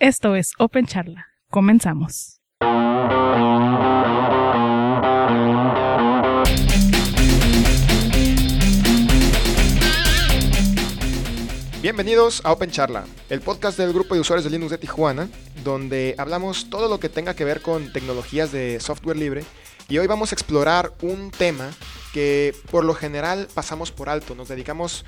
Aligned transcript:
Esto 0.00 0.36
es 0.36 0.52
Open 0.60 0.86
Charla. 0.86 1.26
Comenzamos. 1.50 2.40
Bienvenidos 11.82 12.42
a 12.44 12.52
Open 12.52 12.70
Charla, 12.70 13.06
el 13.28 13.40
podcast 13.40 13.76
del 13.76 13.92
grupo 13.92 14.14
de 14.14 14.20
usuarios 14.20 14.44
de 14.44 14.50
Linux 14.50 14.70
de 14.70 14.78
Tijuana, 14.78 15.28
donde 15.64 16.14
hablamos 16.16 16.70
todo 16.70 16.88
lo 16.88 17.00
que 17.00 17.08
tenga 17.08 17.34
que 17.34 17.44
ver 17.44 17.60
con 17.60 17.92
tecnologías 17.92 18.52
de 18.52 18.78
software 18.78 19.16
libre. 19.16 19.44
Y 19.88 19.98
hoy 19.98 20.06
vamos 20.06 20.30
a 20.30 20.36
explorar 20.36 20.92
un 21.02 21.32
tema 21.32 21.72
que 22.14 22.54
por 22.70 22.84
lo 22.84 22.94
general 22.94 23.48
pasamos 23.52 23.90
por 23.90 24.08
alto. 24.08 24.36
Nos 24.36 24.46
dedicamos 24.46 25.04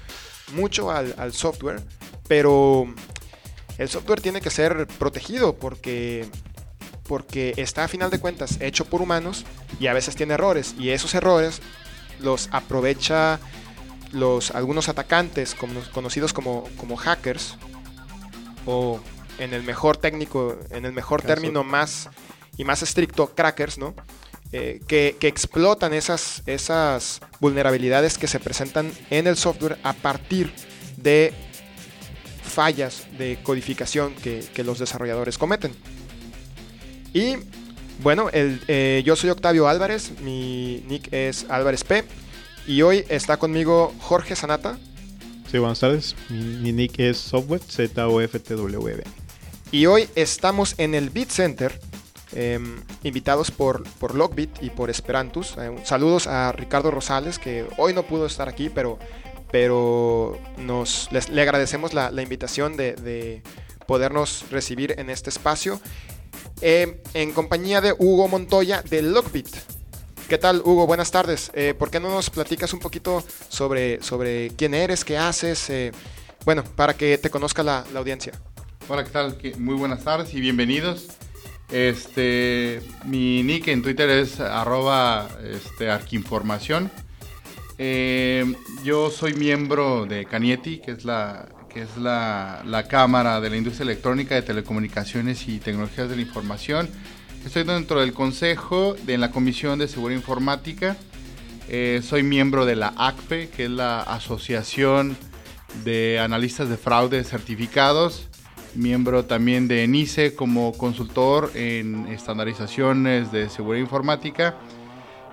mucho 0.52 0.90
al, 0.90 1.14
al 1.16 1.32
software, 1.32 1.80
pero 2.26 2.92
el 3.80 3.88
software 3.88 4.20
tiene 4.20 4.42
que 4.42 4.50
ser 4.50 4.86
protegido 4.86 5.56
porque 5.56 6.28
porque 7.04 7.54
está 7.56 7.84
a 7.84 7.88
final 7.88 8.10
de 8.10 8.20
cuentas 8.20 8.58
hecho 8.60 8.84
por 8.84 9.00
humanos 9.00 9.44
y 9.80 9.86
a 9.86 9.94
veces 9.94 10.14
tiene 10.14 10.34
errores. 10.34 10.76
Y 10.78 10.90
esos 10.90 11.14
errores 11.14 11.60
los 12.20 12.50
aprovecha 12.52 13.40
los 14.12 14.50
algunos 14.50 14.90
atacantes 14.90 15.54
como, 15.54 15.80
conocidos 15.92 16.34
como, 16.34 16.68
como 16.76 16.96
hackers 16.96 17.56
o 18.66 19.00
en 19.38 19.54
el 19.54 19.62
mejor 19.62 19.96
técnico 19.96 20.58
en 20.70 20.84
el 20.84 20.92
mejor 20.92 21.22
término 21.22 21.64
más 21.64 22.10
y 22.58 22.64
más 22.64 22.82
estricto 22.82 23.34
crackers 23.34 23.78
no 23.78 23.94
eh, 24.52 24.80
que, 24.86 25.16
que, 25.18 25.28
explotan 25.28 25.94
esas, 25.94 26.42
esas 26.46 27.20
vulnerabilidades 27.38 28.18
que 28.18 28.26
se 28.26 28.40
presentan 28.40 28.92
en 29.08 29.28
el 29.28 29.36
software 29.36 29.78
a 29.84 29.92
partir 29.92 30.52
de 30.96 31.32
fallas 32.50 33.06
de 33.18 33.38
codificación 33.42 34.14
que, 34.14 34.44
que 34.54 34.64
los 34.64 34.78
desarrolladores 34.78 35.38
cometen. 35.38 35.72
Y 37.12 37.36
bueno, 38.02 38.30
el, 38.30 38.60
eh, 38.68 39.02
yo 39.04 39.16
soy 39.16 39.30
Octavio 39.30 39.68
Álvarez, 39.68 40.12
mi 40.20 40.84
nick 40.88 41.12
es 41.12 41.46
Álvarez 41.48 41.84
P. 41.84 42.04
Y 42.66 42.82
hoy 42.82 43.04
está 43.08 43.38
conmigo 43.38 43.92
Jorge 44.00 44.36
Sanata. 44.36 44.78
Sí, 45.50 45.58
buenas 45.58 45.80
tardes. 45.80 46.14
Mi, 46.28 46.38
mi 46.38 46.72
nick 46.72 46.98
es 46.98 47.18
Software, 47.18 47.62
z 47.62 48.06
o 48.06 48.20
f 48.20 48.38
t 48.38 48.54
w 48.54 48.96
-B. 48.96 49.02
Y 49.72 49.86
hoy 49.86 50.08
estamos 50.14 50.74
en 50.78 50.94
el 50.94 51.10
Beat 51.10 51.30
Center, 51.30 51.80
eh, 52.32 52.60
invitados 53.02 53.50
por, 53.50 53.82
por 53.98 54.14
Logbit 54.14 54.62
y 54.62 54.70
por 54.70 54.90
Esperantus. 54.90 55.54
Eh, 55.58 55.74
saludos 55.84 56.26
a 56.26 56.52
Ricardo 56.52 56.90
Rosales, 56.90 57.38
que 57.38 57.66
hoy 57.78 57.92
no 57.92 58.04
pudo 58.04 58.26
estar 58.26 58.48
aquí, 58.48 58.68
pero, 58.68 58.98
pero 59.50 60.38
nos, 60.58 61.10
les, 61.12 61.28
le 61.28 61.42
agradecemos 61.42 61.94
la, 61.94 62.10
la 62.10 62.22
invitación 62.22 62.76
de, 62.76 62.94
de, 62.94 63.42
podernos 63.86 64.44
recibir 64.50 64.94
en 64.98 65.10
este 65.10 65.30
espacio. 65.30 65.80
Eh, 66.60 67.02
en 67.14 67.32
compañía 67.32 67.80
de 67.80 67.92
Hugo 67.92 68.28
Montoya 68.28 68.82
de 68.82 69.02
Logbit. 69.02 69.48
¿Qué 70.28 70.38
tal, 70.38 70.62
Hugo? 70.64 70.86
Buenas 70.86 71.10
tardes. 71.10 71.50
Eh, 71.54 71.74
¿Por 71.76 71.90
qué 71.90 71.98
no 71.98 72.08
nos 72.08 72.30
platicas 72.30 72.72
un 72.72 72.78
poquito 72.78 73.24
sobre, 73.48 74.00
sobre 74.00 74.50
quién 74.50 74.74
eres, 74.74 75.04
qué 75.04 75.18
haces? 75.18 75.68
Eh, 75.70 75.90
bueno, 76.44 76.62
para 76.76 76.94
que 76.94 77.18
te 77.18 77.30
conozca 77.30 77.64
la, 77.64 77.84
la, 77.92 77.98
audiencia. 77.98 78.32
Hola, 78.88 79.02
¿qué 79.02 79.10
tal? 79.10 79.36
Muy 79.58 79.74
buenas 79.74 80.04
tardes 80.04 80.32
y 80.34 80.40
bienvenidos. 80.40 81.08
Este, 81.72 82.82
mi 83.06 83.42
nick 83.42 83.66
en 83.66 83.82
Twitter 83.82 84.08
es 84.08 84.38
arroba 84.38 85.28
este, 85.42 85.90
arquinformación. 85.90 86.92
Eh, 87.82 88.44
yo 88.84 89.08
soy 89.08 89.32
miembro 89.32 90.04
de 90.04 90.26
Canieti, 90.26 90.80
que 90.80 90.90
es 90.90 91.06
la, 91.06 91.48
que 91.70 91.80
es 91.80 91.96
la, 91.96 92.62
la, 92.66 92.86
Cámara 92.86 93.40
de 93.40 93.48
la 93.48 93.56
Industria 93.56 93.84
Electrónica 93.84 94.34
de 94.34 94.42
Telecomunicaciones 94.42 95.48
y 95.48 95.60
Tecnologías 95.60 96.10
de 96.10 96.16
la 96.16 96.20
Información. 96.20 96.90
Estoy 97.42 97.62
dentro 97.64 98.00
del 98.00 98.12
Consejo 98.12 98.96
de 99.06 99.16
la 99.16 99.30
Comisión 99.30 99.78
de 99.78 99.88
Seguridad 99.88 100.20
Informática. 100.20 100.98
Eh, 101.70 102.02
soy 102.04 102.22
miembro 102.22 102.66
de 102.66 102.76
la 102.76 102.92
ACPE, 102.98 103.48
que 103.48 103.64
es 103.64 103.70
la 103.70 104.02
Asociación 104.02 105.16
de 105.82 106.20
Analistas 106.20 106.68
de 106.68 106.76
Fraude 106.76 107.24
Certificados. 107.24 108.28
Miembro 108.74 109.24
también 109.24 109.68
de 109.68 109.84
ENICE 109.84 110.34
como 110.34 110.72
consultor 110.72 111.50
en 111.54 112.08
estandarizaciones 112.08 113.32
de 113.32 113.48
seguridad 113.48 113.80
informática. 113.80 114.58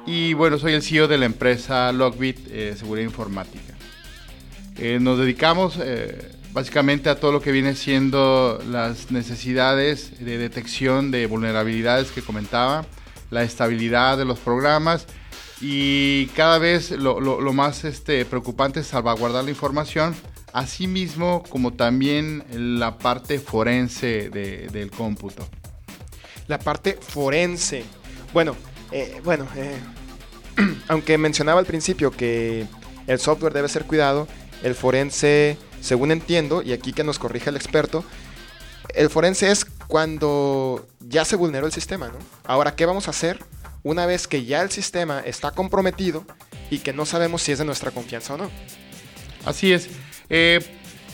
Y 0.07 0.33
bueno, 0.33 0.57
soy 0.57 0.71
el 0.71 0.81
CEO 0.81 1.09
de 1.09 1.17
la 1.17 1.25
empresa 1.25 1.91
Logbit 1.91 2.39
eh, 2.49 2.75
Seguridad 2.79 3.05
Informática. 3.05 3.73
Eh, 4.77 4.99
nos 5.01 5.19
dedicamos 5.19 5.77
eh, 5.81 6.31
básicamente 6.53 7.09
a 7.09 7.19
todo 7.19 7.33
lo 7.33 7.41
que 7.41 7.51
viene 7.51 7.75
siendo 7.75 8.57
las 8.69 9.11
necesidades 9.11 10.23
de 10.23 10.37
detección 10.37 11.11
de 11.11 11.25
vulnerabilidades 11.25 12.11
que 12.11 12.21
comentaba, 12.21 12.85
la 13.31 13.43
estabilidad 13.43 14.17
de 14.17 14.23
los 14.23 14.39
programas 14.39 15.07
y 15.59 16.27
cada 16.27 16.57
vez 16.57 16.91
lo, 16.91 17.39
más 17.51 17.83
este, 17.83 18.23
preocupante 18.23 18.79
es 18.79 18.87
salvaguardar 18.87 19.43
la 19.43 19.49
información, 19.49 20.15
así 20.53 20.87
mismo 20.87 21.43
como 21.49 21.73
también 21.73 22.45
la 22.53 22.97
parte 22.97 23.39
forense 23.39 24.29
de, 24.29 24.69
del 24.71 24.89
cómputo. 24.89 25.45
La 26.47 26.59
parte 26.59 26.97
forense. 26.97 27.83
Bueno, 28.33 28.55
bueno, 29.23 29.45
aunque 30.87 31.17
mencionaba 31.17 31.59
al 31.59 31.65
principio 31.65 32.11
que 32.11 32.67
el 33.07 33.19
software 33.19 33.53
debe 33.53 33.69
ser 33.69 33.85
cuidado, 33.85 34.27
el 34.63 34.75
forense, 34.75 35.57
según 35.81 36.11
entiendo, 36.11 36.61
y 36.61 36.73
aquí 36.73 36.93
que 36.93 37.03
nos 37.03 37.19
corrija 37.19 37.49
el 37.49 37.55
experto, 37.55 38.03
el 38.95 39.09
forense 39.09 39.51
es 39.51 39.65
cuando 39.65 40.87
ya 40.99 41.25
se 41.25 41.35
vulneró 41.35 41.65
el 41.65 41.71
sistema, 41.71 42.07
¿no? 42.07 42.17
Ahora, 42.45 42.75
¿qué 42.75 42.85
vamos 42.85 43.07
a 43.07 43.11
hacer 43.11 43.39
una 43.83 44.05
vez 44.05 44.27
que 44.27 44.45
ya 44.45 44.61
el 44.61 44.71
sistema 44.71 45.19
está 45.19 45.51
comprometido 45.51 46.25
y 46.69 46.79
que 46.79 46.93
no 46.93 47.05
sabemos 47.05 47.41
si 47.41 47.51
es 47.51 47.59
de 47.59 47.65
nuestra 47.65 47.91
confianza 47.91 48.33
o 48.33 48.37
no? 48.37 48.51
Así 49.45 49.71
es. 49.71 49.89
Eh, 50.29 50.59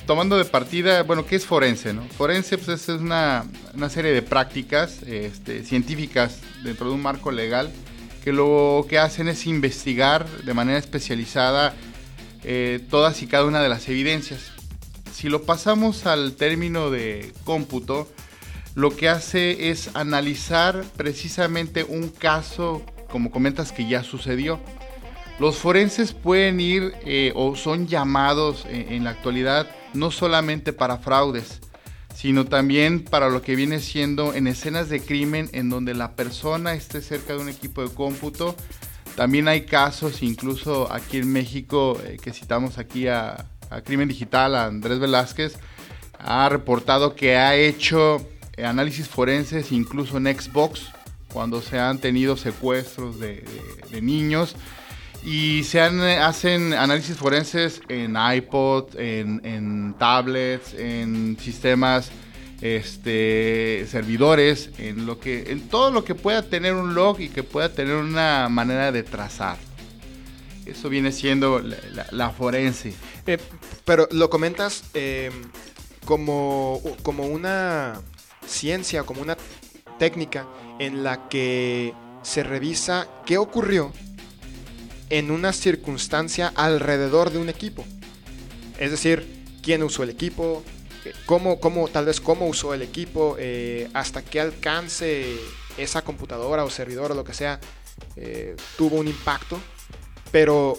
tomando 0.08 0.38
de 0.38 0.46
partida, 0.46 1.04
bueno, 1.04 1.25
¿qué 1.25 1.36
es 1.36 1.46
forense? 1.46 1.94
Forense 2.18 2.58
pues, 2.58 2.90
es 2.90 2.90
una, 2.90 3.46
una 3.75 3.90
serie 3.90 4.12
de 4.12 4.22
prácticas 4.22 5.04
este, 5.04 5.64
científicas 5.64 6.40
dentro 6.64 6.88
de 6.88 6.94
un 6.94 7.02
marco 7.02 7.31
legal 7.31 7.72
que 8.24 8.32
lo 8.32 8.86
que 8.88 8.98
hacen 8.98 9.28
es 9.28 9.46
investigar 9.46 10.28
de 10.28 10.54
manera 10.54 10.80
especializada 10.80 11.74
eh, 12.44 12.80
todas 12.90 13.22
y 13.22 13.28
cada 13.28 13.46
una 13.46 13.62
de 13.62 13.70
las 13.70 13.90
evidencias. 13.90 14.52
Si 15.12 15.30
lo 15.30 15.44
pasamos 15.44 16.06
al 16.06 16.34
término 16.34 16.90
de 16.90 17.34
cómputo, 17.44 18.08
lo 18.76 18.96
que 18.96 19.10
hace 19.10 19.70
es 19.70 19.92
analizar 19.94 20.84
precisamente 20.96 21.84
un 21.84 22.10
caso, 22.10 22.82
como 23.10 23.30
comentas, 23.30 23.72
que 23.72 23.88
ya 23.88 24.04
sucedió. 24.04 24.60
Los 25.40 25.58
forenses 25.58 26.14
pueden 26.14 26.60
ir 26.60 26.94
eh, 27.06 27.34
o 27.36 27.56
son 27.56 27.88
llamados 27.88 28.66
en, 28.70 28.94
en 28.94 29.04
la 29.04 29.12
actualidad 29.12 29.68
no 29.94 30.12
solamente 30.12 30.74
para 30.74 30.98
fraudes, 30.98 31.60
sino 32.16 32.46
también 32.46 33.03
para 33.03 33.29
lo 33.29 33.41
que 33.41 33.56
viene 33.56 33.79
siendo 33.79 34.34
en 34.34 34.47
escenas 34.47 34.90
de 34.90 35.01
crimen 35.01 35.50
en 35.53 35.69
donde 35.69 35.94
la 35.94 36.16
persona 36.16 36.74
esté 36.74 37.01
cerca 37.01 37.34
de 37.34 37.40
un 37.40 37.50
equipo 37.50 37.81
de 37.81 37.94
cómputo. 37.94 38.56
También 39.16 39.47
hay 39.47 39.66
casos, 39.66 40.24
incluso 40.24 40.91
aquí 40.91 41.18
en 41.18 41.31
México, 41.31 42.00
eh, 42.06 42.18
que 42.22 42.31
citamos 42.31 42.78
aquí 42.78 43.07
a, 43.07 43.46
a, 43.69 43.81
Crimen 43.81 44.07
Digital, 44.07 44.56
a 44.56 44.66
Andrés 44.66 45.00
Velázquez, 45.00 45.57
ha 46.18 46.50
reportado 46.50 47.16
que 47.16 47.35
ha 47.35 47.56
hecho 47.56 48.25
eh, 48.56 48.66
análisis 48.66 49.07
forenses 49.07 49.72
incluso 49.72 50.18
en 50.18 50.25
Xbox, 50.25 50.91
cuando 51.31 51.62
se 51.62 51.80
han 51.80 52.00
tenido 52.00 52.38
secuestros 52.38 53.19
de, 53.19 53.38
de, 53.38 53.90
de 53.91 54.01
niños 54.01 54.56
y 55.26 55.64
se 55.64 55.80
han, 55.80 56.02
hacen 56.02 56.74
análisis 56.74 57.16
forenses 57.16 57.82
en 57.88 58.16
iPod, 58.18 58.96
en, 58.98 59.96
tablets, 59.98 60.74
en 60.74 61.38
sistemas, 61.40 62.12
este, 62.62 63.86
servidores, 63.90 64.70
en 64.78 65.06
lo 65.06 65.20
que, 65.20 65.52
en 65.52 65.70
todo 65.70 65.92
lo 65.92 66.04
que 66.04 66.16
pueda 66.16 66.42
tener 66.42 66.74
un 66.74 66.94
log 66.94 67.22
y 67.22 67.30
que 67.30 67.44
pueda 67.44 67.70
tener 67.70 67.96
una 67.96 68.50
manera 68.50 68.92
de 68.92 69.04
trazar. 69.04 69.58
Eso 70.66 70.90
viene 70.90 71.12
siendo 71.12 71.62
la, 72.12 72.30
forense. 72.31 72.94
Eh, 73.26 73.38
pero 73.86 74.08
lo 74.12 74.30
comentas 74.30 74.84
eh, 74.94 75.30
como, 76.06 76.81
como 77.02 77.28
una 77.28 78.02
ciencia, 78.46 79.04
como 79.04 79.22
una 79.22 79.38
técnica 80.00 80.48
en 80.80 81.04
la 81.04 81.30
que 81.30 81.94
se 82.24 82.44
revisa 82.44 83.08
qué 83.26 83.38
ocurrió 83.38 83.92
en 85.10 85.32
una 85.32 85.54
circunstancia 85.54 86.52
alrededor 86.56 87.32
de 87.32 87.40
un 87.40 87.50
equipo. 87.50 87.86
Es 88.80 88.92
decir, 88.92 89.26
quién 89.62 89.84
usó 89.84 90.04
el 90.04 90.10
equipo, 90.10 90.64
cómo, 91.26 91.60
cómo 91.60 91.88
tal 91.88 92.06
vez 92.06 92.22
cómo 92.22 92.48
usó 92.48 92.74
el 92.74 92.82
equipo, 92.82 93.36
eh, 93.40 93.90
hasta 93.94 94.22
qué 94.24 94.40
alcance 94.40 95.38
esa 95.78 96.04
computadora 96.04 96.64
o 96.64 96.70
servidor 96.70 97.12
o 97.12 97.16
lo 97.16 97.24
que 97.24 97.34
sea 97.34 97.60
eh, 98.16 98.56
tuvo 98.78 98.98
un 98.98 99.08
impacto. 99.08 99.60
Pero 100.32 100.78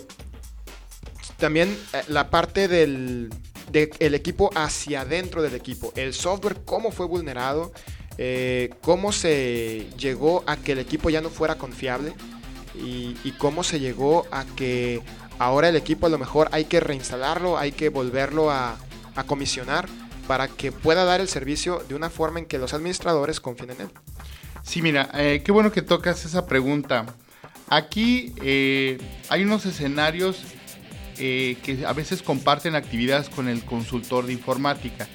también 1.38 1.76
eh, 1.92 2.02
la 2.08 2.30
parte 2.30 2.68
del, 2.68 3.30
del 3.70 4.14
equipo 4.14 4.50
hacia 4.54 5.02
adentro 5.02 5.42
del 5.42 5.54
equipo. 5.54 5.92
El 5.96 6.14
software, 6.14 6.64
cómo 6.64 6.90
fue 6.90 7.06
vulnerado, 7.06 7.72
cómo 8.80 9.10
se 9.10 9.88
llegó 9.98 10.44
a 10.46 10.56
que 10.56 10.72
el 10.72 10.78
equipo 10.78 11.10
ya 11.10 11.20
no 11.20 11.30
fuera 11.30 11.56
confiable 11.56 12.14
y, 12.74 13.32
cómo 13.38 13.64
se 13.64 13.80
llegó 13.80 14.26
a 14.30 14.44
que 14.44 15.02
ahora 15.38 15.68
el 15.68 15.76
equipo 15.76 16.06
a 16.06 16.10
lo 16.10 16.18
mejor 16.18 16.48
hay 16.52 16.64
que 16.64 16.80
reinstalarlo, 16.80 17.58
hay 17.58 17.72
que 17.72 17.88
volverlo 17.88 18.50
a, 18.50 18.76
a 19.14 19.24
comisionar 19.24 19.88
para 20.26 20.48
que 20.48 20.72
pueda 20.72 21.04
dar 21.04 21.20
el 21.20 21.28
servicio 21.28 21.82
de 21.88 21.94
una 21.94 22.10
forma 22.10 22.38
en 22.38 22.46
que 22.46 22.58
los 22.58 22.74
administradores 22.74 23.40
confíen 23.40 23.72
en 23.72 23.80
él. 23.82 23.88
Sí, 24.62 24.80
mira, 24.80 25.10
eh, 25.14 25.42
qué 25.44 25.52
bueno 25.52 25.70
que 25.70 25.82
tocas 25.82 26.24
esa 26.24 26.46
pregunta. 26.46 27.06
Aquí 27.68 28.32
eh, 28.42 28.98
hay 29.28 29.44
unos 29.44 29.66
escenarios 29.66 30.42
eh, 31.18 31.56
que 31.62 31.86
a 31.86 31.92
veces 31.92 32.22
comparten 32.22 32.74
actividades 32.74 33.28
con 33.28 33.48
el 33.48 33.64
consultor 33.64 34.26
de 34.26 34.32
informática. 34.32 35.06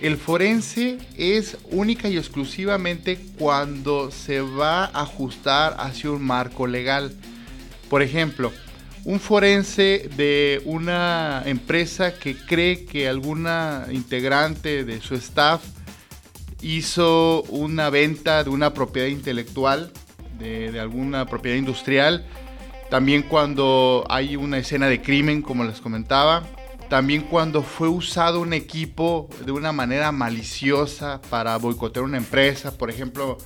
El 0.00 0.18
forense 0.18 0.98
es 1.16 1.56
única 1.70 2.08
y 2.08 2.18
exclusivamente 2.18 3.18
cuando 3.38 4.10
se 4.10 4.42
va 4.42 4.84
a 4.84 5.02
ajustar 5.02 5.76
hacia 5.78 6.10
un 6.10 6.22
marco 6.22 6.66
legal. 6.66 7.14
Por 7.88 8.02
ejemplo, 8.02 8.52
un 9.04 9.20
forense 9.20 10.10
de 10.16 10.60
una 10.64 11.42
empresa 11.46 12.18
que 12.18 12.36
cree 12.36 12.84
que 12.84 13.08
alguna 13.08 13.86
integrante 13.90 14.84
de 14.84 15.00
su 15.00 15.14
staff 15.14 15.62
hizo 16.60 17.42
una 17.44 17.88
venta 17.88 18.42
de 18.44 18.50
una 18.50 18.74
propiedad 18.74 19.08
intelectual, 19.08 19.92
de, 20.38 20.78
alguna 20.78 21.24
propiedad 21.26 21.56
industrial, 21.56 22.26
también 22.90 23.22
cuando 23.22 24.04
hay 24.08 24.36
una 24.36 24.58
escena 24.58 24.88
de 24.88 25.00
crimen, 25.00 25.40
como 25.40 25.64
les 25.64 25.80
comentaba, 25.80 26.42
también 26.88 27.22
cuando 27.22 27.62
fue 27.62 27.88
usado 27.88 28.40
un 28.40 28.52
equipo 28.52 29.28
de 29.44 29.52
una 29.52 29.72
manera 29.72 30.12
maliciosa 30.12 31.20
para 31.30 31.56
boicotear 31.56 32.04
una 32.04 32.16
empresa, 32.16 32.76
por 32.78 32.90
ejemplo, 32.90 33.38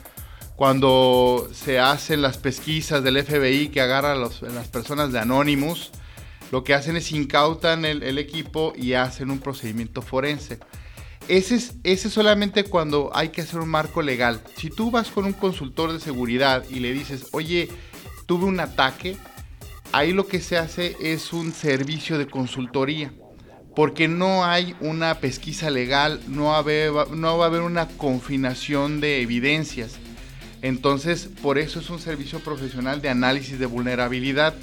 cuando 0.56 1.48
se 1.54 1.78
hacen 1.78 2.20
las 2.20 2.36
pesquisas 2.36 3.02
del 3.02 3.24
FBI 3.24 3.68
que 3.68 3.80
agarra 3.80 4.12
a, 4.12 4.16
las 4.16 4.68
personas 4.68 5.10
de 5.10 5.18
Anonymous, 5.18 5.90
lo 6.52 6.64
que 6.64 6.74
hacen 6.74 6.96
es 6.96 7.12
incautan 7.12 7.84
el, 7.84 8.18
equipo 8.18 8.74
y 8.76 8.92
hacen 8.92 9.30
un 9.30 9.38
procedimiento 9.38 10.02
forense. 10.02 10.58
Ese 11.28 11.54
es, 11.54 11.74
ese 11.84 12.10
solamente 12.10 12.64
cuando 12.64 13.10
hay 13.14 13.30
que 13.30 13.40
hacer 13.40 13.60
un 13.60 13.68
marco 13.68 14.02
legal. 14.02 14.42
Si 14.56 14.68
tú 14.68 14.90
vas 14.90 15.08
con 15.08 15.24
un 15.24 15.32
consultor 15.32 15.92
de 15.92 16.00
seguridad 16.00 16.64
y 16.68 16.80
le 16.80 16.92
dices, 16.92 17.28
oye, 17.32 17.68
tuve 18.26 18.44
un 18.44 18.60
ataque, 18.60 19.16
ahí 19.92 20.12
lo 20.12 20.26
que 20.26 20.40
se 20.40 20.58
hace 20.58 20.96
es 21.00 21.32
un 21.32 21.52
servicio 21.52 22.18
de 22.18 22.26
consultoría. 22.26 23.12
Porque 23.74 24.08
no 24.08 24.44
hay 24.44 24.74
una 24.80 25.20
pesquisa 25.20 25.70
legal, 25.70 26.20
no, 26.26 26.46
va 26.46 26.56
a 26.56 27.46
haber 27.46 27.62
una 27.62 27.88
confinación 27.88 29.00
de 29.00 29.22
evidencias 29.22 29.98
entonces, 30.62 31.28
por 31.42 31.58
eso 31.58 31.80
es 31.80 31.88
un 31.90 31.98
servicio 31.98 32.40
profesional 32.40 33.00
de 33.00 33.08
análisis 33.08 33.58
de 33.58 33.66
vulnerabilidad 33.66 34.54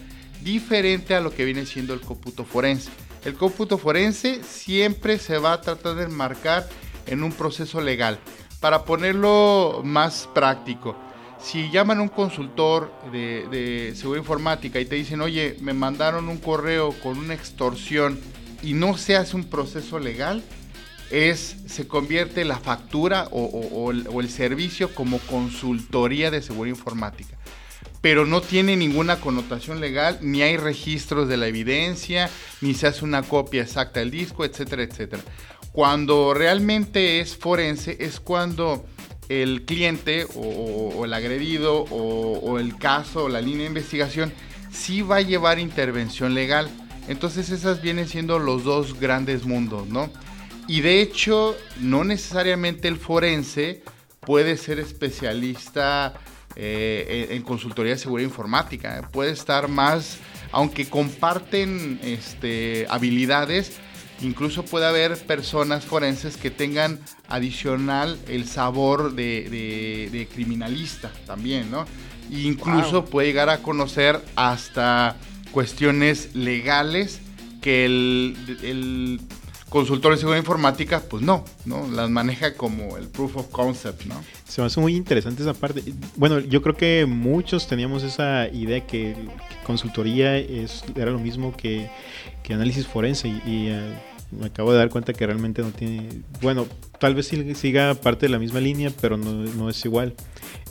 diferente 0.43 1.15
a 1.15 1.21
lo 1.21 1.33
que 1.33 1.45
viene 1.45 1.65
siendo 1.65 1.93
el 1.93 2.01
cómputo 2.01 2.45
forense. 2.45 2.91
El 3.25 3.33
cómputo 3.33 3.77
forense 3.77 4.43
siempre 4.43 5.17
se 5.17 5.39
va 5.39 5.53
a 5.53 5.61
tratar 5.61 5.95
de 5.95 6.03
enmarcar 6.03 6.67
en 7.07 7.23
un 7.23 7.31
proceso 7.31 7.81
legal. 7.81 8.19
Para 8.59 8.85
ponerlo 8.85 9.81
más 9.83 10.29
práctico, 10.33 10.95
si 11.39 11.69
llaman 11.71 11.99
a 11.99 12.03
un 12.03 12.09
consultor 12.09 12.91
de, 13.11 13.93
seguridad 13.95 14.21
informática 14.21 14.79
y 14.79 14.85
te 14.85 14.95
dicen, 14.95 15.21
oye, 15.21 15.57
me 15.61 15.73
mandaron 15.73 16.29
un 16.29 16.37
correo 16.37 16.93
con 17.03 17.17
una 17.17 17.33
extorsión 17.33 18.19
y 18.61 18.73
no 18.73 18.97
se 18.97 19.15
hace 19.15 19.35
un 19.35 19.45
proceso 19.45 19.99
legal, 19.99 20.43
es, 21.11 21.57
se 21.67 21.87
convierte 21.87 22.45
la 22.45 22.57
factura 22.57 23.27
o, 23.31 23.91
el, 23.91 24.29
servicio 24.29 24.93
como 24.93 25.19
consultoría 25.19 26.31
de 26.31 26.41
seguridad 26.41 26.77
informática. 26.77 27.37
Pero 28.01 28.25
no 28.25 28.41
tiene 28.41 28.75
ninguna 28.75 29.19
connotación 29.19 29.79
legal, 29.79 30.19
ni 30.21 30.41
hay 30.41 30.57
registros 30.57 31.27
de 31.27 31.37
la 31.37 31.47
evidencia, 31.47 32.29
ni 32.61 32.73
se 32.73 32.87
hace 32.87 33.03
una 33.05 33.23
copia 33.23 33.63
exacta 33.63 33.99
del 33.99 34.11
disco, 34.11 34.45
etcétera, 34.45 34.83
etcétera. 34.83 35.23
Cuando 35.71 36.33
realmente 36.33 37.19
es 37.19 37.35
forense 37.35 37.97
es 37.99 38.19
cuando 38.19 38.85
el 39.29 39.65
cliente 39.65 40.25
o, 40.35 41.03
el 41.05 41.13
agredido 41.13 41.83
o, 41.83 42.39
o, 42.39 42.59
el 42.59 42.77
caso 42.77 43.25
o 43.25 43.29
la 43.29 43.41
línea 43.41 43.61
de 43.61 43.67
investigación 43.67 44.31
sí 44.71 45.01
va 45.01 45.17
a 45.17 45.21
llevar 45.21 45.59
intervención 45.59 46.33
legal. 46.33 46.69
Entonces 47.07 47.49
esas 47.49 47.81
vienen 47.81 48.07
siendo 48.07 48.39
los 48.39 48.63
dos 48.63 48.99
grandes 48.99 49.45
mundos, 49.45 49.87
¿no? 49.87 50.09
Y 50.67 50.81
de 50.81 51.01
hecho, 51.01 51.55
no 51.79 52.03
necesariamente 52.03 52.87
el 52.87 52.97
forense 52.97 53.83
puede 54.19 54.57
ser 54.57 54.79
especialista 54.79 56.13
eh, 56.55 57.27
en, 57.31 57.41
consultoría 57.43 57.93
de 57.93 57.99
seguridad 57.99 58.27
informática. 58.27 59.07
Puede 59.13 59.31
estar 59.31 59.69
más, 59.69 60.17
aunque 60.51 60.89
comparten 60.89 61.99
este, 62.03 62.85
habilidades, 62.89 63.77
incluso 64.21 64.65
puede 64.65 64.87
haber 64.87 65.17
personas 65.25 65.85
forenses 65.85 66.35
que 66.35 66.51
tengan 66.51 66.99
adicional 67.29 68.19
el 68.27 68.47
sabor 68.47 69.13
de, 69.13 70.27
criminalista 70.33 71.11
también, 71.25 71.71
¿no? 71.71 71.85
incluso 72.29 73.05
puede 73.05 73.27
llegar 73.27 73.49
a 73.49 73.59
conocer 73.59 74.21
hasta 74.35 75.15
cuestiones 75.51 76.35
legales 76.35 77.19
que 77.61 77.85
el 77.85 79.19
consultor 79.69 80.13
de 80.13 80.17
seguridad 80.17 80.39
informática, 80.39 81.01
pues 81.09 81.23
no, 81.23 81.43
¿no? 81.65 81.87
Las 81.87 82.09
maneja 82.09 82.53
como 82.53 82.97
el 82.97 83.07
proof 83.07 83.37
of 83.37 83.47
concept, 83.49 84.05
¿no? 84.05 84.15
Se 84.47 84.61
me 84.61 84.67
hace 84.67 84.79
muy 84.79 84.95
interesante 84.95 85.43
esa 85.43 85.53
parte. 85.53 85.83
Bueno, 86.15 86.39
yo 86.39 86.61
creo 86.61 86.75
que 86.75 87.05
muchos 87.05 87.67
teníamos 87.67 88.03
esa 88.03 88.47
idea 88.47 88.85
que, 88.85 89.15
consultoría 89.65 90.37
es, 90.37 90.83
era 90.95 91.11
lo 91.11 91.19
mismo 91.19 91.55
que, 91.55 91.89
análisis 92.49 92.87
forense 92.87 93.27
y, 93.27 93.67
eh, 93.67 93.93
me 94.31 94.47
acabo 94.47 94.71
de 94.71 94.77
dar 94.77 94.89
cuenta 94.89 95.13
que 95.13 95.25
realmente 95.25 95.61
no 95.61 95.71
tiene, 95.71 96.09
bueno, 96.41 96.67
tal 96.99 97.15
vez 97.15 97.31
siga 97.55 97.93
parte 97.95 98.25
de 98.25 98.29
la 98.29 98.39
misma 98.39 98.59
línea, 98.59 98.91
pero 99.01 99.17
no, 99.17 99.69
es 99.69 99.85
igual. 99.85 100.15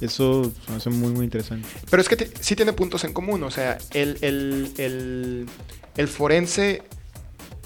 Eso 0.01 0.53
me 0.69 0.77
hace 0.77 0.91
muy, 0.91 1.13
muy 1.13 1.25
interesante. 1.25 1.67
Pero 1.91 2.03
es 2.03 2.09
que 2.09 2.31
sí 2.41 2.55
tiene 2.55 2.73
puntos 2.73 3.05
en 3.05 3.13
común, 3.13 3.43
o 3.43 3.51
sea, 3.51 3.79
el, 3.93 4.19
el, 4.21 5.47
el 5.97 6.09
forense 6.09 6.83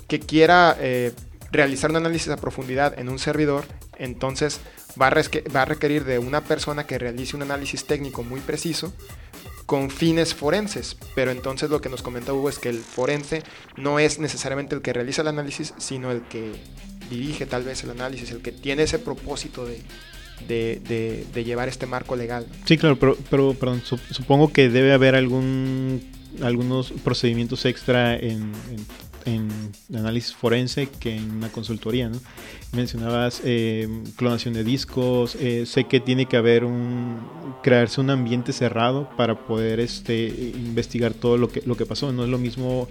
que 0.06 0.20
quiera 0.20 0.76
eh, 0.78 1.12
realizar 1.50 1.90
un 1.90 1.96
análisis 1.96 2.28
a 2.28 2.36
profundidad 2.36 2.98
en 2.98 3.08
un 3.08 3.18
servidor, 3.18 3.64
entonces 3.98 4.60
va 5.00 5.10
va 5.54 5.62
a 5.62 5.64
requerir 5.64 6.04
de 6.04 6.18
una 6.18 6.42
persona 6.42 6.86
que 6.86 6.98
realice 6.98 7.36
un 7.36 7.42
análisis 7.42 7.84
técnico 7.84 8.22
muy 8.22 8.40
preciso 8.40 8.92
con 9.70 9.88
fines 9.88 10.34
forenses. 10.34 10.96
Pero 11.14 11.30
entonces 11.30 11.70
lo 11.70 11.80
que 11.80 11.88
nos 11.88 12.02
comenta 12.02 12.32
Hugo 12.32 12.48
es 12.48 12.58
que 12.58 12.70
el 12.70 12.78
forense 12.78 13.44
no 13.76 14.00
es 14.00 14.18
necesariamente 14.18 14.74
el 14.74 14.82
que 14.82 14.92
realiza 14.92 15.22
el 15.22 15.28
análisis, 15.28 15.74
sino 15.78 16.10
el 16.10 16.22
que 16.22 16.50
dirige 17.08 17.46
tal 17.46 17.62
vez 17.62 17.84
el 17.84 17.90
análisis, 17.90 18.32
el 18.32 18.42
que 18.42 18.50
tiene 18.50 18.82
ese 18.82 18.98
propósito 18.98 19.64
de, 19.64 19.80
de, 20.48 21.44
llevar 21.44 21.68
este 21.68 21.86
marco 21.86 22.16
legal. 22.16 22.48
Sí, 22.64 22.78
claro, 22.78 22.98
pero, 22.98 23.16
pero 23.30 23.54
perdón, 23.54 23.80
supongo 23.84 24.52
que 24.52 24.68
debe 24.70 24.92
haber 24.92 25.14
algún 25.14 26.02
algunos 26.42 26.90
procedimientos 27.04 27.64
extra 27.64 28.16
en 28.16 28.50
análisis 29.94 30.34
forense 30.34 30.88
que 30.88 31.16
en 31.16 31.30
una 31.30 31.50
consultoría. 31.50 32.08
¿no? 32.08 32.18
Mencionabas 32.72 33.42
eh, 33.44 33.88
clonación 34.16 34.54
de 34.54 34.64
discos, 34.64 35.36
eh, 35.36 35.66
sé 35.66 35.84
que 35.84 36.00
tiene 36.00 36.26
que 36.26 36.36
haber 36.36 36.64
un 36.64 37.18
crearse 37.62 38.00
un 38.00 38.10
ambiente 38.10 38.52
cerrado 38.52 39.10
para 39.16 39.46
poder 39.46 39.80
este, 39.80 40.26
investigar 40.26 41.14
todo 41.14 41.36
lo 41.36 41.48
que, 41.48 41.62
lo 41.66 41.76
que 41.76 41.86
pasó. 41.86 42.12
No 42.12 42.24
es 42.24 42.30
lo 42.30 42.38
mismo 42.38 42.88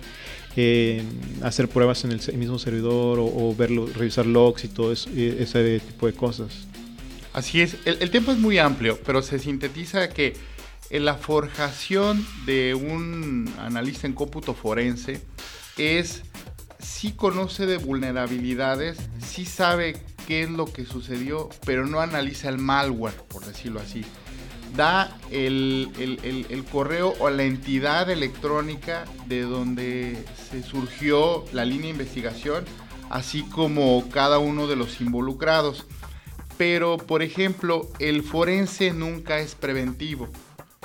eh, 0.55 1.03
hacer 1.43 1.67
pruebas 1.69 2.03
en 2.03 2.11
el 2.11 2.37
mismo 2.37 2.59
servidor 2.59 3.19
o, 3.19 3.55
verlo, 3.55 3.87
revisar 3.87 4.25
logs 4.25 4.63
y 4.63 4.67
todo 4.67 4.91
ese 4.91 5.79
tipo 5.79 6.07
de 6.07 6.13
cosas. 6.13 6.67
Así 7.33 7.61
es, 7.61 7.77
el, 7.85 7.97
el 8.01 8.09
tiempo 8.11 8.31
es 8.31 8.37
muy 8.37 8.57
amplio, 8.57 8.99
pero 9.05 9.21
se 9.21 9.39
sintetiza 9.39 10.09
que 10.09 10.35
en 10.89 11.05
la 11.05 11.15
forjación 11.15 12.25
de 12.45 12.73
un 12.73 13.51
analista 13.59 14.07
en 14.07 14.13
cómputo 14.13 14.53
forense 14.53 15.21
es 15.79 16.23
sí 16.79 17.13
conoce 17.13 17.65
de 17.65 17.77
vulnerabilidades, 17.77 18.97
sí 19.25 19.45
sabe 19.45 19.95
qué 20.27 20.43
es 20.43 20.49
lo 20.49 20.65
que 20.65 20.85
sucedió, 20.85 21.49
pero 21.65 21.87
no 21.87 22.01
analiza 22.01 22.49
el 22.49 22.57
malware, 22.57 23.15
por 23.29 23.45
decirlo 23.45 23.79
así. 23.79 24.03
Da 24.75 25.17
el, 25.31 26.65
correo 26.71 27.15
o 27.19 27.29
la 27.29 27.43
entidad 27.43 28.09
electrónica 28.09 29.05
de 29.27 29.41
donde 29.41 30.23
se 30.51 30.61
surgió 30.61 31.45
la 31.53 31.63
línea 31.65 31.85
de 31.85 31.91
investigación, 31.91 32.65
así 33.09 33.43
como 33.43 34.07
cada 34.09 34.37
uno 34.37 34.67
de 34.67 34.75
los 34.75 34.99
involucrados. 34.99 35.87
Pero, 36.57 36.97
por 36.97 37.23
ejemplo, 37.23 37.89
el 37.99 38.21
forense 38.21 38.91
nunca 38.91 39.39
es 39.39 39.55
preventivo. 39.55 40.27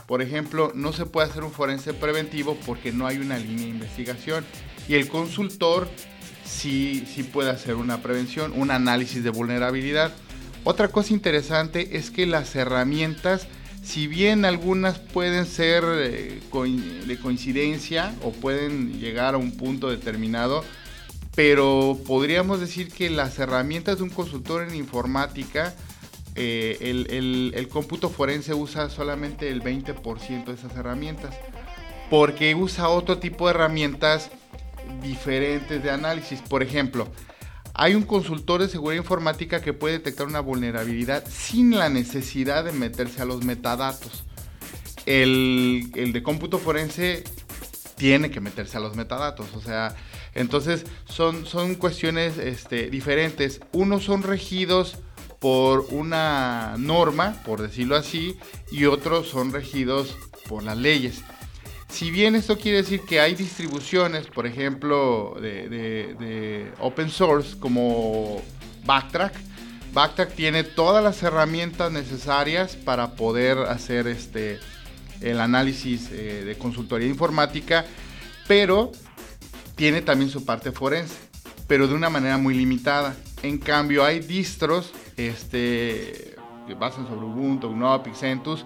Por 0.07 0.23
ejemplo, 0.23 0.71
no 0.75 0.93
se 0.93 1.07
puede 1.07 1.29
hacer 1.29 1.43
un 1.43 1.51
forense 1.51 1.93
preventivo 1.93 2.57
porque 2.65 2.93
no 2.93 3.07
hay 3.07 3.19
una 3.19 3.37
línea 3.37 3.65
de 3.65 3.71
investigación 3.71 4.45
y 4.89 4.95
el 4.95 5.09
consultor 5.09 5.89
sí, 6.45 7.05
sí 7.13 7.23
puede 7.23 7.51
hacer 7.51 7.75
una 7.75 8.03
prevención, 8.03 8.53
un 8.55 8.71
análisis 8.71 9.23
de 9.25 9.31
vulnerabilidad. 9.31 10.13
Otra 10.65 10.89
cosa 10.89 11.13
interesante 11.13 11.97
es 11.97 12.11
que 12.11 12.27
las 12.27 12.55
herramientas, 12.57 13.47
si 13.83 14.07
bien 14.07 14.45
algunas 14.45 14.99
pueden 14.99 15.47
ser 15.47 15.85
eh, 15.87 16.41
de 17.07 17.19
coincidencia 17.19 18.15
o 18.23 18.33
pueden 18.33 18.99
llegar 18.99 19.35
a 19.35 19.39
un 19.39 19.57
punto 19.57 19.91
determinado, 19.91 20.65
pero 21.35 21.99
podríamos 22.07 22.61
decir 22.61 22.91
que 22.91 23.11
las 23.11 23.39
herramientas 23.39 23.99
de 23.99 24.05
un 24.05 24.11
consultor 24.11 24.63
en 24.63 24.75
informática, 24.75 25.75
eh, 26.37 26.79
el, 26.81 27.53
el, 27.55 27.69
cómputo 27.69 28.09
forense 28.09 28.55
usa 28.55 28.89
solamente 28.89 29.51
el 29.51 29.63
20% 29.63 30.45
de 30.45 30.55
esas 30.55 30.75
herramientas, 30.77 31.35
porque 32.09 32.55
usa 32.55 32.89
otro 32.89 33.19
tipo 33.19 33.47
de 33.47 33.55
herramientas 33.55 34.31
diferentes 35.03 35.83
de 35.83 35.91
análisis. 35.91 36.41
Por 36.41 36.63
ejemplo, 36.63 37.11
hay 37.75 37.95
un 37.95 38.03
consultor 38.03 38.63
de 38.63 38.69
seguridad 38.69 39.03
informática 39.03 39.61
que 39.61 39.73
puede 39.73 39.95
detectar 39.95 40.27
una 40.27 40.41
vulnerabilidad 40.41 41.25
sin 41.29 41.77
la 41.77 41.89
necesidad 41.89 42.65
de 42.65 42.73
meterse 42.73 43.23
a 43.23 43.25
los 43.25 43.45
metadatos. 43.45 44.25
El, 45.07 45.91
el 45.95 46.13
de 46.13 46.23
cómputo 46.23 46.59
forense 46.59 47.25
tiene 47.97 48.31
que 48.31 48.41
meterse 48.41 48.77
a 48.77 48.81
los 48.81 48.97
metadatos, 48.97 49.55
o 49.55 49.61
sea, 49.61 49.95
entonces 50.35 50.85
son, 51.05 51.47
son 51.47 51.77
cuestiones 51.77 52.39
este, 52.39 52.91
diferentes. 52.91 53.61
Unos 53.73 54.05
son 54.05 54.23
regidos 54.23 54.99
por 55.39 55.87
una 55.91 56.75
norma, 56.79 57.41
por 57.45 57.63
decirlo 57.63 57.97
así, 57.97 58.37
y 58.73 58.87
otros 58.87 59.29
son 59.29 59.53
regidos 59.53 60.17
por 60.49 60.63
las 60.63 60.77
leyes. 60.77 61.23
Si 61.89 62.11
bien 62.11 62.35
esto 62.35 62.59
quiere 62.59 62.79
decir 62.79 63.03
que 63.03 63.21
hay 63.21 63.35
distribuciones, 63.35 64.27
por 64.27 64.47
ejemplo, 64.47 65.37
de, 65.41 66.73
open 66.81 67.11
source 67.11 67.59
como 67.59 68.43
Backtrack, 68.85 69.35
Backtrack 69.93 70.35
tiene 70.35 70.65
todas 70.65 71.05
las 71.05 71.23
herramientas 71.23 71.93
necesarias 71.93 72.75
para 72.75 73.15
poder 73.15 73.59
hacer 73.59 74.09
este 74.09 74.59
el 75.21 75.41
análisis 75.41 76.11
eh, 76.11 76.45
de 76.45 76.59
consultoría 76.59 77.09
informática, 77.09 77.85
pero 78.47 78.91
tiene 79.77 80.03
también 80.03 80.31
su 80.31 80.45
parte 80.45 80.73
forense, 80.73 81.15
pero 81.67 81.89
de 81.89 81.95
una 81.95 82.11
manera 82.11 82.37
muy 82.39 82.55
limitada. 82.55 83.17
En 83.43 83.59
cambio, 83.59 84.05
hay 84.05 84.21
distros 84.21 84.93
este, 85.17 86.35
que 86.67 86.75
basan 86.75 87.07
sobre 87.07 87.27
Ubuntu, 87.27 87.71
GNOME, 87.71 88.05
Pixentus, 88.05 88.65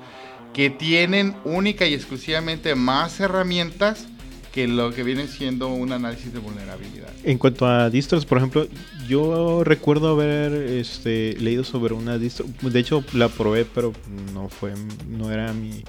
que 0.53 0.71
tienen 0.71 1.37
única 1.45 1.87
y 1.87 1.95
exclusivamente 1.95 2.75
más 2.75 3.21
herramientas 3.21 4.07
que 4.53 4.67
lo 4.67 4.93
que 4.93 5.03
viene 5.03 5.29
siendo 5.29 5.69
un 5.69 5.93
análisis 5.93 6.33
de 6.33 6.39
vulnerabilidad. 6.39 7.09
En 7.23 7.39
cuanto 7.39 7.67
a 7.67 7.91
distros, 7.91 8.27
por 8.27 8.39
ejemplo, 8.39 8.67
yo 9.07 9.63
recuerdo 9.63 10.09
haber 10.09 10.53
este, 10.53 11.37
leído 11.39 11.65
sobre 11.65 11.95
una 11.95 12.19
distro, 12.19 12.47
de 12.63 12.81
hecho 12.81 13.05
la 13.13 13.29
probé, 13.29 13.65
pero 13.65 13.93
no 14.33 14.49
fue, 14.49 14.73
no 15.07 15.31
era 15.31 15.53
mi, 15.53 15.85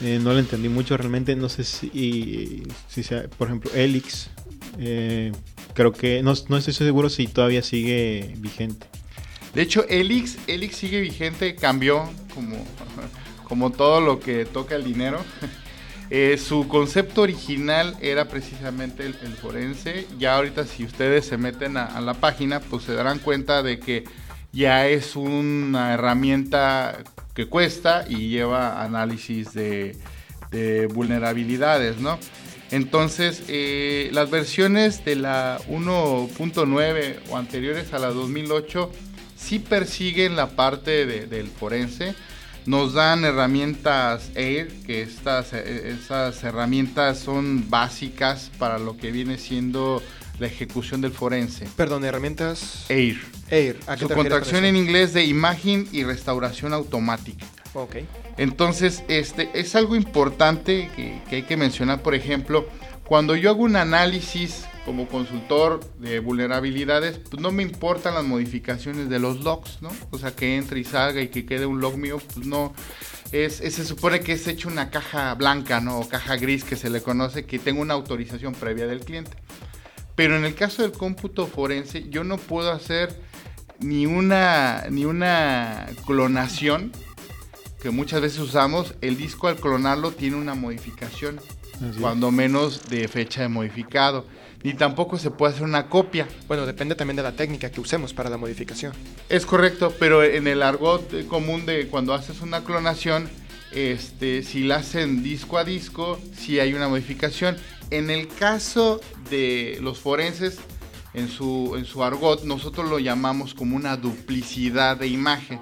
eh, 0.00 0.18
no 0.22 0.32
la 0.32 0.40
entendí 0.40 0.68
mucho 0.68 0.96
realmente, 0.96 1.36
no 1.36 1.48
sé 1.48 1.64
si, 1.64 2.64
si 2.88 3.02
sea, 3.02 3.28
por 3.28 3.48
ejemplo, 3.48 3.70
Elix, 3.74 4.30
eh, 4.78 5.32
creo 5.72 5.92
que, 5.92 6.22
no, 6.22 6.34
no 6.48 6.56
estoy 6.56 6.74
seguro 6.74 7.08
si 7.08 7.26
todavía 7.26 7.62
sigue 7.62 8.34
vigente. 8.38 8.86
De 9.54 9.62
hecho, 9.62 9.86
Elix, 9.88 10.36
Elix 10.48 10.76
sigue 10.76 11.00
vigente, 11.00 11.54
cambió 11.54 12.10
como 12.34 12.56
como 13.46 13.70
todo 13.70 14.00
lo 14.00 14.20
que 14.20 14.44
toca 14.44 14.74
el 14.76 14.84
dinero. 14.84 15.20
Eh, 16.08 16.38
su 16.38 16.68
concepto 16.68 17.22
original 17.22 17.96
era 18.00 18.26
precisamente 18.28 19.04
el, 19.04 19.14
forense. 19.34 20.06
Ya 20.20 20.36
ahorita 20.36 20.64
si 20.64 20.84
ustedes 20.84 21.26
se 21.26 21.36
meten 21.36 21.76
a, 21.76 22.00
la 22.00 22.14
página, 22.14 22.60
pues 22.60 22.84
se 22.84 22.94
darán 22.94 23.18
cuenta 23.18 23.64
de 23.64 23.80
que 23.80 24.04
ya 24.52 24.86
es 24.86 25.16
una 25.16 25.94
herramienta 25.94 26.98
que 27.34 27.46
cuesta 27.46 28.04
y 28.08 28.28
lleva 28.28 28.84
análisis 28.84 29.52
de, 29.52 29.96
vulnerabilidades, 30.94 31.98
¿no? 31.98 32.20
Entonces, 32.70 33.42
eh, 33.48 34.08
las 34.12 34.30
versiones 34.30 35.04
de 35.04 35.16
la 35.16 35.58
1.9 35.68 37.16
o 37.30 37.36
anteriores 37.36 37.92
a 37.92 37.98
la 37.98 38.10
2008 38.10 38.92
sí 39.36 39.58
persiguen 39.58 40.36
la 40.36 40.50
parte 40.50 41.04
del 41.04 41.48
forense 41.48 42.14
nos 42.66 42.94
dan 42.94 43.24
herramientas 43.24 44.30
AIR, 44.36 44.68
que 44.84 45.02
estas 45.02 45.52
esas 45.52 46.42
herramientas 46.42 47.18
son 47.18 47.70
básicas 47.70 48.50
para 48.58 48.78
lo 48.78 48.96
que 48.96 49.12
viene 49.12 49.38
siendo 49.38 50.02
la 50.38 50.46
ejecución 50.48 51.00
del 51.00 51.12
forense. 51.12 51.68
Perdón, 51.76 52.04
herramientas 52.04 52.86
AIR. 52.90 53.16
AIR. 53.50 53.78
Su 53.98 54.08
contracción 54.08 54.64
en 54.64 54.76
inglés 54.76 55.12
de 55.14 55.24
imagen 55.24 55.88
y 55.92 56.04
restauración 56.04 56.72
automática. 56.72 57.46
Ok. 57.74 57.96
Entonces, 58.36 59.04
este 59.08 59.50
es 59.54 59.74
algo 59.76 59.96
importante 59.96 60.90
que, 60.94 61.22
que 61.28 61.36
hay 61.36 61.42
que 61.42 61.56
mencionar, 61.56 62.02
por 62.02 62.14
ejemplo, 62.14 62.68
cuando 63.06 63.36
yo 63.36 63.50
hago 63.50 63.62
un 63.62 63.76
análisis 63.76 64.64
como 64.86 65.08
consultor 65.08 65.80
de 65.98 66.20
vulnerabilidades, 66.20 67.18
pues 67.18 67.42
no 67.42 67.50
me 67.50 67.64
importan 67.64 68.14
las 68.14 68.24
modificaciones 68.24 69.08
de 69.10 69.18
los 69.18 69.40
logs, 69.40 69.82
¿no? 69.82 69.90
O 70.10 70.18
sea, 70.18 70.34
que 70.34 70.56
entre 70.56 70.78
y 70.78 70.84
salga 70.84 71.20
y 71.20 71.28
que 71.28 71.44
quede 71.44 71.66
un 71.66 71.80
log 71.80 71.98
mío, 71.98 72.18
pues 72.32 72.46
no. 72.46 72.72
Es, 73.32 73.56
se 73.56 73.84
supone 73.84 74.20
que 74.20 74.32
es 74.32 74.46
hecho 74.46 74.68
una 74.68 74.90
caja 74.90 75.34
blanca, 75.34 75.80
¿no? 75.80 75.98
O 75.98 76.08
caja 76.08 76.36
gris 76.36 76.62
que 76.62 76.76
se 76.76 76.88
le 76.88 77.02
conoce, 77.02 77.44
que 77.44 77.58
tengo 77.58 77.82
una 77.82 77.94
autorización 77.94 78.54
previa 78.54 78.86
del 78.86 79.00
cliente. 79.00 79.36
Pero 80.14 80.36
en 80.36 80.44
el 80.44 80.54
caso 80.54 80.82
del 80.82 80.92
cómputo 80.92 81.48
forense, 81.48 82.08
yo 82.08 82.22
no 82.22 82.38
puedo 82.38 82.70
hacer 82.70 83.20
ni 83.80 84.06
una, 84.06 84.84
ni 84.88 85.04
una 85.04 85.88
clonación, 86.06 86.92
que 87.82 87.90
muchas 87.90 88.20
veces 88.20 88.38
usamos. 88.38 88.94
El 89.00 89.16
disco 89.16 89.48
al 89.48 89.56
clonarlo 89.56 90.12
tiene 90.12 90.36
una 90.36 90.54
modificación, 90.54 91.40
cuando 92.00 92.30
menos 92.30 92.88
de 92.88 93.08
fecha 93.08 93.42
de 93.42 93.48
modificado 93.48 94.24
ni 94.66 94.74
tampoco 94.74 95.16
se 95.16 95.30
puede 95.30 95.52
hacer 95.52 95.62
una 95.62 95.88
copia. 95.88 96.26
Bueno, 96.48 96.66
depende 96.66 96.96
también 96.96 97.14
de 97.16 97.22
la 97.22 97.36
técnica 97.36 97.70
que 97.70 97.80
usemos 97.80 98.12
para 98.12 98.28
la 98.28 98.36
modificación. 98.36 98.92
Es 99.28 99.46
correcto, 99.46 99.94
pero 100.00 100.24
en 100.24 100.48
el 100.48 100.60
argot 100.60 101.24
común 101.28 101.66
de 101.66 101.86
cuando 101.86 102.12
haces 102.12 102.40
una 102.40 102.64
clonación, 102.64 103.30
este, 103.70 104.42
si 104.42 104.64
la 104.64 104.78
hacen 104.78 105.22
disco 105.22 105.56
a 105.56 105.62
disco, 105.62 106.18
si 106.36 106.58
hay 106.58 106.74
una 106.74 106.88
modificación. 106.88 107.56
En 107.90 108.10
el 108.10 108.26
caso 108.26 109.00
de 109.30 109.78
los 109.82 110.00
forenses, 110.00 110.58
en 111.14 111.28
su, 111.28 111.74
en 111.78 111.84
su 111.84 112.02
argot, 112.02 112.42
nosotros 112.42 112.90
lo 112.90 112.98
llamamos 112.98 113.54
como 113.54 113.76
una 113.76 113.96
duplicidad 113.96 114.96
de 114.96 115.06
imagen. 115.06 115.60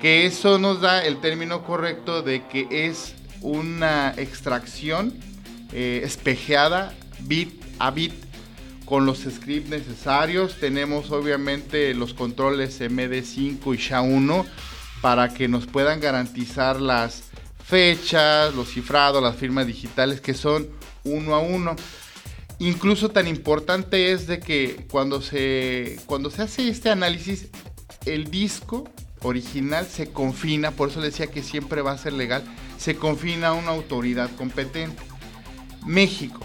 Que 0.00 0.26
eso 0.26 0.60
nos 0.60 0.80
da 0.80 1.04
el 1.04 1.20
término 1.20 1.64
correcto 1.64 2.22
de 2.22 2.46
que 2.46 2.68
es 2.70 3.16
una 3.40 4.14
extracción 4.16 5.12
eh, 5.72 6.02
espejeada 6.04 6.94
bit 7.26 7.60
a 7.80 7.90
bit 7.90 8.27
con 8.88 9.04
los 9.04 9.18
scripts 9.18 9.68
necesarios. 9.68 10.56
Tenemos 10.58 11.10
obviamente 11.10 11.92
los 11.92 12.14
controles 12.14 12.80
MD5 12.80 13.74
y 13.74 13.78
SHA-1 13.78 14.46
para 15.02 15.28
que 15.34 15.46
nos 15.46 15.66
puedan 15.66 16.00
garantizar 16.00 16.80
las 16.80 17.24
fechas, 17.62 18.54
los 18.54 18.70
cifrados, 18.70 19.22
las 19.22 19.36
firmas 19.36 19.66
digitales 19.66 20.22
que 20.22 20.32
son 20.32 20.68
uno 21.04 21.34
a 21.34 21.40
uno. 21.40 21.76
Incluso 22.60 23.10
tan 23.10 23.28
importante 23.28 24.10
es 24.12 24.26
de 24.26 24.40
que 24.40 24.86
cuando 24.90 25.20
se, 25.20 26.00
cuando 26.06 26.30
se 26.30 26.42
hace 26.42 26.68
este 26.68 26.88
análisis, 26.88 27.48
el 28.06 28.30
disco 28.30 28.88
original 29.20 29.86
se 29.86 30.10
confina, 30.10 30.70
por 30.70 30.88
eso 30.88 31.02
decía 31.02 31.26
que 31.26 31.42
siempre 31.42 31.82
va 31.82 31.92
a 31.92 31.98
ser 31.98 32.14
legal, 32.14 32.42
se 32.78 32.96
confina 32.96 33.48
a 33.48 33.52
una 33.52 33.68
autoridad 33.68 34.30
competente. 34.36 35.02
México, 35.86 36.40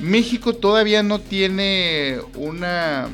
México 0.00 0.54
todavía 0.54 1.02
no 1.02 1.20
tiene 1.20 2.18
una, 2.34 3.08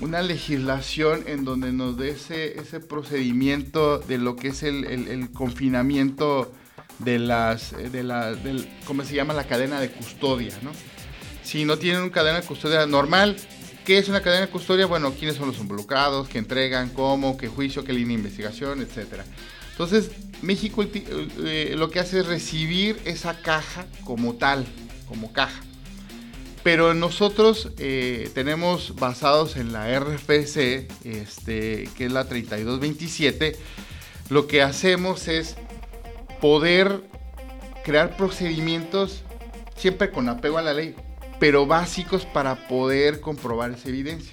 una 0.00 0.22
legislación 0.22 1.24
en 1.26 1.44
donde 1.44 1.72
nos 1.72 1.96
dé 1.96 2.10
ese, 2.10 2.58
ese 2.60 2.78
procedimiento 2.78 3.98
de 3.98 4.18
lo 4.18 4.36
que 4.36 4.48
es 4.48 4.62
el, 4.62 5.30
confinamiento 5.32 6.52
de 7.00 7.18
las, 7.18 7.72
de 7.72 8.02
la, 8.04 8.34
del, 8.34 8.68
¿cómo 8.86 9.04
se 9.04 9.14
llama? 9.14 9.34
La 9.34 9.48
cadena 9.48 9.80
de 9.80 9.90
custodia, 9.90 10.56
¿no? 10.62 10.70
Si 11.42 11.64
no 11.64 11.78
tienen 11.78 12.02
una 12.02 12.12
cadena 12.12 12.40
de 12.40 12.46
custodia 12.46 12.86
normal, 12.86 13.36
¿qué 13.84 13.98
es 13.98 14.08
una 14.08 14.20
cadena 14.20 14.46
de 14.46 14.52
custodia? 14.52 14.86
Bueno, 14.86 15.12
quiénes 15.14 15.36
son 15.36 15.48
los 15.48 15.58
involucrados, 15.58 16.28
qué 16.28 16.38
entregan, 16.38 16.90
cómo, 16.90 17.36
qué 17.36 17.48
juicio, 17.48 17.84
qué 17.84 17.92
línea 17.92 18.08
de 18.08 18.22
investigación, 18.22 18.80
etcétera. 18.80 19.24
Entonces, 19.72 20.10
México 20.42 20.84
eh, 20.84 21.74
lo 21.76 21.90
que 21.90 21.98
hace 21.98 22.20
es 22.20 22.26
recibir 22.26 23.00
esa 23.04 23.40
caja 23.40 23.86
como 24.04 24.34
tal, 24.34 24.66
como 25.08 25.32
caja. 25.32 25.62
Pero 26.62 26.92
nosotros 26.94 27.70
eh, 27.78 28.30
tenemos 28.34 28.94
basados 28.96 29.56
en 29.56 29.72
la 29.72 29.98
RFC, 29.98 30.88
este, 31.04 31.88
que 31.96 32.06
es 32.06 32.12
la 32.12 32.28
3227, 32.28 33.56
lo 34.28 34.46
que 34.46 34.62
hacemos 34.62 35.28
es 35.28 35.56
poder 36.40 37.02
crear 37.84 38.16
procedimientos 38.16 39.22
siempre 39.76 40.10
con 40.10 40.28
apego 40.28 40.58
a 40.58 40.62
la 40.62 40.74
ley. 40.74 40.94
pero 41.40 41.66
básicos 41.66 42.26
para 42.26 42.66
poder 42.66 43.20
comprobar 43.20 43.70
esa 43.70 43.88
evidencia. 43.88 44.32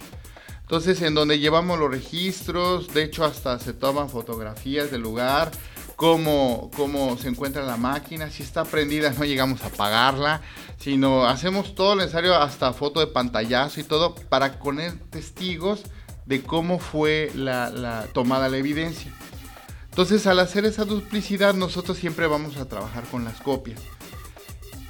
Entonces, 0.61 1.03
en 1.03 1.13
donde 1.13 1.37
llevamos 1.37 1.77
los 1.77 1.91
registros, 1.91 2.91
de 2.95 3.03
hecho 3.03 3.23
hasta 3.23 3.59
se 3.59 3.73
toman 3.73 4.09
fotografías 4.09 4.89
del 4.89 5.01
lugar, 5.01 5.51
cómo, 5.95 6.69
cómo 6.75 7.17
se 7.17 7.29
encuentra 7.29 7.63
la 7.63 7.77
máquina, 7.77 8.29
si 8.29 8.43
está 8.43 8.65
prendida 8.65 9.11
no 9.11 9.25
llegamos 9.25 9.63
a 9.63 9.67
apagarla, 9.67 10.41
sino 10.77 11.25
hacemos 11.25 11.75
todo 11.75 11.95
lo 11.95 12.01
necesario, 12.01 12.35
hasta 12.35 12.73
foto 12.73 12.99
de 12.99 13.07
pantallazo 13.07 13.79
y 13.79 13.83
todo, 13.83 14.15
para 14.15 14.59
poner 14.59 14.93
testigos 15.09 15.83
de 16.25 16.41
cómo 16.41 16.79
fue 16.79 17.31
la, 17.35 18.07
tomada 18.13 18.49
la 18.49 18.57
evidencia. 18.57 19.11
Entonces, 19.89 20.27
al 20.27 20.39
hacer 20.39 20.65
esa 20.65 20.83
duplicidad, 20.83 21.53
nosotros 21.53 21.97
siempre 21.97 22.27
vamos 22.27 22.57
a 22.57 22.67
trabajar 22.67 23.05
con 23.05 23.23
las 23.23 23.39
copias. 23.39 23.79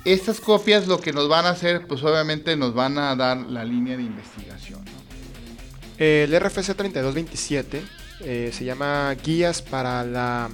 Estas 0.03 0.39
copias 0.39 0.87
lo 0.87 0.99
que 0.99 1.13
nos 1.13 1.29
van 1.29 1.45
a 1.45 1.49
hacer, 1.49 1.85
pues 1.87 2.03
obviamente 2.03 2.55
nos 2.55 2.73
van 2.73 2.97
a 2.97 3.15
dar 3.15 3.37
la 3.37 3.63
línea 3.63 3.97
de 3.97 4.03
investigación. 4.03 4.83
El 5.97 6.37
RFC 6.39 6.75
3227 6.75 7.83
eh, 8.21 8.51
se 8.53 8.65
llama 8.65 9.13
Guías 9.23 9.61
para 9.61 10.03
la, 10.03 10.49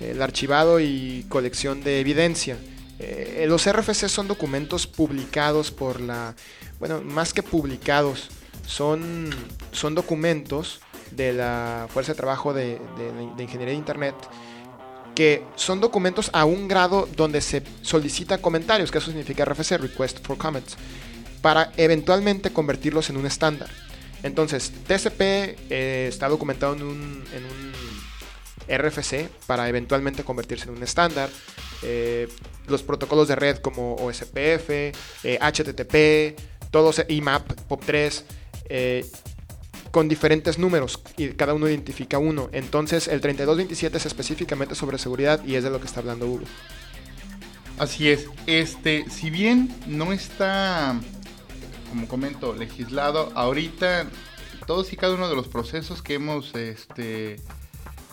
el 0.00 0.20
archivado 0.22 0.80
y 0.80 1.26
colección 1.28 1.82
de 1.82 2.00
evidencia. 2.00 2.56
Eh, 2.98 3.46
los 3.48 3.70
RFC 3.70 4.08
son 4.08 4.28
documentos 4.28 4.86
publicados 4.86 5.70
por 5.70 6.00
la, 6.00 6.34
bueno, 6.78 7.00
más 7.02 7.32
que 7.32 7.42
publicados, 7.42 8.28
son, 8.66 9.30
son 9.72 9.94
documentos 9.94 10.80
de 11.10 11.32
la 11.32 11.86
Fuerza 11.90 12.12
de 12.12 12.16
Trabajo 12.16 12.54
de, 12.54 12.78
de, 13.36 13.42
Ingeniería 13.42 13.72
de 13.72 13.78
Internet 13.78 14.14
que 15.14 15.44
son 15.54 15.80
documentos 15.80 16.28
a 16.32 16.44
un 16.44 16.66
grado 16.66 17.08
donde 17.16 17.40
se 17.40 17.62
solicita 17.82 18.38
comentarios, 18.38 18.90
que 18.90 18.98
eso 18.98 19.08
significa 19.12 19.44
RFC, 19.44 19.78
Request 19.78 20.26
for 20.26 20.36
Comments, 20.36 20.76
para 21.40 21.72
eventualmente 21.76 22.52
convertirlos 22.52 23.10
en 23.10 23.18
un 23.18 23.26
estándar. 23.26 23.70
Entonces, 24.24 24.72
TCP 24.88 25.20
eh, 25.70 26.06
está 26.08 26.28
documentado 26.28 26.74
en 26.74 26.82
un, 26.82 27.24
RFC 28.68 29.28
para 29.46 29.68
eventualmente 29.68 30.24
convertirse 30.24 30.68
en 30.68 30.76
un 30.76 30.82
estándar. 30.82 31.28
Eh, 31.82 32.28
los 32.66 32.82
protocolos 32.82 33.28
de 33.28 33.36
red 33.36 33.58
como 33.58 33.94
OSPF, 33.96 34.70
eh, 34.70 35.38
HTTP, 35.40 36.38
todos 36.70 37.04
IMAP, 37.08 37.52
POP3, 37.68 38.22
eh, 38.68 39.06
con 39.90 40.08
diferentes 40.08 40.58
números 40.58 41.00
y 41.16 41.28
cada 41.28 41.54
uno 41.54 41.68
identifica 41.68 42.18
uno. 42.18 42.48
Entonces, 42.52 43.06
el 43.06 43.20
3227 43.20 43.96
es 43.96 44.06
específicamente 44.06 44.74
sobre 44.74 44.98
seguridad 44.98 45.44
y 45.44 45.54
es 45.54 45.62
de 45.62 45.70
lo 45.70 45.78
que 45.78 45.86
está 45.86 46.00
hablando 46.00 46.26
Hugo. 46.26 46.44
Así 47.78 48.08
es. 48.08 48.26
Este, 48.46 49.08
si 49.10 49.30
bien 49.30 49.74
no 49.86 50.12
está 50.12 50.98
como 51.90 52.08
comento, 52.08 52.54
legislado. 52.54 53.30
Ahorita, 53.36 54.06
todos 54.66 54.92
y 54.92 54.96
cada 54.96 55.14
uno 55.14 55.28
de 55.28 55.36
los 55.36 55.46
procesos 55.46 56.02
que 56.02 56.14
hemos 56.14 56.54
este, 56.56 57.36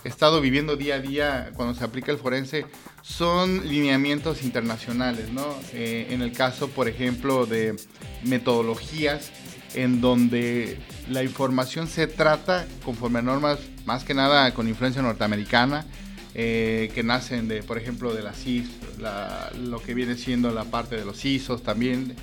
estado 0.04 0.40
viviendo 0.40 0.76
día 0.76 0.96
a 0.96 0.98
día 1.00 1.50
cuando 1.54 1.74
se 1.74 1.84
aplica 1.84 2.12
el 2.12 2.18
forense 2.18 2.66
son 3.02 3.68
lineamientos 3.68 4.42
internacionales, 4.42 5.30
¿no? 5.32 5.46
Eh, 5.72 6.08
en 6.10 6.22
el 6.22 6.32
caso, 6.32 6.68
por 6.68 6.88
ejemplo, 6.88 7.46
de 7.46 7.76
metodologías 8.24 9.30
en 9.74 10.00
donde 10.00 10.78
la 11.08 11.22
información 11.22 11.88
se 11.88 12.06
trata 12.06 12.66
conforme 12.84 13.20
a 13.20 13.22
normas, 13.22 13.58
más 13.86 14.04
que 14.04 14.14
nada 14.14 14.52
con 14.54 14.68
influencia 14.68 15.02
norteamericana, 15.02 15.86
eh, 16.34 16.90
que 16.94 17.02
nacen 17.02 17.48
de, 17.48 17.62
por 17.62 17.78
ejemplo, 17.78 18.14
de 18.14 18.22
la 18.22 18.32
CIS, 18.32 18.68
la, 18.98 19.50
lo 19.58 19.82
que 19.82 19.94
viene 19.94 20.16
siendo 20.16 20.50
la 20.52 20.64
parte 20.64 20.96
de 20.96 21.04
los 21.04 21.24
ISOs 21.24 21.62
también. 21.62 22.14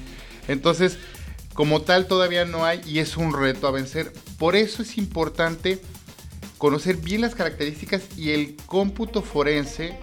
Entonces, 0.48 0.98
como 1.54 1.82
tal 1.82 2.08
todavía 2.08 2.46
no 2.46 2.66
hay 2.66 2.82
y 2.86 3.00
es 3.00 3.18
un 3.18 3.34
reto 3.34 3.68
a 3.68 3.72
vencer. 3.72 4.14
Por 4.38 4.56
eso 4.56 4.82
es 4.82 4.98
importante 4.98 5.82
conocer 6.60 6.98
bien 6.98 7.22
las 7.22 7.34
características 7.34 8.04
y 8.18 8.32
el 8.32 8.56
cómputo 8.68 9.24
forense 9.24 9.98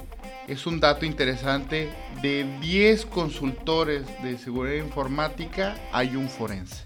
es 0.48 0.66
un 0.66 0.80
dato 0.80 1.06
interesante. 1.06 1.92
De 2.22 2.58
10 2.60 3.06
consultores 3.06 4.06
de 4.22 4.38
seguridad 4.38 4.82
informática 4.82 5.76
hay 5.92 6.16
un 6.16 6.28
forense. 6.28 6.84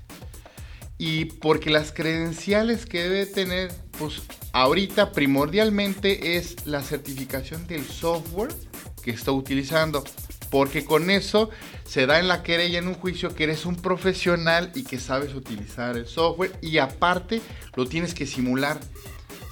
Y 0.98 1.26
porque 1.26 1.70
las 1.70 1.92
credenciales 1.92 2.84
que 2.84 3.04
debe 3.04 3.24
tener, 3.24 3.72
pues 3.98 4.22
ahorita 4.52 5.12
primordialmente 5.12 6.36
es 6.36 6.66
la 6.66 6.82
certificación 6.82 7.66
del 7.66 7.86
software 7.86 8.52
que 9.02 9.12
está 9.12 9.32
utilizando 9.32 10.04
porque 10.50 10.84
con 10.84 11.10
eso 11.10 11.48
se 11.84 12.06
da 12.06 12.18
en 12.18 12.26
la 12.26 12.42
querella 12.42 12.80
en 12.80 12.88
un 12.88 12.94
juicio 12.94 13.34
que 13.34 13.44
eres 13.44 13.64
un 13.66 13.76
profesional 13.76 14.72
y 14.74 14.82
que 14.82 14.98
sabes 14.98 15.32
utilizar 15.34 15.96
el 15.96 16.06
software 16.06 16.52
y 16.60 16.78
aparte 16.78 17.40
lo 17.76 17.86
tienes 17.86 18.14
que 18.14 18.26
simular. 18.26 18.80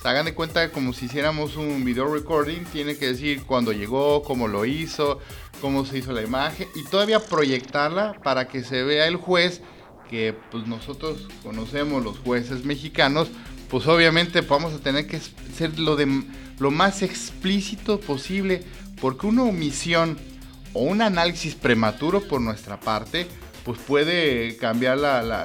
Hagan 0.04 0.26
de 0.26 0.34
cuenta 0.34 0.70
como 0.70 0.92
si 0.92 1.06
hiciéramos 1.06 1.56
un 1.56 1.84
video 1.84 2.12
recording, 2.12 2.64
tiene 2.72 2.96
que 2.96 3.08
decir 3.08 3.42
cuándo 3.42 3.72
llegó, 3.72 4.22
cómo 4.22 4.46
lo 4.46 4.64
hizo, 4.64 5.18
cómo 5.60 5.84
se 5.84 5.98
hizo 5.98 6.12
la 6.12 6.22
imagen 6.22 6.68
y 6.74 6.84
todavía 6.84 7.18
proyectarla 7.20 8.14
para 8.22 8.46
que 8.46 8.62
se 8.62 8.84
vea 8.84 9.06
el 9.06 9.16
juez 9.16 9.60
que 10.08 10.34
pues 10.50 10.66
nosotros 10.66 11.28
conocemos 11.42 12.02
los 12.02 12.18
jueces 12.18 12.64
mexicanos, 12.64 13.28
pues 13.68 13.86
obviamente 13.86 14.40
vamos 14.40 14.72
a 14.72 14.78
tener 14.78 15.06
que 15.06 15.20
ser 15.20 15.78
lo 15.78 15.96
de 15.96 16.22
lo 16.58 16.70
más 16.70 17.02
explícito 17.02 18.00
posible 18.00 18.62
porque 19.00 19.26
una 19.26 19.42
omisión 19.42 20.16
o 20.72 20.82
un 20.82 21.02
análisis 21.02 21.54
prematuro 21.54 22.20
por 22.20 22.40
nuestra 22.40 22.80
parte, 22.80 23.26
pues 23.64 23.78
puede 23.78 24.56
cambiar 24.56 24.98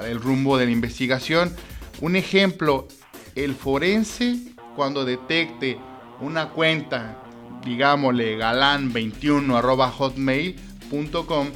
el 0.04 0.20
rumbo 0.20 0.56
de 0.56 0.66
la 0.66 0.70
investigación. 0.72 1.54
Un 2.00 2.16
ejemplo, 2.16 2.88
el 3.34 3.54
forense 3.54 4.38
cuando 4.76 5.04
detecte 5.04 5.78
una 6.20 6.50
cuenta, 6.50 7.22
digámosle 7.64 8.38
galán21 8.38 9.90
hotmail.com, 9.90 11.48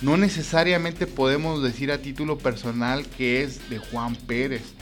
no 0.00 0.16
necesariamente 0.16 1.06
podemos 1.06 1.62
decir 1.62 1.92
a 1.92 1.98
título 1.98 2.38
personal 2.38 3.06
que 3.06 3.42
es 3.42 3.70
de 3.70 3.78
Juan 3.78 4.16
Pérez. 4.16 4.74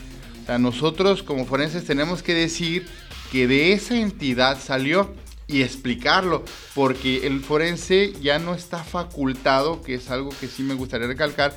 O 0.43 0.45
sea, 0.47 0.57
nosotros 0.57 1.23
como 1.23 1.45
forenses 1.45 1.85
tenemos 1.85 2.23
que 2.23 2.33
decir 2.33 2.87
que 3.31 3.47
de 3.47 3.73
esa 3.73 3.97
entidad 3.97 4.59
salió 4.59 5.13
y 5.47 5.61
explicarlo, 5.63 6.43
porque 6.73 7.27
el 7.27 7.41
forense 7.41 8.13
ya 8.21 8.39
no 8.39 8.55
está 8.55 8.83
facultado, 8.83 9.81
que 9.81 9.95
es 9.95 10.09
algo 10.09 10.29
que 10.39 10.47
sí 10.47 10.63
me 10.63 10.73
gustaría 10.73 11.07
recalcar, 11.07 11.55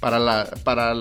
para, 0.00 0.18
la, 0.18 0.44
para 0.64 0.92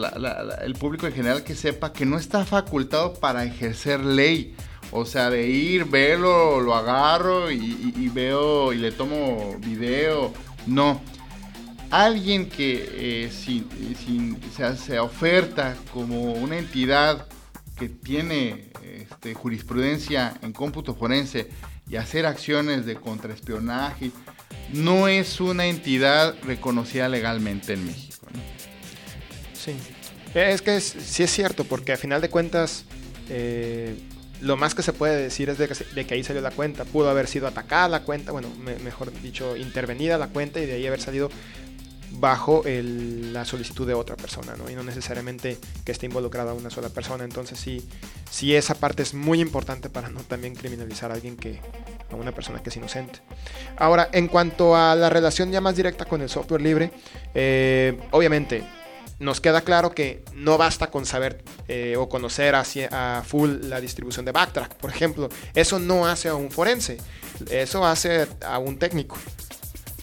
el 0.63 0.73
público 0.73 1.07
en 1.07 1.13
general 1.13 1.43
que 1.43 1.55
sepa 1.55 1.91
que 1.93 2.05
no 2.05 2.17
está 2.17 2.45
facultado 2.45 3.13
para 3.13 3.43
ejercer 3.43 3.99
ley. 4.01 4.55
O 4.91 5.05
sea, 5.05 5.29
de 5.29 5.47
ir, 5.47 5.85
verlo, 5.85 6.61
lo 6.61 6.75
agarro 6.75 7.51
y, 7.51 8.09
veo 8.13 8.71
y 8.71 8.77
le 8.77 8.91
tomo 8.91 9.57
video. 9.59 10.31
No. 10.67 11.01
Alguien 11.91 12.49
que 12.49 13.25
eh, 13.25 13.31
se, 13.31 14.77
se, 14.77 14.99
oferta 14.99 15.75
como 15.93 16.33
una 16.33 16.57
entidad 16.57 17.27
que 17.77 17.89
tiene 17.89 18.71
este, 18.83 19.33
jurisprudencia 19.33 20.33
en 20.41 20.53
cómputo 20.53 20.95
forense 20.95 21.49
y 21.89 21.97
hacer 21.97 22.25
acciones 22.25 22.85
de 22.85 22.95
contraespionaje, 22.95 24.11
no 24.73 25.07
es 25.07 25.39
una 25.39 25.65
entidad 25.65 26.35
reconocida 26.43 27.09
legalmente 27.09 27.73
en 27.73 27.85
México. 27.85 28.14
Sí, 29.65 29.75
es 30.35 30.61
que 30.61 30.79
sí 30.79 31.23
es 31.23 31.31
cierto, 31.31 31.63
porque 31.63 31.93
a 31.93 31.97
final 31.97 32.21
de 32.21 32.29
cuentas, 32.29 32.85
eh, 33.29 33.97
lo 34.41 34.57
más 34.57 34.75
que 34.75 34.83
se 34.83 34.93
puede 34.93 35.15
decir 35.15 35.49
es 35.49 35.57
de 35.57 35.67
que, 35.67 35.73
de 35.95 36.05
que, 36.05 36.13
ahí 36.13 36.23
salió 36.23 36.41
la 36.41 36.51
cuenta. 36.51 36.85
Pudo 36.85 37.09
haber 37.09 37.27
sido 37.27 37.47
atacada 37.47 37.87
la 37.87 38.03
cuenta, 38.03 38.31
bueno, 38.31 38.49
me, 38.63 38.75
mejor 38.77 39.11
dicho, 39.21 39.55
intervenida 39.57 40.19
la 40.19 40.27
cuenta 40.27 40.59
y 40.59 40.67
de 40.67 40.73
ahí 40.73 40.85
haber 40.85 41.01
salido 41.01 41.31
bajo 42.11 42.63
la 42.65 43.43
solicitud 43.43 43.87
de 43.87 43.93
otra 43.93 44.15
persona, 44.15 44.55
¿no? 44.55 44.69
Y 44.69 44.75
no 44.75 44.83
necesariamente 44.83 45.57
que 45.83 45.91
esté 45.91 46.05
involucrada 46.05 46.53
una 46.53 46.69
sola 46.69 46.89
persona. 46.89 47.23
Entonces 47.23 47.59
sí, 47.59 47.87
sí 48.29 48.55
esa 48.55 48.75
parte 48.75 49.01
es 49.03 49.13
muy 49.13 49.41
importante 49.41 49.89
para 49.89 50.09
no 50.09 50.21
también 50.21 50.55
criminalizar 50.55 51.11
a 51.11 51.15
alguien 51.15 51.37
que, 51.37 51.59
a 52.11 52.15
una 52.15 52.31
persona 52.31 52.61
que 52.61 52.69
es 52.69 52.77
inocente. 52.77 53.19
Ahora, 53.77 54.09
en 54.11 54.27
cuanto 54.27 54.75
a 54.75 54.95
la 54.95 55.09
relación 55.09 55.51
ya 55.51 55.59
más 55.59 55.75
directa 55.75 56.05
con 56.05 56.21
el 56.21 56.29
software 56.29 56.61
libre, 56.61 56.91
eh, 57.33 57.97
obviamente 58.11 58.63
nos 59.19 59.41
queda 59.41 59.61
claro 59.61 59.91
que 59.91 60.23
no 60.33 60.57
basta 60.57 60.91
con 60.91 61.05
saber 61.05 61.43
eh, 61.67 61.95
o 61.97 62.09
conocer 62.09 62.55
a 62.55 63.23
full 63.25 63.69
la 63.69 63.79
distribución 63.81 64.25
de 64.25 64.31
Backtrack, 64.31 64.75
por 64.75 64.89
ejemplo. 64.89 65.29
Eso 65.53 65.79
no 65.79 66.07
hace 66.07 66.29
a 66.29 66.35
un 66.35 66.51
forense, 66.51 66.97
eso 67.49 67.85
hace 67.85 68.27
a 68.45 68.59
un 68.59 68.77
técnico 68.77 69.17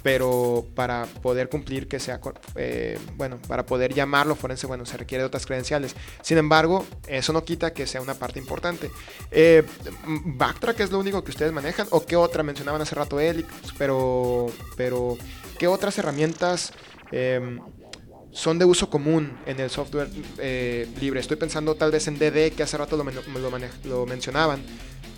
pero 0.02 0.66
para 0.74 1.06
poder 1.22 1.48
cumplir 1.48 1.88
que 1.88 2.00
sea, 2.00 2.20
eh, 2.56 2.98
bueno, 3.16 3.38
para 3.46 3.64
poder 3.64 3.94
llamarlo 3.94 4.34
forense, 4.34 4.66
bueno, 4.66 4.84
se 4.84 4.96
requiere 4.96 5.22
de 5.22 5.26
otras 5.26 5.46
credenciales. 5.46 5.94
Sin 6.22 6.38
embargo, 6.38 6.84
eso 7.06 7.32
no 7.32 7.44
quita 7.44 7.72
que 7.72 7.86
sea 7.86 8.00
una 8.00 8.14
parte 8.14 8.38
importante. 8.38 8.90
Eh, 9.30 9.62
¿Backtrack 10.04 10.80
es 10.80 10.90
lo 10.90 10.98
único 10.98 11.22
que 11.22 11.30
ustedes 11.30 11.52
manejan? 11.52 11.86
¿O 11.90 12.04
qué 12.04 12.16
otra? 12.16 12.42
Mencionaban 12.42 12.82
hace 12.82 12.94
rato 12.94 13.20
Helix, 13.20 13.48
pero, 13.78 14.46
pero 14.76 15.16
¿qué 15.58 15.68
otras 15.68 15.96
herramientas 15.98 16.72
em, 17.12 17.60
son 18.32 18.58
de 18.58 18.64
uso 18.64 18.88
común 18.88 19.32
en 19.46 19.60
el 19.60 19.70
software 19.70 20.08
eh, 20.38 20.88
libre. 21.00 21.20
Estoy 21.20 21.36
pensando 21.36 21.74
tal 21.74 21.90
vez 21.90 22.08
en 22.08 22.18
DD, 22.18 22.52
que 22.52 22.62
hace 22.62 22.76
rato 22.76 22.96
lo, 22.96 23.04
lo, 23.84 24.06
mencionaban, 24.06 24.62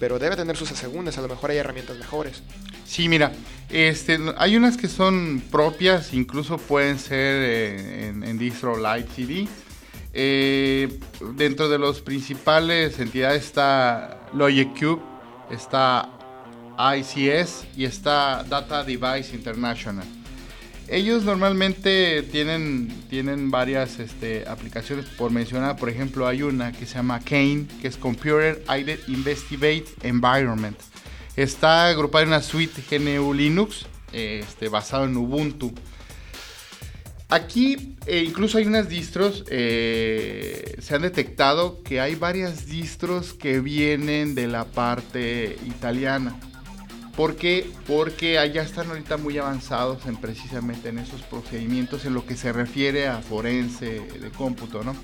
pero 0.01 0.19
debe 0.19 0.37
tener 0.37 0.57
sus 0.57 0.73
asegúnes, 0.73 1.17
a 1.17 1.23
lo 1.23 1.29
mejor 1.29 1.51
hay 1.51 1.59
herramientas 1.59 1.97
mejores. 1.97 2.43
Sí, 2.85 3.09
mira, 3.09 3.33
este, 3.71 4.19
hay 4.37 4.57
unas 4.57 4.77
que 4.77 4.89
son 4.89 5.43
propias, 5.51 6.13
incluso 6.13 6.59
pueden 6.59 6.99
ser 6.99 7.43
eh, 7.43 8.09
en, 8.09 8.25
en, 8.25 8.37
distro 8.37 8.77
Light 8.77 9.09
CD. 9.15 9.47
Eh, 10.13 10.99
dentro 11.35 11.69
de 11.69 11.79
las 11.79 12.01
principales 12.01 12.99
entidades 12.99 13.45
está 13.45 14.29
Logic 14.33 14.69
Cube, 14.79 15.03
está 15.51 16.11
ICS 16.79 17.67
y 17.77 17.85
está 17.85 18.45
Data 18.45 18.83
Device 18.85 19.35
International. 19.35 20.07
Ellos 20.89 21.25
normalmente 21.25 22.23
tienen, 22.31 22.89
tienen 23.09 23.51
varias 23.51 23.99
este, 23.99 24.45
aplicaciones 24.47 25.07
por 25.07 25.31
mencionar. 25.31 25.77
Por 25.77 25.89
ejemplo, 25.89 26.27
hay 26.27 26.43
una 26.43 26.73
que 26.73 26.87
se 26.87 26.95
llama 26.95 27.21
Kane, 27.21 27.67
que 27.81 27.89
es 27.89 27.97
Computer 27.97 28.63
Aided 28.69 29.01
Investigate 29.09 29.87
Environment. 30.03 30.79
Está 31.37 31.89
agrupada 31.89 32.23
en 32.23 32.29
una 32.29 32.43
suite 32.43 32.83
GNU 32.91 33.33
Linux 33.33 33.87
este, 34.13 34.69
basado 34.69 35.07
en 35.07 35.17
Ubuntu. 35.17 35.73
Aquí 37.31 37.97
eh, 38.07 38.23
incluso 38.25 38.59
hay 38.59 38.67
unas 38.67 38.89
distros, 38.89 39.45
eh, 39.49 40.77
se 40.81 40.95
han 40.95 41.03
detectado 41.03 41.83
que 41.83 42.01
hay 42.01 42.15
varias 42.15 42.67
distros 42.67 43.33
que 43.33 43.61
vienen 43.61 44.35
de 44.35 44.47
la 44.47 44.67
parte 44.67 45.57
italiana. 45.67 46.39
¿Por 47.17 47.37
qué? 47.37 47.71
Porque 47.87 48.39
allá 48.39 48.63
están 48.63 48.89
ahorita 48.89 49.17
muy 49.17 49.39
avanzados 49.39 50.07
en 50.07 50.17
precisamente 50.17 50.89
en 50.89 50.99
esos 50.99 51.23
procedimientos 51.23 52.05
en 52.05 52.15
lo 52.15 52.27
que 52.27 52.37
se 52.37 52.53
refiere 52.53 53.07
a 53.07 53.21
forense 53.21 54.01
de 54.01 54.31
cómputo, 54.31 54.83
¿no? 54.83 54.97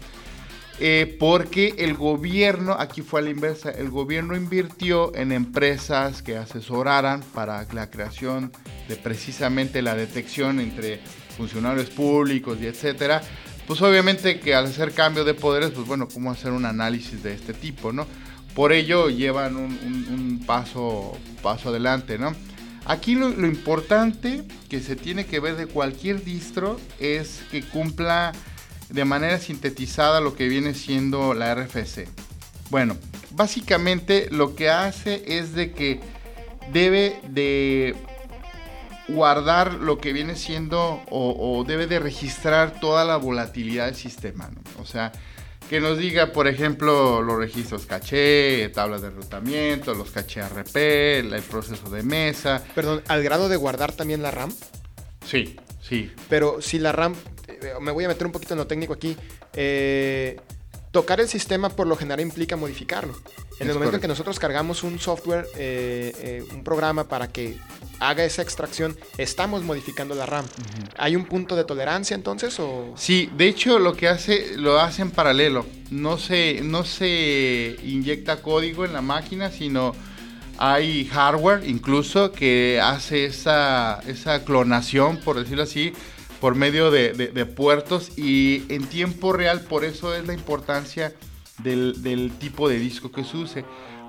Eh, 0.82 1.16
porque 1.20 1.74
el 1.78 1.94
gobierno, 1.94 2.72
aquí 2.72 3.02
fue 3.02 3.20
a 3.20 3.24
la 3.24 3.30
inversa, 3.30 3.70
el 3.70 3.90
gobierno 3.90 4.34
invirtió 4.34 5.14
en 5.14 5.30
empresas 5.30 6.22
que 6.22 6.38
asesoraran 6.38 7.22
para 7.34 7.66
la 7.74 7.90
creación 7.90 8.50
de 8.88 8.96
precisamente 8.96 9.82
la 9.82 9.94
detección 9.94 10.58
entre 10.58 11.02
funcionarios 11.36 11.90
públicos 11.90 12.58
y 12.60 12.66
etcétera. 12.66 13.20
Pues 13.66 13.82
obviamente 13.82 14.40
que 14.40 14.54
al 14.54 14.64
hacer 14.66 14.92
cambio 14.92 15.22
de 15.22 15.34
poderes, 15.34 15.70
pues 15.70 15.86
bueno, 15.86 16.08
cómo 16.08 16.30
hacer 16.30 16.50
un 16.50 16.64
análisis 16.64 17.22
de 17.22 17.34
este 17.34 17.52
tipo, 17.52 17.92
¿no? 17.92 18.06
Por 18.54 18.72
ello 18.72 19.08
llevan 19.08 19.56
un, 19.56 20.42
paso, 20.46 21.16
paso 21.42 21.68
adelante, 21.68 22.18
¿no? 22.18 22.34
Aquí 22.84 23.14
lo, 23.14 23.28
importante 23.28 24.42
que 24.68 24.80
se 24.80 24.96
tiene 24.96 25.26
que 25.26 25.38
ver 25.38 25.56
de 25.56 25.66
cualquier 25.66 26.24
distro 26.24 26.80
es 26.98 27.42
que 27.50 27.62
cumpla 27.62 28.32
de 28.88 29.04
manera 29.04 29.38
sintetizada 29.38 30.20
lo 30.20 30.34
que 30.34 30.48
viene 30.48 30.74
siendo 30.74 31.34
la 31.34 31.54
RFC. 31.54 32.08
Bueno, 32.70 32.96
básicamente 33.30 34.28
lo 34.30 34.56
que 34.56 34.70
hace 34.70 35.22
es 35.26 35.54
de 35.54 35.72
que 35.72 36.00
debe 36.72 37.20
de 37.28 37.94
guardar 39.08 39.74
lo 39.74 39.98
que 39.98 40.12
viene 40.12 40.36
siendo 40.36 41.02
o, 41.10 41.64
debe 41.66 41.86
de 41.86 41.98
registrar 41.98 42.80
toda 42.80 43.04
la 43.04 43.16
volatilidad 43.16 43.86
del 43.86 43.96
sistema. 43.96 44.48
¿no? 44.48 44.82
O 44.82 44.86
sea, 44.86 45.12
que 45.70 45.80
nos 45.80 45.98
diga, 45.98 46.32
por 46.32 46.48
ejemplo, 46.48 47.22
los 47.22 47.38
registros 47.38 47.86
caché, 47.86 48.70
tablas 48.70 49.02
de 49.02 49.10
rotamiento, 49.10 49.94
los 49.94 50.10
caché 50.10 50.42
RP, 50.42 51.20
el 51.20 51.42
proceso 51.42 51.88
de 51.88 52.02
mesa. 52.02 52.60
Perdón, 52.74 53.04
¿al 53.06 53.22
grado 53.22 53.48
de 53.48 53.54
guardar 53.54 53.92
también 53.92 54.20
la 54.20 54.32
RAM? 54.32 54.52
Sí, 55.24 55.54
sí. 55.80 56.10
Pero 56.28 56.60
si 56.60 56.80
la 56.80 56.90
RAM, 56.90 57.14
eh, 57.46 57.74
me 57.80 57.92
voy 57.92 58.04
a 58.04 58.08
meter 58.08 58.26
un 58.26 58.32
poquito 58.32 58.54
en 58.54 58.58
lo 58.58 58.66
técnico 58.66 58.94
aquí, 58.94 59.16
eh, 59.52 60.40
tocar 60.90 61.20
el 61.20 61.28
sistema 61.28 61.68
por 61.68 61.86
lo 61.86 61.96
general 61.96 62.20
implica 62.20 62.56
modificarlo. 62.56 63.14
En 63.58 63.68
el 63.68 63.74
momento 63.74 63.96
en 63.96 64.02
que 64.02 64.08
nosotros 64.08 64.38
cargamos 64.38 64.82
un 64.82 64.98
software, 64.98 65.46
eh, 65.56 66.44
un 66.52 66.64
programa 66.64 67.04
para 67.08 67.28
que 67.28 67.58
haga 68.00 68.24
esa 68.24 68.42
extracción, 68.42 68.96
estamos 69.18 69.62
modificando 69.62 70.14
la 70.14 70.26
RAM. 70.26 70.46
¿Hay 70.96 71.14
un 71.14 71.26
punto 71.26 71.54
de 71.54 71.64
tolerancia 71.64 72.14
entonces? 72.14 72.58
O? 72.58 72.94
Sí, 72.96 73.30
de 73.36 73.48
hecho 73.48 73.78
lo 73.78 73.94
que 73.94 74.08
hace, 74.08 74.56
lo 74.56 74.80
hace 74.80 75.02
en 75.02 75.10
paralelo. 75.10 75.66
No 75.90 76.18
se, 76.18 76.62
no 76.62 76.84
se 76.84 77.76
inyecta 77.84 78.40
código 78.40 78.84
en 78.84 78.94
la 78.94 79.02
máquina, 79.02 79.50
sino 79.50 79.94
hay 80.56 81.06
hardware 81.06 81.68
incluso 81.68 82.32
que 82.32 82.80
hace 82.82 83.26
esa, 83.26 84.00
esa 84.06 84.44
clonación, 84.44 85.18
por 85.18 85.38
decirlo 85.38 85.62
así, 85.62 85.92
por 86.40 86.54
medio 86.54 86.90
de, 86.90 87.46
puertos 87.46 88.16
y 88.18 88.64
en 88.68 88.86
tiempo 88.86 89.32
real, 89.32 89.60
por 89.62 89.84
eso 89.84 90.14
es 90.14 90.26
la 90.26 90.34
importancia 90.34 91.14
del, 91.62 92.02
del 92.02 92.32
tipo 92.38 92.68
de 92.68 92.78
disco 92.78 93.12
que 93.12 93.24
se 93.24 93.36
use. 93.36 93.64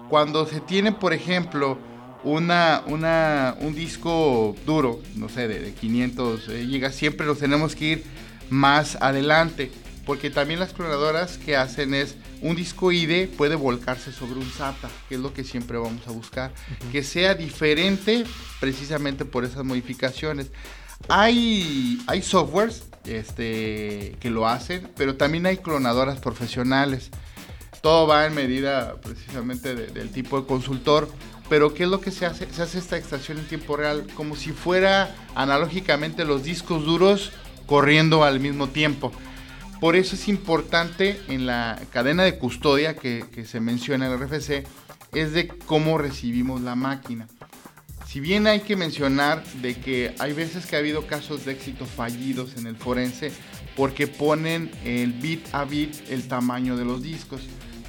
Cuando 0.09 0.45
se 0.45 0.59
tiene, 0.61 0.91
por 0.91 1.13
ejemplo, 1.13 1.77
una, 2.23 2.83
una, 2.85 3.55
un 3.59 3.73
disco 3.73 4.55
duro, 4.65 5.01
no 5.15 5.29
sé, 5.29 5.47
de, 5.47 5.73
500 5.73 6.49
eh, 6.49 6.65
gigas, 6.67 6.95
siempre 6.95 7.25
nos 7.25 7.39
tenemos 7.39 7.75
que 7.75 7.85
ir 7.85 8.03
más 8.49 8.97
adelante. 9.01 9.71
Porque 10.05 10.29
también 10.31 10.59
las 10.59 10.73
clonadoras 10.73 11.37
que 11.37 11.55
hacen 11.55 11.93
es 11.93 12.15
un 12.41 12.55
disco 12.55 12.91
ID 12.91 13.29
puede 13.29 13.55
volcarse 13.55 14.11
sobre 14.11 14.39
un 14.39 14.51
SATA, 14.51 14.89
que 15.07 15.15
es 15.15 15.21
lo 15.21 15.31
que 15.31 15.43
siempre 15.43 15.77
vamos 15.77 16.07
a 16.07 16.11
buscar. 16.11 16.51
Que 16.91 17.03
sea 17.03 17.35
diferente 17.35 18.23
precisamente 18.59 19.25
por 19.25 19.45
esas 19.45 19.63
modificaciones. 19.63 20.47
Hay, 21.09 21.99
softwares 22.21 22.83
este, 23.05 24.15
que 24.19 24.29
lo 24.29 24.47
hacen, 24.47 24.89
pero 24.95 25.15
también 25.15 25.45
hay 25.45 25.57
clonadoras 25.57 26.19
profesionales. 26.19 27.09
Todo 27.81 28.07
va 28.07 28.27
en 28.27 28.35
medida 28.35 28.95
precisamente 29.01 29.75
del 29.75 30.11
tipo 30.11 30.39
de 30.39 30.47
consultor 30.47 31.09
pero 31.51 31.73
¿qué 31.73 31.83
es 31.83 31.89
lo 31.89 31.99
que 31.99 32.11
se 32.11 32.25
hace? 32.25 32.47
Se 32.53 32.61
hace 32.61 32.79
esta 32.79 32.95
extracción 32.95 33.37
en 33.37 33.45
tiempo 33.45 33.75
real 33.75 34.07
como 34.15 34.37
si 34.37 34.53
fuera 34.53 35.13
analógicamente 35.35 36.23
los 36.23 36.43
discos 36.43 36.85
duros 36.85 37.33
corriendo 37.65 38.23
al 38.23 38.39
mismo 38.39 38.69
tiempo. 38.69 39.11
Por 39.81 39.97
eso 39.97 40.15
es 40.15 40.29
importante 40.29 41.19
en 41.27 41.45
la 41.45 41.77
cadena 41.91 42.23
de 42.23 42.37
custodia 42.37 42.95
que, 42.95 43.25
se 43.45 43.59
menciona 43.59 44.05
en 44.05 44.13
el 44.13 44.19
RFC, 44.19 44.65
es 45.11 45.33
de 45.33 45.49
cómo 45.49 45.97
recibimos 45.97 46.61
la 46.61 46.75
máquina. 46.75 47.27
Si 48.11 48.19
bien 48.19 48.45
hay 48.45 48.59
que 48.59 48.75
mencionar 48.75 49.41
de 49.61 49.73
que 49.75 50.13
hay 50.19 50.33
veces 50.33 50.65
que 50.65 50.75
ha 50.75 50.79
habido 50.79 51.07
casos 51.07 51.45
de 51.45 51.53
éxito 51.53 51.85
fallidos 51.85 52.57
en 52.57 52.67
el 52.67 52.75
forense 52.75 53.31
porque 53.77 54.05
ponen 54.05 54.69
el 54.83 55.13
bit 55.13 55.47
a 55.53 55.63
bit 55.63 55.95
el 56.09 56.27
tamaño 56.27 56.75
de 56.75 56.83
los 56.83 57.01
discos, 57.01 57.39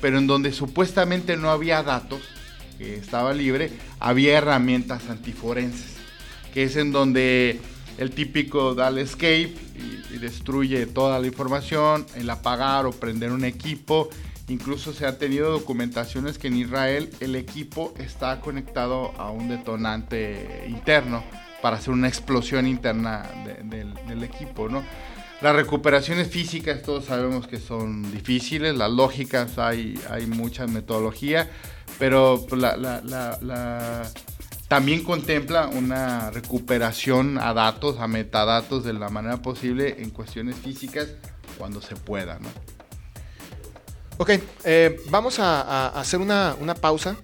pero 0.01 0.19
en 0.19 0.29
donde 0.29 0.53
supuestamente 0.53 1.37
no 1.37 1.51
había 1.51 1.83
datos, 1.83 2.21
estaba 2.79 3.35
libre, 3.35 3.73
había 3.99 4.39
herramientas 4.39 5.09
antiforenses, 5.09 5.97
que 6.55 6.63
es 6.63 6.77
en 6.77 6.93
donde 6.93 7.61
el 7.99 8.13
típico 8.13 8.77
da 8.77 8.91
escape 9.01 9.57
y, 9.75 10.19
destruye 10.19 10.87
toda 10.87 11.19
la 11.19 11.27
información, 11.27 12.07
el 12.15 12.31
apagar 12.31 12.87
o 12.87 12.93
prender 12.93 13.33
un 13.33 13.45
equipo. 13.45 14.09
Incluso 14.49 14.93
se 14.93 15.07
ha 15.07 15.19
tenido 15.19 15.51
documentaciones 15.51 16.37
que 16.39 16.49
en 16.49 16.57
Israel 16.57 17.11
el 17.21 17.37
equipo 17.37 17.95
está 17.99 18.41
conectado 18.41 19.13
a 19.17 19.31
un 19.31 19.49
detonante 19.49 20.65
interno 20.69 21.23
para 21.63 21.77
hacer 21.77 21.95
una 21.95 22.09
explosión 22.09 22.67
interna 22.67 23.31
del, 23.65 24.23
equipo, 24.25 24.69
¿no? 24.69 24.85
Las 25.41 25.57
recuperaciones 25.57 26.29
físicas 26.29 26.83
todos 26.83 27.07
sabemos 27.07 27.47
que 27.47 27.59
son 27.59 28.11
difíciles, 28.13 28.77
las 28.77 28.91
lógicas 28.91 29.59
hay, 29.59 29.99
hay 30.11 30.27
mucha 30.27 30.67
metodología, 30.67 31.51
pero 31.99 32.45
también 34.69 35.03
contempla 35.03 35.69
una 35.69 36.31
recuperación 36.31 37.39
a 37.39 37.55
datos, 37.55 37.99
a 38.01 38.09
metadatos 38.09 38.85
de 38.85 38.93
la 38.93 39.09
manera 39.09 39.39
posible 39.43 39.97
en 39.99 40.11
cuestiones 40.11 40.57
físicas 40.57 41.09
cuando 41.59 41.81
se 41.81 41.95
pueda. 41.97 42.39
¿no? 42.39 42.49
Ok, 44.23 44.31
eh, 44.63 45.01
vamos 45.11 45.41
a, 45.41 45.89
hacer 45.99 46.21
una, 46.21 46.55
una, 46.61 46.77
pausa 46.77 47.17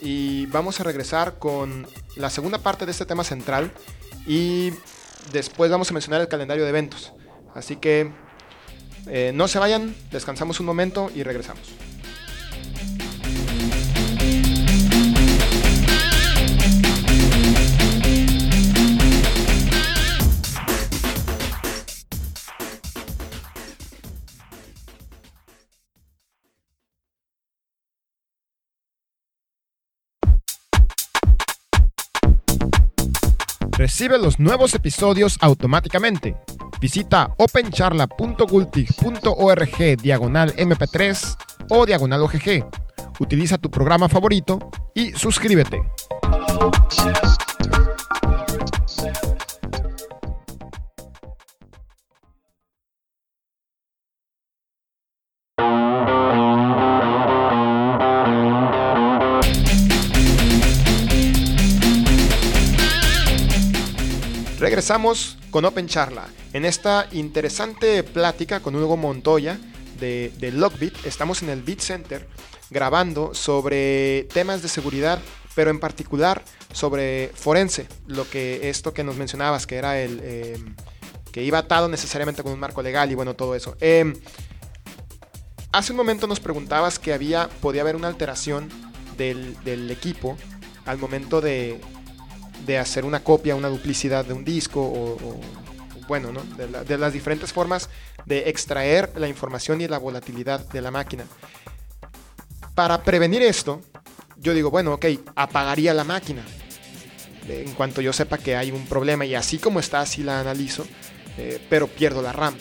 y 0.00 0.46
vamos 0.46 0.78
a 0.78 0.84
regresar 0.84 1.40
con 1.40 1.84
la 2.14 2.30
segunda 2.30 2.58
parte 2.58 2.86
de 2.86 2.92
este 2.92 3.04
tema 3.04 3.24
central 3.24 3.72
y 4.24 4.70
después 5.32 5.68
vamos 5.72 5.90
a 5.90 5.94
mencionar 5.94 6.20
el 6.20 6.28
calendario 6.28 6.62
de 6.62 6.70
eventos. 6.70 7.12
Así 7.56 7.74
que 7.74 8.12
eh, 9.08 9.32
no 9.34 9.48
se 9.48 9.58
vayan, 9.58 9.96
descansamos 10.12 10.60
un 10.60 10.66
momento 10.66 11.10
y 11.12 11.24
regresamos. 11.24 11.72
Recibe 33.94 34.18
los 34.18 34.40
nuevos 34.40 34.74
episodios 34.74 35.38
automáticamente. 35.40 36.36
Visita 36.80 37.32
opencharla.gultig.org 37.36 40.02
diagonal 40.02 40.52
mp3 40.56 41.36
o 41.70 41.86
diagonal 41.86 42.22
OGG. 42.22 42.66
Utiliza 43.20 43.56
tu 43.56 43.70
programa 43.70 44.08
favorito 44.08 44.58
y 44.96 45.12
suscríbete. 45.12 45.80
Regresamos 64.84 65.38
con 65.50 65.64
Open 65.64 65.88
Charla. 65.88 66.28
En 66.52 66.66
esta 66.66 67.08
interesante 67.10 68.02
plática 68.02 68.60
con 68.60 68.76
Hugo 68.76 68.98
Montoya 68.98 69.58
de, 69.98 70.30
de 70.36 70.52
Lockbit, 70.52 71.06
estamos 71.06 71.42
en 71.42 71.48
el 71.48 71.62
Bit 71.62 71.80
Center 71.80 72.28
grabando 72.68 73.32
sobre 73.32 74.24
temas 74.24 74.60
de 74.60 74.68
seguridad, 74.68 75.22
pero 75.54 75.70
en 75.70 75.80
particular 75.80 76.44
sobre 76.74 77.30
forense, 77.34 77.88
lo 78.06 78.28
que 78.28 78.68
esto 78.68 78.92
que 78.92 79.04
nos 79.04 79.16
mencionabas, 79.16 79.66
que 79.66 79.76
era 79.76 79.98
el 79.98 80.20
eh, 80.22 80.62
que 81.32 81.42
iba 81.42 81.56
atado 81.56 81.88
necesariamente 81.88 82.42
con 82.42 82.52
un 82.52 82.60
marco 82.60 82.82
legal 82.82 83.10
y 83.10 83.14
bueno, 83.14 83.32
todo 83.32 83.54
eso. 83.54 83.78
Eh, 83.80 84.12
hace 85.72 85.92
un 85.92 85.96
momento 85.96 86.26
nos 86.26 86.40
preguntabas 86.40 86.98
que 86.98 87.14
había, 87.14 87.48
podía 87.62 87.80
haber 87.80 87.96
una 87.96 88.08
alteración 88.08 88.68
del 89.16 89.90
equipo 89.90 90.36
al 90.84 90.98
momento 90.98 91.40
de, 91.40 91.80
de 92.66 92.78
hacer 92.78 93.04
una 93.04 93.22
copia, 93.22 93.54
una 93.54 93.68
duplicidad 93.68 94.24
de 94.24 94.34
un 94.34 94.44
disco 94.44 94.80
o, 94.80 95.40
bueno, 96.06 96.32
¿no? 96.32 96.42
de, 96.56 96.68
la, 96.68 96.84
de, 96.84 96.98
las 96.98 97.12
diferentes 97.12 97.52
formas 97.52 97.88
de 98.26 98.48
extraer 98.48 99.12
la 99.16 99.28
información 99.28 99.80
y 99.80 99.88
la 99.88 99.98
volatilidad 99.98 100.60
de 100.68 100.80
la 100.80 100.90
máquina. 100.90 101.24
Para 102.74 103.02
prevenir 103.02 103.42
esto, 103.42 103.80
yo 104.36 104.52
digo, 104.52 104.70
bueno, 104.70 104.94
ok, 104.94 105.06
apagaría 105.34 105.94
la 105.94 106.04
máquina 106.04 106.44
en 107.48 107.72
cuanto 107.72 108.00
yo 108.00 108.12
sepa 108.12 108.38
que 108.38 108.56
hay 108.56 108.70
un 108.70 108.86
problema 108.86 109.24
y 109.24 109.34
así 109.34 109.58
como 109.58 109.80
está, 109.80 110.00
así 110.00 110.22
la 110.22 110.40
analizo, 110.40 110.86
eh, 111.38 111.60
pero 111.68 111.88
pierdo 111.88 112.22
la 112.22 112.32
RAM. 112.32 112.54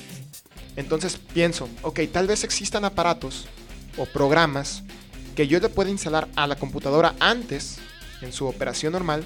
Entonces 0.76 1.18
pienso, 1.18 1.70
ok, 1.84 2.02
tal 2.12 2.28
vez 2.28 2.44
existan 2.44 2.86
aparatos 2.86 3.46
o 3.98 4.06
programas 4.06 4.84
que 5.36 5.48
yo 5.48 5.60
le 5.60 5.70
pueda 5.70 5.90
instalar 5.90 6.28
a 6.36 6.48
la 6.48 6.56
computadora 6.56 7.16
antes, 7.20 7.78
en 8.22 8.34
su 8.34 8.48
operación 8.48 8.94
normal, 8.94 9.24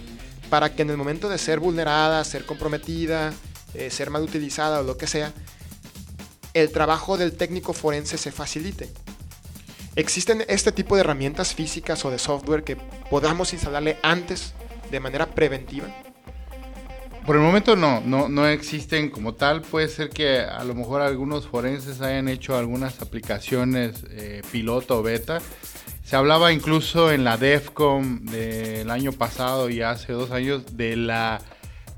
para 0.50 0.74
que 0.76 0.82
en 0.82 0.90
el 0.90 0.98
momento 0.98 1.30
de 1.30 1.38
ser 1.38 1.60
vulnerada, 1.60 2.24
ser 2.24 2.46
comprometida, 2.46 3.34
eh, 3.74 3.90
ser 3.90 4.10
mal 4.10 4.24
utilizada 4.24 4.80
o 4.80 4.84
lo 4.84 4.98
que 4.98 5.08
sea, 5.08 5.34
el 6.54 6.72
trabajo 6.72 7.18
del 7.18 7.34
técnico 7.34 7.74
forense 7.74 8.18
se 8.18 8.32
facilite. 8.32 8.90
¿Existen 9.96 10.46
este 10.48 10.72
tipo 10.72 10.96
de 10.96 11.02
herramientas 11.02 11.56
físicas 11.56 12.06
o 12.06 12.12
de 12.12 12.20
software 12.20 12.64
que 12.64 12.76
podamos 13.10 13.54
instalarle 13.54 13.98
antes 14.04 14.54
de 14.92 15.00
manera 15.00 15.26
preventiva? 15.26 15.88
Por 17.26 17.36
el 17.36 17.42
momento 17.42 17.76
no, 17.76 18.00
no, 18.02 18.30
no 18.30 18.48
existen 18.48 19.10
como 19.10 19.34
tal. 19.34 19.62
Puede 19.62 19.90
ser 19.90 20.10
que 20.10 20.40
a 20.40 20.64
lo 20.64 20.74
mejor 20.76 21.02
algunos 21.02 21.46
forenses 21.46 22.00
hayan 22.00 22.30
hecho 22.30 22.56
algunas 22.56 23.02
aplicaciones 23.02 24.06
eh, 24.12 24.44
piloto 24.50 25.00
o 25.00 25.04
beta. 25.04 25.42
Se 26.08 26.16
hablaba 26.16 26.54
incluso 26.54 27.12
en 27.12 27.26
la 27.26 27.36
DEFCON 27.36 28.28
del 28.28 28.90
año 28.92 29.12
pasado 29.12 29.70
y 29.70 29.82
hace 29.82 30.14
dos 30.14 30.32
años 30.32 30.78
de 30.78 30.96
la, 30.96 31.42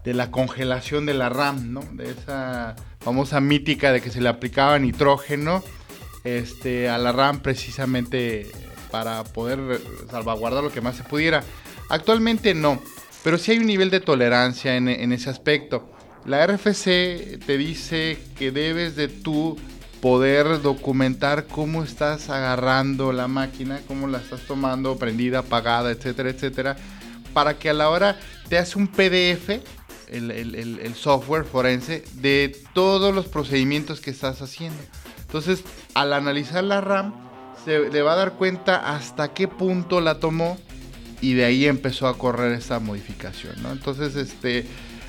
de 0.03 0.15
la 0.15 0.31
congelación 0.31 1.05
de 1.05 1.13
la 1.13 1.29
RAM, 1.29 1.73
¿no? 1.73 1.81
De 1.91 2.09
esa 2.09 2.75
famosa 3.01 3.39
mítica 3.39 3.91
de 3.91 4.01
que 4.01 4.09
se 4.09 4.19
le 4.19 4.27
aplicaba 4.27 4.79
nitrógeno 4.79 5.63
este, 6.23 6.89
a 6.89 6.97
la 6.97 7.11
RAM 7.11 7.41
precisamente 7.41 8.49
para 8.89 9.23
poder 9.25 9.79
salvaguardar 10.09 10.63
lo 10.63 10.71
que 10.71 10.81
más 10.81 10.95
se 10.95 11.03
pudiera. 11.03 11.43
Actualmente 11.89 12.55
no, 12.55 12.81
pero 13.23 13.37
sí 13.37 13.51
hay 13.51 13.59
un 13.59 13.67
nivel 13.67 13.91
de 13.91 13.99
tolerancia 13.99 14.75
en, 14.75 14.89
en 14.89 15.13
ese 15.13 15.29
aspecto. 15.29 15.87
La 16.25 16.47
RFC 16.47 17.45
te 17.45 17.59
dice 17.59 18.17
que 18.39 18.49
debes 18.49 18.95
de 18.95 19.07
tú 19.07 19.55
poder 20.01 20.61
documentar 20.61 21.45
cómo 21.47 21.83
estás 21.83 22.29
agarrando 22.29 23.11
la 23.11 23.27
máquina, 23.27 23.81
cómo 23.87 24.07
la 24.07 24.19
estás 24.19 24.41
tomando, 24.41 24.97
prendida, 24.97 25.39
apagada, 25.39 25.91
etcétera, 25.91 26.29
etcétera, 26.29 26.77
para 27.33 27.57
que 27.57 27.69
a 27.69 27.73
la 27.73 27.89
hora 27.89 28.17
te 28.47 28.57
hace 28.57 28.77
un 28.77 28.87
PDF, 28.87 29.61
el, 30.07 30.93
software 30.95 31.43
forense, 31.43 32.03
de 32.15 32.57
todos 32.73 33.13
los 33.13 33.27
procedimientos 33.27 33.99
que 33.99 34.11
estás 34.11 34.41
haciendo. 34.41 34.81
Entonces, 35.21 35.63
al 35.93 36.13
analizar 36.13 36.63
la 36.63 36.81
RAM, 36.81 37.13
se 37.65 37.89
le 37.89 38.01
va 38.01 38.13
a 38.13 38.15
dar 38.15 38.33
cuenta 38.33 38.95
hasta 38.95 39.33
qué 39.33 39.47
punto 39.47 40.01
la 40.01 40.19
tomó 40.19 40.57
y 41.21 41.33
de 41.33 41.45
ahí 41.45 41.65
empezó 41.65 42.07
a 42.07 42.17
correr 42.17 42.53
esta 42.53 42.79
modificación. 42.79 43.55
Entonces, 43.69 44.15
este, 44.15 44.65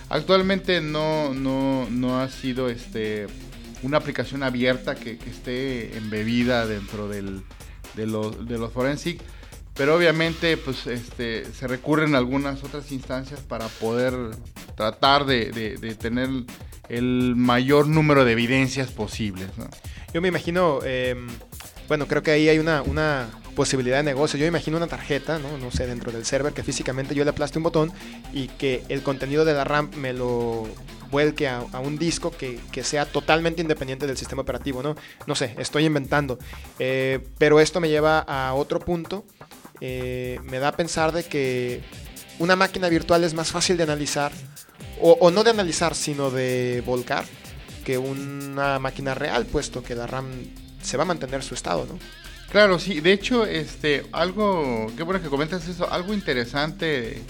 actualmente 0.08 0.80
no, 0.80 1.32
no, 1.32 1.86
no 1.88 2.20
ha 2.20 2.28
sido, 2.28 2.68
este, 2.68 3.28
una 3.82 3.98
aplicación 3.98 4.42
abierta 4.42 4.94
que, 4.94 5.12
esté 5.12 5.96
embebida 5.96 6.66
dentro 6.66 7.08
del, 7.08 7.42
de, 7.94 8.06
los, 8.06 8.46
de 8.46 8.58
los 8.58 8.72
forensic, 8.72 9.20
pero 9.74 9.96
obviamente 9.96 10.56
pues 10.56 10.86
este, 10.86 11.44
se 11.52 11.66
recurren 11.66 12.14
a 12.14 12.18
algunas 12.18 12.62
otras 12.64 12.90
instancias 12.92 13.40
para 13.40 13.68
poder 13.68 14.14
tratar 14.76 15.24
de, 15.24 15.96
tener 15.98 16.28
el 16.88 17.34
mayor 17.36 17.86
número 17.86 18.24
de 18.24 18.32
evidencias 18.32 18.90
posibles. 18.90 19.48
Yo 20.12 20.20
me 20.20 20.28
imagino, 20.28 20.80
eh, 20.84 21.14
bueno, 21.88 22.06
creo 22.06 22.22
que 22.22 22.32
ahí 22.32 22.48
hay 22.48 22.58
una 22.58 23.30
posibilidad 23.60 23.98
de 23.98 24.04
negocio. 24.04 24.38
Yo 24.38 24.46
imagino 24.46 24.78
una 24.78 24.86
tarjeta, 24.86 25.38
¿no? 25.38 25.58
no 25.58 25.70
sé, 25.70 25.86
dentro 25.86 26.10
del 26.10 26.24
server 26.24 26.54
que 26.54 26.62
físicamente 26.62 27.14
yo 27.14 27.24
le 27.24 27.30
aplaste 27.30 27.58
un 27.58 27.64
botón 27.64 27.92
y 28.32 28.48
que 28.48 28.82
el 28.88 29.02
contenido 29.02 29.44
de 29.44 29.52
la 29.52 29.64
RAM 29.64 29.90
me 29.96 30.14
lo 30.14 30.66
vuelque 31.10 31.46
a, 31.46 31.60
un 31.84 31.98
disco 31.98 32.30
que, 32.30 32.58
que, 32.72 32.82
sea 32.82 33.04
totalmente 33.04 33.60
independiente 33.60 34.06
del 34.06 34.16
sistema 34.16 34.40
operativo, 34.40 34.82
¿no? 34.82 34.96
No 35.26 35.34
sé, 35.34 35.54
estoy 35.58 35.84
inventando. 35.84 36.38
Eh, 36.78 37.18
pero 37.36 37.60
esto 37.60 37.80
me 37.80 37.90
lleva 37.90 38.20
a 38.20 38.54
otro 38.54 38.80
punto. 38.80 39.26
Eh, 39.82 40.40
me 40.44 40.58
da 40.58 40.68
a 40.68 40.72
pensar 40.72 41.12
de 41.12 41.24
que 41.24 41.82
una 42.38 42.56
máquina 42.56 42.88
virtual 42.88 43.24
es 43.24 43.34
más 43.34 43.50
fácil 43.50 43.76
de 43.76 43.82
analizar, 43.82 44.32
o, 45.02 45.18
o 45.20 45.30
no 45.30 45.44
de 45.44 45.50
analizar, 45.50 45.94
sino 45.94 46.30
de 46.30 46.82
volcar, 46.86 47.26
que 47.84 47.98
una 47.98 48.78
máquina 48.78 49.12
real, 49.12 49.44
puesto 49.44 49.82
que 49.82 49.94
la 49.94 50.06
RAM 50.06 50.30
se 50.80 50.96
va 50.96 51.02
a 51.02 51.06
mantener 51.06 51.42
su 51.42 51.52
estado, 51.52 51.84
¿no? 51.84 51.98
Claro, 52.50 52.80
sí. 52.80 53.00
De 53.00 53.12
hecho, 53.12 53.46
este, 53.46 54.06
algo, 54.12 54.88
qué 54.96 55.04
bueno 55.04 55.22
que 55.22 55.28
comentas 55.28 55.68
eso, 55.68 55.90
algo 55.90 56.12
interesante. 56.12 57.22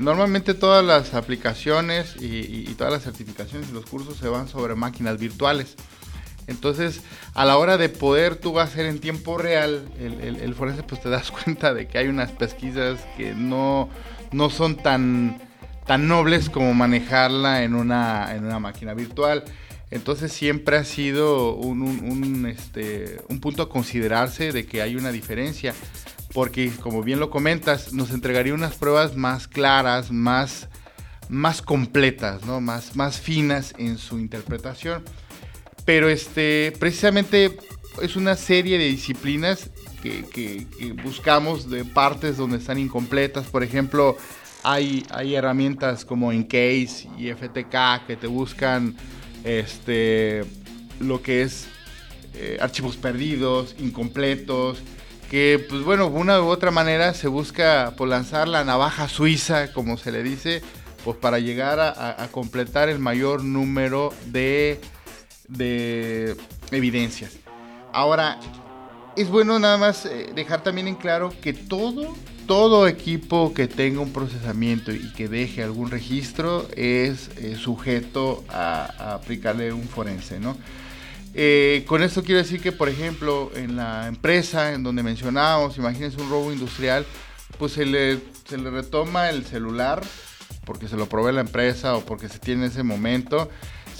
Normalmente 0.00 0.54
todas 0.54 0.84
las 0.84 1.14
aplicaciones 1.14 2.14
y, 2.20 2.64
todas 2.74 2.92
las 2.92 3.02
certificaciones 3.02 3.70
y 3.70 3.72
los 3.72 3.86
cursos 3.86 4.16
se 4.18 4.28
van 4.28 4.48
sobre 4.48 4.74
máquinas 4.74 5.18
virtuales. 5.18 5.76
Entonces, 6.46 7.00
a 7.34 7.44
la 7.46 7.56
hora 7.56 7.78
de 7.78 7.88
poder 7.88 8.36
tú 8.36 8.60
hacer 8.60 8.86
en 8.86 8.98
tiempo 8.98 9.38
real 9.38 9.88
el, 9.98 10.20
el, 10.20 10.36
el, 10.36 10.54
forense, 10.54 10.82
pues 10.82 11.00
te 11.00 11.08
das 11.08 11.30
cuenta 11.44 11.72
de 11.72 11.88
que 11.88 11.98
hay 11.98 12.08
unas 12.08 12.30
pesquisas 12.32 13.00
que 13.16 13.34
no, 13.34 13.88
no 14.32 14.50
son 14.50 14.76
tan, 14.76 15.40
tan 15.86 16.08
nobles 16.08 16.50
como 16.50 16.74
manejarla 16.74 17.62
en 17.62 17.74
una, 17.74 18.34
en 18.34 18.44
una 18.44 18.58
máquina 18.58 18.92
virtual. 18.92 19.44
Entonces 19.92 20.32
siempre 20.32 20.78
ha 20.78 20.84
sido 20.84 21.54
un, 21.54 22.46
este, 22.46 23.20
un 23.28 23.40
punto 23.40 23.62
a 23.62 23.68
considerarse 23.68 24.50
de 24.50 24.64
que 24.64 24.80
hay 24.80 24.96
una 24.96 25.12
diferencia, 25.12 25.74
porque 26.32 26.72
como 26.80 27.02
bien 27.02 27.20
lo 27.20 27.28
comentas, 27.28 27.92
nos 27.92 28.10
entregaría 28.10 28.54
unas 28.54 28.74
pruebas 28.74 29.16
más 29.16 29.48
claras, 29.48 30.10
más, 30.10 30.70
más 31.28 31.60
completas, 31.60 32.46
¿no? 32.46 32.62
más, 32.62 32.96
más 32.96 33.20
finas 33.20 33.74
en 33.76 33.98
su 33.98 34.18
interpretación. 34.18 35.04
Pero 35.84 36.08
este, 36.08 36.72
precisamente 36.78 37.58
es 38.00 38.16
una 38.16 38.34
serie 38.36 38.78
de 38.78 38.86
disciplinas 38.86 39.68
que, 40.02 40.24
que, 40.24 40.66
que 40.78 40.92
buscamos 40.92 41.68
de 41.68 41.84
partes 41.84 42.38
donde 42.38 42.56
están 42.56 42.78
incompletas. 42.78 43.44
Por 43.48 43.62
ejemplo, 43.62 44.16
hay, 44.62 45.04
hay 45.10 45.34
herramientas 45.34 46.06
como 46.06 46.32
Encase 46.32 47.10
y 47.18 47.30
FTK 47.30 48.06
que 48.06 48.16
te 48.18 48.26
buscan 48.26 48.96
este, 49.44 50.44
lo 51.00 51.22
que 51.22 51.42
es 51.42 51.66
eh, 52.34 52.58
archivos 52.60 52.96
perdidos, 52.96 53.74
incompletos, 53.78 54.78
que 55.30 55.64
pues 55.68 55.82
bueno, 55.82 56.10
de 56.10 56.16
una 56.16 56.40
u 56.42 56.46
otra 56.46 56.70
manera 56.70 57.14
se 57.14 57.28
busca 57.28 57.94
pues, 57.96 58.08
lanzar 58.10 58.48
la 58.48 58.64
navaja 58.64 59.08
suiza, 59.08 59.72
como 59.72 59.96
se 59.96 60.12
le 60.12 60.22
dice, 60.22 60.62
pues 61.04 61.16
para 61.16 61.38
llegar 61.38 61.80
a, 61.80 62.22
a 62.22 62.28
completar 62.28 62.88
el 62.88 62.98
mayor 62.98 63.42
número 63.42 64.12
de, 64.26 64.80
de 65.48 66.36
evidencias. 66.70 67.32
Ahora, 67.92 68.38
es 69.16 69.28
bueno 69.28 69.58
nada 69.58 69.76
más 69.76 70.06
eh, 70.06 70.32
dejar 70.34 70.62
también 70.62 70.88
en 70.88 70.94
claro 70.94 71.32
que 71.42 71.52
todo 71.52 72.14
todo 72.46 72.86
equipo 72.86 73.54
que 73.54 73.68
tenga 73.68 74.00
un 74.00 74.12
procesamiento 74.12 74.92
y 74.92 75.12
que 75.12 75.28
deje 75.28 75.62
algún 75.62 75.90
registro 75.90 76.68
es 76.76 77.30
eh, 77.36 77.56
sujeto 77.56 78.44
a, 78.48 79.14
aplicarle 79.14 79.72
un 79.72 79.88
forense, 79.88 80.40
¿no? 80.40 80.56
Eh, 81.34 81.84
con 81.86 82.02
esto 82.02 82.22
quiero 82.22 82.42
decir 82.42 82.60
que, 82.60 82.72
por 82.72 82.88
ejemplo, 82.88 83.50
en 83.54 83.76
la 83.76 84.06
empresa 84.06 84.72
en 84.72 84.82
donde 84.82 85.02
mencionábamos, 85.02 85.78
imagínense 85.78 86.20
un 86.20 86.28
robo 86.28 86.52
industrial, 86.52 87.06
pues 87.58 87.72
se 87.72 87.86
le, 87.86 88.20
se 88.48 88.58
le 88.58 88.70
retoma 88.70 89.30
el 89.30 89.44
celular 89.46 90.02
porque 90.64 90.88
se 90.88 90.96
lo 90.96 91.06
provee 91.06 91.32
la 91.32 91.40
empresa 91.40 91.96
o 91.96 92.04
porque 92.04 92.28
se 92.28 92.38
tiene 92.38 92.66
en 92.66 92.70
ese 92.70 92.82
momento, 92.82 93.50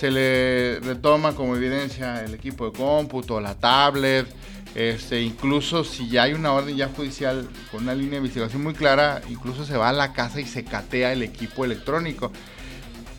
se 0.02 0.10
le 0.10 0.80
retoma 0.80 1.32
como 1.32 1.54
evidencia 1.54 2.24
el 2.24 2.34
equipo 2.34 2.66
de 2.68 2.72
cómputo, 2.76 3.40
la 3.40 3.54
tablet, 3.54 4.26
este, 4.74 5.22
incluso 5.22 5.84
si 5.84 6.08
ya 6.08 6.24
hay 6.24 6.32
una 6.32 6.50
orden 6.54 6.76
ya 6.76 6.88
judicial 6.88 7.48
con 7.70 7.84
una 7.84 7.94
línea 7.94 8.14
de 8.14 8.16
investigación 8.16 8.64
muy 8.64 8.74
clara, 8.74 9.22
incluso 9.30 9.64
se 9.64 9.76
va 9.76 9.90
a 9.90 9.92
la 9.92 10.12
casa 10.12 10.40
y 10.40 10.44
se 10.44 10.64
catea 10.64 11.12
el 11.12 11.22
equipo 11.22 11.64
electrónico. 11.64 12.32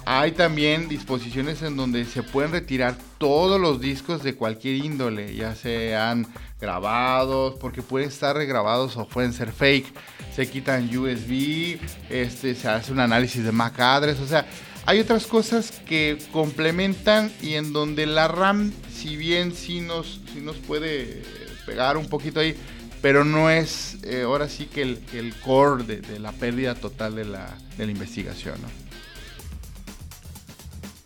Hay 0.03 0.33
también 0.33 0.89
disposiciones 0.89 1.61
en 1.61 1.77
donde 1.77 2.03
se 2.03 2.21
pueden 2.21 2.51
retirar 2.51 2.97
todos 3.17 3.61
los 3.61 3.79
discos 3.79 4.21
de 4.21 4.35
cualquier 4.35 4.83
índole, 4.83 5.33
ya 5.33 5.55
sean 5.55 6.27
grabados, 6.59 7.55
porque 7.61 7.81
pueden 7.81 8.09
estar 8.09 8.35
regrabados 8.35 8.97
o 8.97 9.07
pueden 9.07 9.31
ser 9.31 9.53
fake. 9.53 9.87
Se 10.35 10.49
quitan 10.49 10.89
USB, 10.89 11.79
este, 12.09 12.55
se 12.55 12.67
hace 12.67 12.91
un 12.91 12.99
análisis 12.99 13.41
de 13.41 13.53
MAC 13.53 13.79
address, 13.79 14.19
o 14.19 14.27
sea, 14.27 14.45
hay 14.85 14.99
otras 14.99 15.25
cosas 15.27 15.71
que 15.85 16.17
complementan 16.31 17.31
y 17.41 17.53
en 17.55 17.73
donde 17.73 18.05
la 18.05 18.27
RAM, 18.27 18.71
si 18.93 19.15
bien 19.15 19.53
sí 19.53 19.81
nos, 19.81 20.21
sí 20.33 20.41
nos 20.41 20.57
puede 20.57 21.23
pegar 21.65 21.97
un 21.97 22.07
poquito 22.07 22.39
ahí, 22.39 22.55
pero 23.01 23.23
no 23.23 23.49
es 23.49 23.97
eh, 24.03 24.23
ahora 24.23 24.47
sí 24.49 24.65
que 24.65 24.81
el, 24.81 25.03
el 25.13 25.35
core 25.39 25.83
de, 25.83 26.19
la 26.19 26.31
pérdida 26.31 26.75
total 26.75 27.15
de 27.15 27.25
la, 27.25 27.57
de 27.77 27.85
la 27.85 27.91
investigación. 27.91 28.55
¿no? 28.61 28.67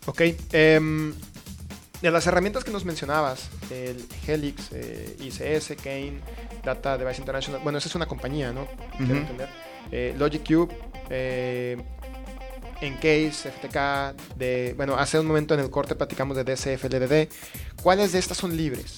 Ok. 0.06 0.22
Em, 0.52 1.14
de 2.00 2.10
las 2.10 2.26
herramientas 2.26 2.64
que 2.64 2.70
nos 2.70 2.84
mencionabas, 2.84 3.48
el 3.70 4.06
Helix, 4.26 4.68
eh, 4.72 5.16
ICS, 5.20 5.74
Kane, 5.82 6.20
Data 6.64 6.96
Device 6.96 7.20
International, 7.20 7.60
bueno, 7.62 7.78
esa 7.78 7.88
es 7.88 7.94
una 7.94 8.06
compañía, 8.06 8.52
¿no? 8.52 8.68
Quiero 8.96 9.16
entender. 9.16 9.48
Eh, 9.90 10.14
Logic 10.16 10.46
Cube, 10.46 10.74
eh, 11.10 11.76
Encase, 12.80 13.50
FTK, 13.50 14.36
de, 14.36 14.74
bueno, 14.76 14.96
hace 14.96 15.18
un 15.18 15.26
momento 15.26 15.54
en 15.54 15.60
el 15.60 15.70
corte 15.70 15.94
platicamos 15.94 16.36
de 16.36 16.44
DCF, 16.44 16.84
LDD. 16.84 17.28
¿Cuáles 17.82 18.12
de 18.12 18.18
estas 18.18 18.38
son 18.38 18.56
libres? 18.56 18.96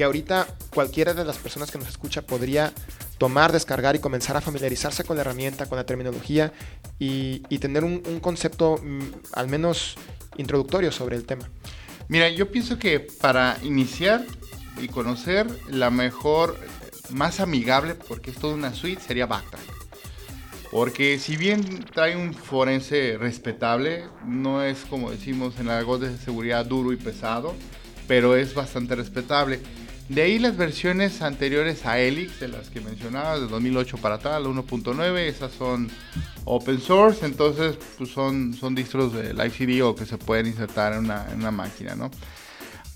que 0.00 0.04
ahorita 0.04 0.46
cualquiera 0.72 1.12
de 1.12 1.26
las 1.26 1.36
personas 1.36 1.70
que 1.70 1.76
nos 1.76 1.86
escucha 1.88 2.22
podría 2.22 2.72
tomar, 3.18 3.52
descargar 3.52 3.96
y 3.96 3.98
comenzar 3.98 4.34
a 4.34 4.40
familiarizarse 4.40 5.04
con 5.04 5.16
la 5.16 5.20
herramienta, 5.20 5.66
con 5.66 5.76
la 5.76 5.84
terminología 5.84 6.54
y, 6.98 7.40
tener 7.58 7.84
un, 7.84 8.00
concepto 8.20 8.78
mm, 8.82 9.00
al 9.32 9.48
menos 9.48 9.96
introductorio 10.38 10.90
sobre 10.90 11.16
el 11.16 11.26
tema. 11.26 11.50
Mira, 12.08 12.30
yo 12.30 12.50
pienso 12.50 12.78
que 12.78 13.00
para 13.00 13.58
iniciar 13.62 14.24
y 14.80 14.88
conocer 14.88 15.46
la 15.68 15.90
mejor, 15.90 16.58
más 17.10 17.40
amigable, 17.40 17.94
porque 17.94 18.30
es 18.30 18.38
toda 18.38 18.54
una 18.54 18.72
suite, 18.72 19.02
sería 19.02 19.26
Backtrack. 19.26 19.69
Porque 20.70 21.18
si 21.18 21.36
bien 21.36 21.84
trae 21.92 22.16
un 22.16 22.32
forense 22.32 23.16
respetable, 23.18 24.04
no 24.24 24.62
es 24.62 24.84
como 24.84 25.10
decimos 25.10 25.58
en 25.58 25.66
la 25.66 25.82
de 25.82 26.16
seguridad 26.18 26.64
duro 26.64 26.92
y 26.92 26.96
pesado, 26.96 27.54
pero 28.06 28.36
es 28.36 28.54
bastante 28.54 28.94
respetable. 28.94 29.60
De 30.08 30.22
ahí 30.22 30.38
las 30.38 30.56
versiones 30.56 31.22
anteriores 31.22 31.86
a 31.86 32.00
Helix, 32.00 32.40
de 32.40 32.48
las 32.48 32.68
que 32.70 32.80
mencionaba, 32.80 33.38
de 33.38 33.46
2008 33.46 33.96
para 33.98 34.16
la 34.16 34.40
1.9, 34.40 35.18
esas 35.18 35.52
son 35.52 35.88
open 36.44 36.80
source, 36.80 37.24
entonces 37.24 37.76
pues 37.96 38.10
son, 38.10 38.54
son 38.54 38.74
distros 38.74 39.12
de 39.12 39.32
Live 39.34 39.50
CD 39.50 39.82
o 39.82 39.94
que 39.94 40.06
se 40.06 40.18
pueden 40.18 40.46
insertar 40.46 40.94
en 40.94 41.00
una, 41.04 41.50
máquina, 41.52 41.94
¿no? 41.94 42.10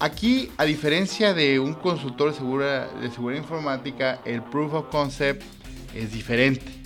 Aquí, 0.01 0.51
a 0.57 0.65
diferencia 0.65 1.35
de 1.35 1.61
un 1.61 1.75
consultor 1.75 2.33
de 2.33 2.37
seguridad, 2.37 2.91
de 2.95 3.11
seguridad 3.11 3.43
informática, 3.43 4.21
el 4.25 4.43
proof 4.43 4.75
of 4.75 4.89
concept 4.91 5.45
es 5.95 6.13
diferente. 6.13 6.84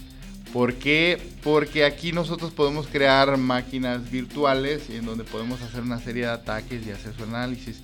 ¿Por 0.53 0.75
qué? 0.75 1.21
Porque 1.43 1.85
aquí 1.85 2.13
nosotros 2.13 2.53
podemos 2.53 2.87
crear 2.87 3.37
máquinas 3.37 4.11
virtuales 4.11 4.89
en 4.91 5.05
donde 5.05 5.25
podemos 5.25 5.61
hacer 5.63 5.83
una 5.83 6.01
serie 6.01 6.23
de 6.23 6.31
ataques 6.31 6.87
y 6.87 6.91
hacer 6.91 7.15
su 7.15 7.25
análisis 7.25 7.83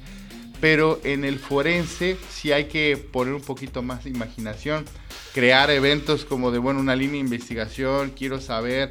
pero 0.65 0.99
en 1.05 1.27
el 1.27 1.39
forense 1.39 2.17
sí 2.31 2.51
hay 2.51 2.65
que 2.69 2.97
poner 2.97 3.35
un 3.35 3.43
poquito 3.43 3.83
más 3.83 4.05
de 4.05 4.11
imaginación, 4.11 4.87
crear 5.35 5.71
eventos 5.71 6.25
como 6.25 6.51
de, 6.51 6.59
bueno, 6.59 6.81
una 6.81 6.97
línea 6.97 7.15
de 7.15 7.19
investigación, 7.19 8.15
quiero 8.17 8.41
saber 8.41 8.91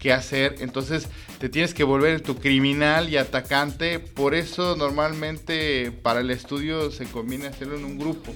qué 0.00 0.12
hacer, 0.12 0.56
entonces 0.58 1.06
te 1.38 1.48
tienes 1.48 1.74
que 1.74 1.84
volver 1.84 2.22
tu 2.22 2.36
criminal 2.36 3.08
y 3.08 3.18
atacante, 3.18 4.00
por 4.00 4.34
eso 4.34 4.74
normalmente 4.74 5.92
para 5.92 6.18
el 6.18 6.30
estudio 6.32 6.90
se 6.90 7.04
conviene 7.04 7.46
hacerlo 7.46 7.76
en 7.76 7.84
un 7.84 7.98
grupo, 7.98 8.34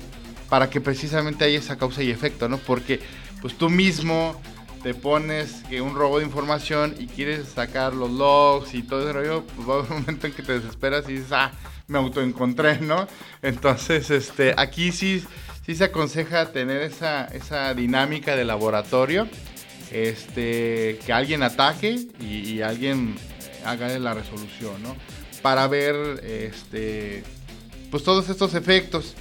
para 0.48 0.70
que 0.70 0.80
precisamente 0.80 1.44
haya 1.44 1.58
esa 1.58 1.76
causa 1.76 2.04
y 2.04 2.10
efecto, 2.10 2.48
¿no? 2.48 2.58
Porque 2.58 3.00
pues 3.42 3.54
tú 3.54 3.68
mismo 3.68 4.40
te 4.82 4.94
pones 4.94 5.62
que 5.68 5.80
un 5.80 5.94
robo 5.94 6.18
de 6.18 6.24
información 6.24 6.94
y 6.98 7.06
quieres 7.06 7.48
sacar 7.48 7.94
los 7.94 8.10
logs 8.10 8.74
y 8.74 8.82
todo 8.82 9.02
ese 9.02 9.12
rollo, 9.12 9.44
pues 9.44 9.68
va 9.68 9.74
a 9.74 9.78
un 9.80 9.88
momento 9.88 10.26
en 10.26 10.32
que 10.32 10.42
te 10.42 10.58
desesperas 10.58 11.08
y 11.08 11.14
dices, 11.14 11.32
ah, 11.32 11.52
me 11.86 11.98
autoencontré, 11.98 12.80
¿no? 12.80 13.06
Entonces, 13.42 14.10
este, 14.10 14.54
aquí 14.56 14.92
sí, 14.92 15.24
sí 15.66 15.74
se 15.74 15.84
aconseja 15.84 16.52
tener 16.52 16.82
esa, 16.82 17.26
esa 17.26 17.74
dinámica 17.74 18.36
de 18.36 18.44
laboratorio, 18.44 19.28
este, 19.90 20.98
que 21.04 21.12
alguien 21.12 21.42
ataque 21.42 22.06
y, 22.20 22.60
alguien 22.62 23.16
haga 23.64 23.88
la 23.98 24.14
resolución, 24.14 24.82
¿no? 24.82 24.96
Para 25.42 25.66
ver, 25.66 26.24
este, 26.24 27.24
pues 27.90 28.04
todos 28.04 28.28
estos 28.28 28.54
efectos. 28.54 29.14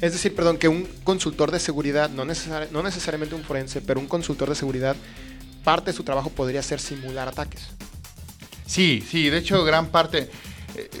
Es 0.00 0.12
decir, 0.12 0.34
perdón, 0.34 0.58
que 0.58 0.68
un 0.68 0.86
consultor 1.04 1.50
de 1.50 1.58
seguridad, 1.58 2.10
no, 2.10 2.24
no 2.24 2.82
necesariamente 2.82 3.34
un 3.34 3.42
forense, 3.42 3.80
pero 3.80 3.98
un 4.00 4.06
consultor 4.06 4.48
de 4.48 4.54
seguridad, 4.54 4.96
parte 5.64 5.90
de 5.90 5.96
su 5.96 6.04
trabajo 6.04 6.30
podría 6.30 6.62
ser 6.62 6.80
simular 6.80 7.28
ataques. 7.28 7.68
Sí, 8.66 9.02
sí, 9.08 9.30
de 9.30 9.38
hecho 9.38 9.64
gran 9.64 9.88
parte, 9.88 10.30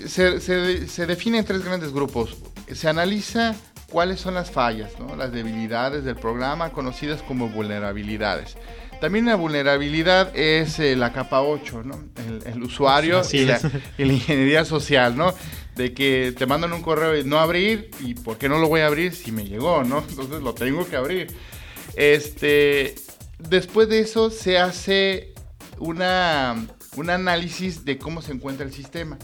se, 0.06 0.40
se, 0.40 1.06
define 1.06 1.38
en 1.38 1.44
tres 1.44 1.64
grandes 1.64 1.92
grupos. 1.92 2.36
Se 2.72 2.88
analiza 2.88 3.54
cuáles 3.90 4.20
son 4.20 4.34
las 4.34 4.50
fallas, 4.50 4.92
las 5.16 5.32
debilidades 5.32 6.04
del 6.04 6.16
programa 6.16 6.70
conocidas 6.70 7.22
como 7.22 7.48
vulnerabilidades. 7.48 8.56
También 9.00 9.26
la 9.26 9.36
vulnerabilidad 9.36 10.36
es 10.36 10.78
eh, 10.78 10.96
la 10.96 11.12
capa 11.12 11.42
8, 11.42 11.82
¿no? 11.84 12.02
el, 12.46 12.62
usuario 12.62 13.22
y 13.32 13.44
la, 13.44 13.60
ingeniería 13.98 14.64
social, 14.64 15.16
¿no? 15.16 15.34
de 15.74 15.92
que 15.92 16.34
te 16.36 16.46
mandan 16.46 16.72
un 16.72 16.82
correo 16.82 17.16
y 17.16 17.24
no 17.24 17.38
abrir 17.38 17.90
y 18.00 18.14
por 18.14 18.38
qué 18.38 18.48
no 18.48 18.58
lo 18.58 18.68
voy 18.68 18.80
a 18.80 18.86
abrir 18.86 19.14
si 19.14 19.30
me 19.30 19.44
llegó, 19.44 19.84
¿no? 19.84 20.02
Entonces 20.08 20.42
lo 20.42 20.54
tengo 20.54 20.86
que 20.88 20.96
abrir. 20.96 21.26
Este, 21.94 22.94
después 23.38 23.88
de 23.88 24.00
eso 24.00 24.30
se 24.30 24.58
hace 24.58 25.34
una, 25.78 26.66
un 26.96 27.10
análisis 27.10 27.84
de 27.84 27.98
cómo 27.98 28.22
se 28.22 28.32
encuentra 28.32 28.64
el 28.64 28.72
sistema 28.72 29.18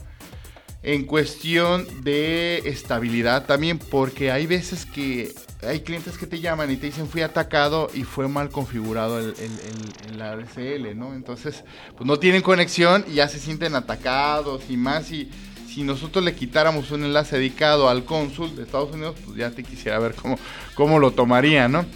en 0.83 1.05
cuestión 1.05 1.87
de 2.03 2.59
estabilidad 2.65 3.47
también, 3.47 3.79
porque 3.79 4.33
hay 4.33 4.47
veces 4.47 4.85
que 4.85 5.33
hay 5.67 5.81
clientes 5.81 6.19
que 6.19 6.27
te 6.27 6.41
llaman 6.41 6.71
y 6.71 6.77
te 6.77 6.87
dicen 6.87 7.09
fui 7.09 7.23
atacado 7.23 7.89
y 7.95 8.03
fue 8.03 8.27
mal 8.27 8.51
configurado 8.51 9.21
el, 9.21 9.35
el, 9.39 10.15
el, 10.15 10.21
ADSL, 10.21 10.99
¿no? 10.99 11.15
Entonces, 11.15 11.65
pues 11.97 12.05
no 12.05 12.19
tienen 12.19 12.43
conexión 12.43 13.05
y 13.09 13.15
ya 13.15 13.29
se 13.29 13.39
sienten 13.39 13.77
atacados 13.77 14.65
y 14.69 14.77
más. 14.77 15.13
Y 15.13 15.31
si 15.69 15.85
nosotros 15.85 16.25
le 16.25 16.35
quitáramos 16.35 16.91
un 16.91 17.05
enlace 17.05 17.37
dedicado 17.37 17.89
al 17.89 18.05
cónsul 18.05 18.57
de 18.57 18.65
Estados 18.65 18.93
Unidos, 18.93 19.15
pues 19.25 19.37
ya 19.37 19.51
te 19.51 19.63
quisiera 19.63 20.01
ver 20.01 20.15
cómo, 20.17 20.37
cómo 20.75 20.99
lo 20.99 21.13
tomaría, 21.13 21.69
¿no? 21.69 21.87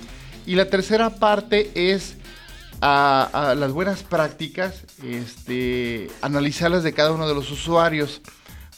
Y 0.47 0.55
la 0.55 0.71
tercera 0.71 1.11
parte 1.11 1.73
es 1.75 2.17
a, 2.81 3.51
a 3.51 3.55
las 3.57 3.73
buenas 3.73 4.05
prácticas, 4.05 4.85
este, 5.03 6.09
analizarlas 6.23 6.85
de 6.85 6.93
cada 6.93 7.11
uno 7.11 7.27
de 7.27 7.35
los 7.35 7.51
usuarios. 7.51 8.23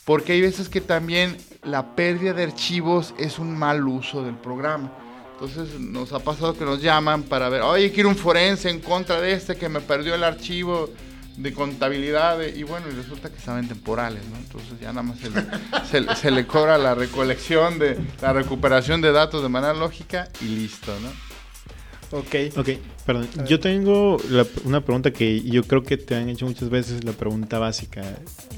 Porque 0.08 0.32
hay 0.32 0.40
veces 0.40 0.70
que 0.70 0.80
también 0.80 1.36
la 1.62 1.94
pérdida 1.94 2.32
de 2.32 2.42
archivos 2.42 3.12
es 3.18 3.38
un 3.38 3.54
mal 3.54 3.86
uso 3.86 4.22
del 4.22 4.36
programa. 4.36 4.90
Entonces 5.34 5.78
nos 5.78 6.14
ha 6.14 6.20
pasado 6.20 6.56
que 6.56 6.64
nos 6.64 6.80
llaman 6.80 7.24
para 7.24 7.50
ver, 7.50 7.60
oye, 7.60 7.92
quiero 7.92 8.08
un 8.08 8.16
forense 8.16 8.70
en 8.70 8.80
contra 8.80 9.20
de 9.20 9.32
este 9.32 9.56
que 9.56 9.68
me 9.68 9.82
perdió 9.82 10.14
el 10.14 10.24
archivo 10.24 10.88
de 11.36 11.52
contabilidad 11.52 12.40
y 12.40 12.62
bueno, 12.62 12.86
y 12.90 12.94
resulta 12.94 13.30
que 13.30 13.38
saben 13.38 13.68
temporales, 13.68 14.22
¿no? 14.30 14.38
Entonces 14.38 14.80
ya 14.80 14.94
nada 14.94 15.02
más 15.02 15.18
se 15.20 16.30
le, 16.30 16.46
cobra 16.46 16.78
la 16.78 16.94
recolección 16.94 17.78
de 17.78 17.98
la 18.22 18.32
recuperación 18.32 19.02
de 19.02 19.12
datos 19.12 19.42
de 19.42 19.50
manera 19.50 19.74
lógica 19.74 20.30
y 20.40 20.46
listo, 20.46 20.90
¿no? 21.02 22.18
Ok. 22.18 22.56
Ok, 22.56 22.70
perdón. 23.04 23.28
Yo 23.46 23.60
tengo 23.60 24.16
una 24.64 24.80
pregunta 24.80 25.10
que 25.10 25.42
yo 25.42 25.62
creo 25.64 25.82
que 25.82 25.98
te 25.98 26.14
han 26.14 26.30
hecho 26.30 26.46
muchas 26.46 26.70
veces, 26.70 27.04
la 27.04 27.12
pregunta 27.12 27.58
básica. 27.58 28.02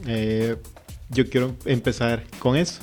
Eh, 0.06 0.54
yo 1.10 1.28
quiero 1.28 1.54
empezar 1.64 2.24
con 2.38 2.56
eso. 2.56 2.80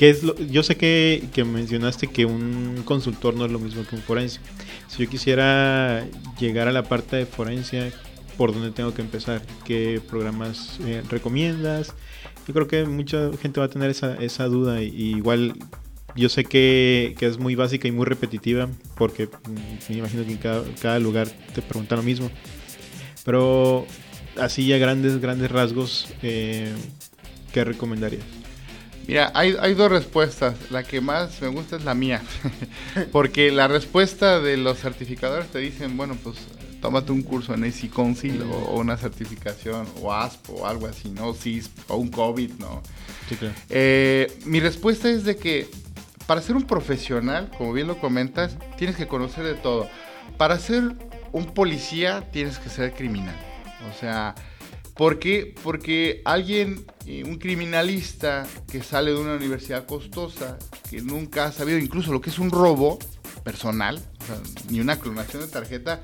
¿qué 0.00 0.08
es 0.08 0.22
lo, 0.22 0.34
yo 0.34 0.62
sé 0.62 0.78
que, 0.78 1.28
que 1.34 1.44
mencionaste 1.44 2.06
que 2.06 2.24
un 2.24 2.82
consultor 2.86 3.34
no 3.34 3.44
es 3.44 3.52
lo 3.52 3.58
mismo 3.58 3.84
que 3.84 3.96
un 3.96 4.00
forense. 4.00 4.40
Si 4.88 5.04
yo 5.04 5.10
quisiera 5.10 6.06
llegar 6.38 6.68
a 6.68 6.72
la 6.72 6.84
parte 6.84 7.16
de 7.16 7.26
forense, 7.26 7.92
¿por 8.38 8.54
dónde 8.54 8.70
tengo 8.70 8.94
que 8.94 9.02
empezar? 9.02 9.42
¿Qué 9.66 10.00
programas 10.08 10.78
eh, 10.86 11.02
recomiendas? 11.10 11.92
Yo 12.48 12.54
creo 12.54 12.66
que 12.66 12.84
mucha 12.86 13.30
gente 13.42 13.60
va 13.60 13.66
a 13.66 13.68
tener 13.68 13.90
esa, 13.90 14.14
esa 14.14 14.46
duda 14.46 14.82
y, 14.82 15.16
igual 15.16 15.52
yo 16.16 16.30
sé 16.30 16.44
que, 16.44 17.14
que, 17.18 17.26
es 17.26 17.38
muy 17.38 17.54
básica 17.54 17.86
y 17.86 17.92
muy 17.92 18.06
repetitiva 18.06 18.70
porque 18.96 19.26
mm, 19.26 19.90
me 19.90 19.96
imagino 19.98 20.24
que 20.24 20.32
en 20.32 20.74
cada, 20.80 20.98
lugar 20.98 21.28
te 21.54 21.60
preguntan 21.60 21.98
lo 21.98 22.04
mismo. 22.04 22.30
Pero 23.22 23.84
así 24.38 24.66
ya 24.66 24.78
grandes, 24.78 25.20
grandes 25.20 25.50
rasgos, 25.50 26.08
eh, 26.22 26.72
¿qué 27.52 27.64
recomendarías? 27.64 28.24
Mira, 29.06 29.32
hay, 29.34 29.56
hay, 29.60 29.74
dos 29.74 29.90
respuestas. 29.90 30.54
La 30.70 30.84
que 30.84 31.00
más 31.00 31.40
me 31.42 31.48
gusta 31.48 31.76
es 31.76 31.84
la 31.84 31.94
mía. 31.94 32.22
Porque 33.12 33.50
la 33.50 33.66
respuesta 33.66 34.40
de 34.40 34.56
los 34.56 34.78
certificadores 34.78 35.48
te 35.48 35.58
dicen, 35.58 35.96
bueno, 35.96 36.16
pues 36.22 36.36
tómate 36.80 37.12
un 37.12 37.22
curso 37.22 37.54
en 37.54 37.64
AC 37.64 37.90
Council 37.92 38.42
o, 38.42 38.78
una 38.78 38.96
certificación 38.96 39.86
o 40.00 40.12
ASP 40.12 40.50
o 40.50 40.66
algo 40.66 40.86
así, 40.86 41.10
¿no? 41.10 41.34
CISP 41.34 41.90
o 41.90 41.96
un 41.96 42.08
COVID, 42.08 42.52
¿no? 42.58 42.82
Sí, 43.28 43.36
claro. 43.36 43.54
eh, 43.68 44.38
mi 44.44 44.60
respuesta 44.60 45.10
es 45.10 45.24
de 45.24 45.36
que 45.36 45.68
para 46.26 46.40
ser 46.42 46.56
un 46.56 46.62
profesional, 46.62 47.50
como 47.56 47.72
bien 47.72 47.86
lo 47.88 47.98
comentas, 47.98 48.56
tienes 48.78 48.96
que 48.96 49.08
conocer 49.08 49.44
de 49.44 49.54
todo. 49.54 49.88
Para 50.36 50.58
ser 50.58 50.94
un 51.32 51.46
policía 51.46 52.30
tienes 52.30 52.58
que 52.58 52.68
ser 52.68 52.92
criminal. 52.92 53.36
O 53.92 53.98
sea, 53.98 54.34
¿por 55.00 55.18
qué? 55.18 55.54
Porque 55.62 56.20
alguien, 56.26 56.84
eh, 57.06 57.24
un 57.24 57.38
criminalista 57.38 58.46
que 58.70 58.82
sale 58.82 59.12
de 59.12 59.16
una 59.16 59.36
universidad 59.36 59.86
costosa, 59.86 60.58
que 60.90 61.00
nunca 61.00 61.46
ha 61.46 61.52
sabido 61.52 61.78
incluso 61.78 62.12
lo 62.12 62.20
que 62.20 62.28
es 62.28 62.38
un 62.38 62.50
robo 62.50 62.98
personal, 63.42 63.98
o 64.20 64.24
sea, 64.26 64.36
ni 64.68 64.78
una 64.78 65.00
clonación 65.00 65.40
de 65.40 65.48
tarjeta, 65.48 66.02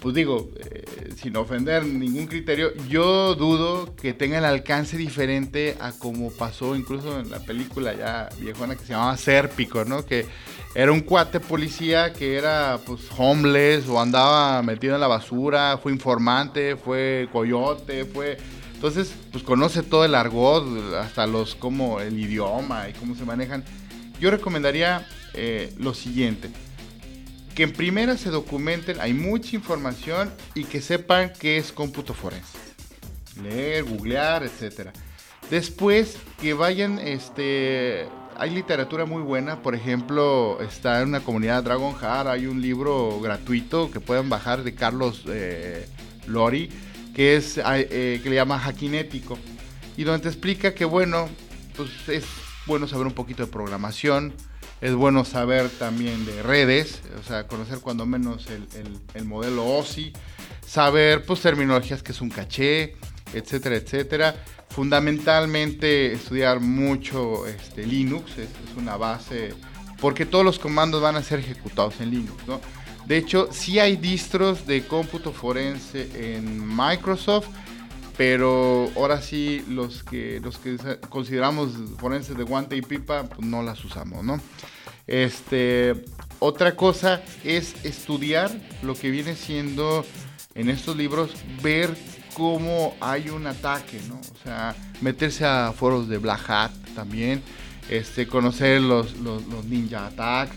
pues 0.00 0.14
digo, 0.14 0.52
eh, 0.60 0.84
sin 1.16 1.36
ofender 1.36 1.84
ningún 1.84 2.28
criterio, 2.28 2.72
yo 2.88 3.34
dudo 3.34 3.96
que 3.96 4.12
tenga 4.12 4.38
el 4.38 4.44
alcance 4.44 4.96
diferente 4.96 5.76
a 5.80 5.90
como 5.90 6.30
pasó 6.30 6.76
incluso 6.76 7.18
en 7.18 7.32
la 7.32 7.40
película 7.40 7.94
ya 7.94 8.28
viejona 8.38 8.76
que 8.76 8.84
se 8.84 8.92
llamaba 8.92 9.16
Serpico, 9.16 9.84
¿no? 9.84 10.06
Que 10.06 10.26
era 10.74 10.92
un 10.92 11.00
cuate 11.00 11.40
policía 11.40 12.12
que 12.12 12.36
era 12.36 12.78
pues 12.84 13.02
homeless 13.16 13.88
o 13.88 14.00
andaba 14.00 14.62
metido 14.62 14.94
en 14.94 15.00
la 15.00 15.06
basura, 15.06 15.78
fue 15.82 15.92
informante, 15.92 16.76
fue 16.76 17.28
coyote, 17.32 18.04
fue... 18.04 18.38
Entonces, 18.74 19.14
pues 19.30 19.44
conoce 19.44 19.84
todo 19.84 20.04
el 20.04 20.14
argot, 20.14 20.66
hasta 20.94 21.26
los, 21.26 21.54
como 21.54 22.00
el 22.00 22.18
idioma 22.18 22.88
y 22.88 22.94
cómo 22.94 23.14
se 23.14 23.24
manejan. 23.24 23.64
Yo 24.18 24.30
recomendaría 24.30 25.06
eh, 25.34 25.72
lo 25.78 25.94
siguiente 25.94 26.50
que 27.54 27.64
en 27.64 27.72
primera 27.72 28.16
se 28.16 28.30
documenten, 28.30 29.00
hay 29.00 29.12
mucha 29.12 29.56
información 29.56 30.32
y 30.54 30.64
que 30.64 30.80
sepan 30.80 31.32
qué 31.38 31.58
es 31.58 31.72
cómputo 31.72 32.14
forense. 32.14 32.58
Leer, 33.42 33.84
googlear, 33.84 34.42
etc. 34.42 34.90
Después 35.50 36.16
que 36.40 36.54
vayan, 36.54 36.98
este, 36.98 38.06
hay 38.36 38.50
literatura 38.50 39.04
muy 39.04 39.22
buena, 39.22 39.62
por 39.62 39.74
ejemplo, 39.74 40.58
está 40.60 41.00
en 41.00 41.08
una 41.08 41.20
comunidad 41.20 41.62
Dragon 41.62 41.94
Heart, 41.94 42.28
hay 42.28 42.46
un 42.46 42.60
libro 42.60 43.20
gratuito 43.20 43.90
que 43.90 44.00
pueden 44.00 44.28
bajar 44.28 44.62
de 44.62 44.74
Carlos 44.74 45.24
eh, 45.26 45.86
Lori, 46.26 46.68
que 47.14 47.36
es 47.36 47.58
eh, 47.58 48.20
que 48.22 48.30
le 48.30 48.36
llama 48.36 48.58
Hackinético 48.58 49.38
y 49.96 50.04
donde 50.04 50.22
te 50.22 50.28
explica 50.28 50.74
que 50.74 50.84
bueno, 50.84 51.28
pues 51.76 51.90
es 52.08 52.24
bueno 52.66 52.86
saber 52.86 53.06
un 53.06 53.12
poquito 53.12 53.44
de 53.44 53.52
programación, 53.52 54.32
es 54.80 54.94
bueno 54.94 55.24
saber 55.24 55.68
también 55.68 56.24
de 56.26 56.42
redes, 56.42 57.02
o 57.20 57.22
sea, 57.22 57.46
conocer 57.46 57.78
cuando 57.78 58.06
menos 58.06 58.48
el, 58.48 58.66
el, 58.74 58.98
el 59.14 59.24
modelo 59.24 59.66
OSI, 59.66 60.12
saber 60.66 61.24
pues 61.24 61.40
terminologías 61.40 62.02
que 62.02 62.12
es 62.12 62.20
un 62.20 62.30
caché, 62.30 62.96
etcétera, 63.32 63.76
etcétera. 63.76 64.36
Fundamentalmente 64.70 66.12
estudiar 66.12 66.60
mucho 66.60 67.46
este, 67.46 67.86
Linux, 67.86 68.32
es, 68.32 68.48
es, 68.48 68.76
una 68.76 68.96
base, 68.96 69.54
porque 70.00 70.24
todos 70.24 70.44
los 70.44 70.58
comandos 70.58 71.02
van 71.02 71.16
a 71.16 71.22
ser 71.22 71.40
ejecutados 71.40 72.00
en 72.00 72.10
Linux, 72.10 72.46
¿no? 72.46 72.60
De 73.06 73.16
hecho, 73.16 73.48
sí 73.52 73.78
hay 73.78 73.96
distros 73.96 74.66
de 74.66 74.86
cómputo 74.86 75.32
forense 75.32 76.36
en 76.36 76.64
Microsoft, 76.76 77.48
pero 78.16 78.90
ahora 78.96 79.20
sí 79.20 79.64
los 79.68 80.02
que 80.02 80.40
los 80.40 80.58
que 80.58 80.76
consideramos 81.08 81.72
forenses 81.98 82.36
de 82.36 82.44
guante 82.44 82.76
y 82.76 82.82
pipa 82.82 83.24
pues 83.24 83.46
no 83.46 83.62
las 83.62 83.84
usamos, 83.84 84.22
¿no? 84.22 84.40
Este, 85.06 86.04
otra 86.38 86.76
cosa 86.76 87.22
es 87.44 87.74
estudiar 87.84 88.50
lo 88.82 88.94
que 88.94 89.10
viene 89.10 89.34
siendo 89.34 90.04
en 90.54 90.70
estos 90.70 90.96
libros, 90.96 91.30
ver 91.62 91.94
cómo 92.34 92.96
hay 93.00 93.28
un 93.30 93.46
ataque, 93.46 94.00
¿no? 94.08 94.16
O 94.16 94.44
sea, 94.44 94.74
meterse 95.00 95.44
a 95.44 95.72
foros 95.72 96.08
de 96.08 96.18
Black 96.18 96.48
Hat 96.48 96.72
también, 96.94 97.42
este, 97.88 98.26
conocer 98.26 98.80
los, 98.80 99.16
los, 99.18 99.44
los 99.46 99.64
Ninja 99.64 100.06
Attack. 100.06 100.50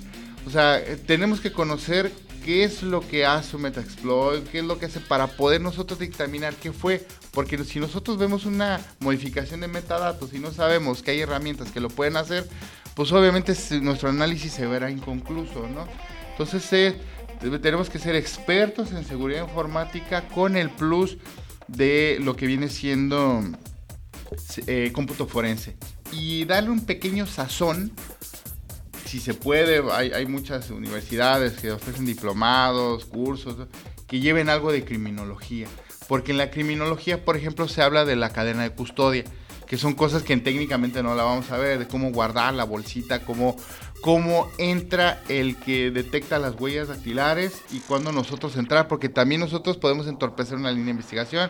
O 0.46 0.50
sea, 0.50 0.82
tenemos 1.06 1.42
que 1.42 1.52
conocer 1.52 2.12
qué 2.46 2.64
es 2.64 2.84
lo 2.84 3.02
que 3.02 3.26
hace 3.26 3.56
un 3.56 3.64
Metaexploit, 3.64 4.48
qué 4.50 4.60
es 4.60 4.66
lo 4.66 4.78
que 4.78 4.86
hace 4.86 5.00
para 5.00 5.26
poder 5.26 5.62
nosotros 5.62 6.00
dictaminar 6.00 6.54
qué 6.54 6.72
fue. 6.72 7.06
Porque 7.32 7.62
si 7.64 7.80
nosotros 7.80 8.18
vemos 8.18 8.46
una 8.46 8.80
modificación 9.00 9.62
de 9.62 9.68
metadatos 9.68 10.34
y 10.34 10.40
no 10.40 10.52
sabemos 10.52 11.02
que 11.02 11.12
hay 11.12 11.22
herramientas 11.22 11.72
que 11.72 11.80
lo 11.80 11.90
pueden 11.90 12.18
hacer, 12.18 12.48
pues 12.94 13.12
obviamente 13.12 13.54
nuestro 13.82 14.10
análisis 14.10 14.54
se 14.54 14.68
verá 14.68 14.92
inconcluso, 14.92 15.68
¿no? 15.68 15.88
Entonces 16.32 16.72
eh, 16.74 17.02
tenemos 17.62 17.90
que 17.90 17.98
ser 17.98 18.16
expertos 18.16 18.92
en 18.92 19.04
seguridad 19.06 19.42
informática 19.42 20.28
con 20.28 20.56
el 20.56 20.70
plus 20.70 21.18
de 21.68 22.18
lo 22.22 22.36
que 22.36 22.48
viene 22.48 22.70
siendo 22.70 23.44
eh, 24.68 24.92
cómputo 24.94 25.28
forense 25.28 25.76
y 26.12 26.46
darle 26.46 26.70
un 26.70 26.86
pequeño 26.86 27.26
sazón 27.26 27.92
si 29.06 29.20
se 29.20 29.34
puede, 29.34 29.84
hay, 29.92 30.12
hay, 30.12 30.26
muchas 30.26 30.72
universidades 30.72 31.54
que 31.54 31.72
ofrecen 31.72 32.06
diplomados, 32.06 33.06
cursos, 33.06 33.56
que 34.08 34.20
lleven 34.20 34.50
algo 34.50 34.72
de 34.72 34.84
criminología. 34.84 35.68
Porque 36.08 36.32
en 36.32 36.38
la 36.38 36.52
criminología, 36.52 37.24
por 37.24 37.38
ejemplo, 37.38 37.68
se 37.68 37.82
habla 37.82 38.04
de 38.04 38.16
la 38.16 38.32
cadena 38.32 38.64
de 38.64 38.72
custodia, 38.72 39.24
que 39.68 39.78
son 39.78 39.94
cosas 39.94 40.24
que 40.24 40.36
técnicamente 40.38 41.02
no 41.02 41.16
la 41.16 41.24
vamos 41.24 41.52
a 41.52 41.58
ver, 41.58 41.80
de 41.80 41.88
cómo 41.88 42.12
guardar 42.12 42.54
la 42.54 42.64
bolsita, 42.64 43.24
cómo, 43.24 43.56
cómo 44.02 44.52
entra 44.58 45.24
el 45.30 45.56
que 45.58 45.92
detecta 45.92 46.40
las 46.40 46.60
huellas 46.60 46.88
dactilares 46.88 47.62
y 47.72 47.80
cuándo 47.80 48.12
nosotros 48.12 48.56
entrar, 48.56 48.88
porque 48.88 49.10
también 49.10 49.42
nosotros 49.42 49.78
podemos 49.78 50.08
entorpecer 50.08 50.58
una 50.58 50.72
línea 50.72 50.86
de 50.86 50.92
investigación 50.92 51.50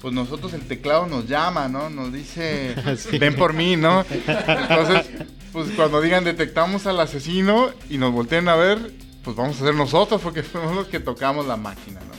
pues 0.00 0.14
nosotros 0.14 0.52
el 0.54 0.66
teclado 0.66 1.06
nos 1.06 1.26
llama, 1.26 1.68
¿no? 1.68 1.90
Nos 1.90 2.12
dice, 2.12 2.74
sí. 2.96 3.18
ven 3.18 3.34
por 3.34 3.54
mí, 3.54 3.76
¿no? 3.76 4.04
Entonces, 4.08 5.06
pues 5.52 5.70
cuando 5.74 6.00
digan 6.00 6.24
detectamos 6.24 6.86
al 6.86 7.00
asesino 7.00 7.70
y 7.88 7.98
nos 7.98 8.12
volteen 8.12 8.48
a 8.48 8.56
ver, 8.56 8.92
pues 9.24 9.36
vamos 9.36 9.60
a 9.60 9.64
ser 9.64 9.74
nosotros 9.74 10.20
porque 10.22 10.42
somos 10.52 10.74
los 10.74 10.86
que 10.88 11.00
tocamos 11.00 11.46
la 11.46 11.56
máquina, 11.56 12.00
¿no? 12.00 12.14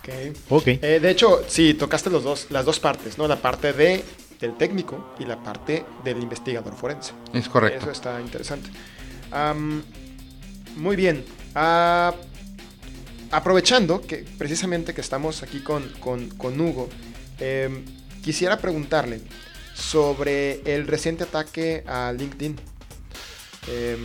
Ok. 0.00 0.36
okay. 0.48 0.78
Eh, 0.82 1.00
de 1.00 1.10
hecho, 1.10 1.42
sí, 1.48 1.74
tocaste 1.74 2.10
los 2.10 2.24
dos, 2.24 2.46
las 2.50 2.64
dos 2.64 2.80
partes, 2.80 3.18
¿no? 3.18 3.28
La 3.28 3.36
parte 3.36 3.72
de, 3.72 4.04
del 4.40 4.56
técnico 4.56 5.14
y 5.18 5.24
la 5.24 5.42
parte 5.42 5.84
del 6.04 6.22
investigador 6.22 6.74
forense. 6.74 7.12
Es 7.32 7.48
correcto. 7.48 7.82
Eso 7.82 7.90
está 7.90 8.20
interesante. 8.20 8.70
Um, 9.32 9.82
muy 10.76 10.96
bien. 10.96 11.24
Uh, 11.54 12.12
aprovechando 13.30 14.00
que 14.00 14.24
precisamente 14.38 14.94
que 14.94 15.00
estamos 15.00 15.42
aquí 15.42 15.60
con, 15.60 15.88
con, 16.00 16.28
con 16.30 16.60
Hugo, 16.60 16.88
eh, 17.38 17.84
quisiera 18.22 18.58
preguntarle 18.58 19.20
sobre 19.74 20.60
el 20.74 20.86
reciente 20.86 21.24
ataque 21.24 21.84
a 21.86 22.12
LinkedIn. 22.12 22.56
Eh, 23.68 23.96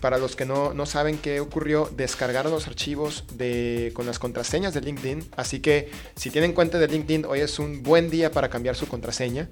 para 0.00 0.18
los 0.18 0.36
que 0.36 0.44
no, 0.44 0.74
no, 0.74 0.86
saben 0.86 1.18
qué 1.18 1.40
ocurrió, 1.40 1.90
descargaron 1.96 2.52
los 2.52 2.66
archivos 2.66 3.24
de, 3.32 3.92
con 3.94 4.06
las 4.06 4.18
contraseñas 4.18 4.74
de 4.74 4.80
LinkedIn. 4.80 5.28
Así 5.36 5.60
que 5.60 5.90
si 6.16 6.30
tienen 6.30 6.52
cuenta 6.52 6.78
de 6.78 6.88
LinkedIn, 6.88 7.24
hoy 7.24 7.40
es 7.40 7.58
un 7.58 7.82
buen 7.82 8.10
día 8.10 8.30
para 8.30 8.48
cambiar 8.48 8.76
su 8.76 8.86
contraseña. 8.86 9.48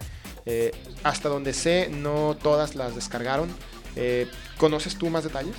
Eh, 0.47 0.73
hasta 1.03 1.29
donde 1.29 1.53
sé, 1.53 1.89
no 1.91 2.37
todas 2.41 2.75
las 2.75 2.95
descargaron. 2.95 3.49
Eh, 3.97 4.29
¿Conoces 4.59 4.97
tú 4.97 5.11
más 5.11 5.25
detalles? 5.25 5.57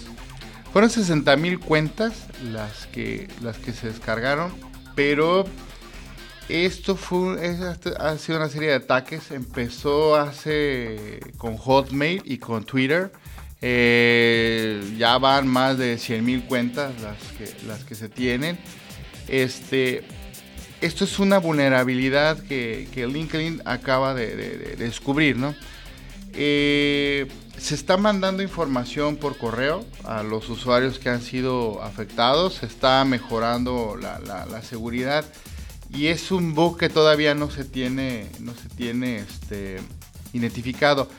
Fueron 0.71 0.89
60 0.89 1.35
mil 1.37 1.59
cuentas 1.59 2.13
las 2.43 2.87
que, 2.87 3.27
las 3.41 3.57
que 3.57 3.73
se 3.73 3.87
descargaron, 3.87 4.53
pero 4.95 5.45
esto 6.49 6.95
fue, 6.95 7.37
ha 7.99 8.17
sido 8.17 8.37
una 8.37 8.49
serie 8.49 8.69
de 8.69 8.75
ataques. 8.75 9.31
Empezó 9.31 10.15
hace 10.15 11.19
con 11.37 11.57
Hotmail 11.57 12.21
y 12.25 12.37
con 12.37 12.63
Twitter. 12.63 13.11
Eh, 13.61 14.95
ya 14.97 15.17
van 15.17 15.47
más 15.47 15.77
de 15.77 15.97
100 15.97 16.23
mil 16.23 16.43
cuentas 16.43 16.93
las 17.01 17.17
que, 17.37 17.67
las 17.67 17.83
que 17.83 17.95
se 17.95 18.09
tienen. 18.09 18.57
Este, 19.27 20.03
esto 20.81 21.03
es 21.03 21.19
una 21.19 21.39
vulnerabilidad 21.39 22.39
que, 22.39 22.87
que 22.93 23.07
LinkedIn 23.07 23.63
acaba 23.65 24.13
de, 24.13 24.35
de, 24.35 24.57
de, 24.57 24.75
descubrir, 24.75 25.37
¿no? 25.37 25.55
Eh, 26.33 27.27
se 27.57 27.73
está 27.73 27.97
mandando 27.97 28.43
información 28.43 29.17
por 29.17 29.37
correo 29.37 29.83
a 30.03 30.21
los 30.21 30.47
usuarios 30.49 30.99
que 30.99 31.09
han 31.09 31.23
sido 31.23 31.81
afectados, 31.81 32.55
se 32.55 32.67
está 32.67 33.03
mejorando 33.05 33.97
la, 33.99 34.19
la 34.19 34.61
seguridad 34.61 35.25
y 35.89 36.07
es 36.07 36.31
un 36.31 36.53
bug 36.53 36.77
que 36.77 36.89
todavía 36.89 37.33
no 37.33 37.49
se 37.49 37.63
tiene, 37.63 38.27
no 38.39 38.53
se 38.53 38.69
tiene 38.69 39.17
este, 39.17 39.77
identificado. 40.33 41.09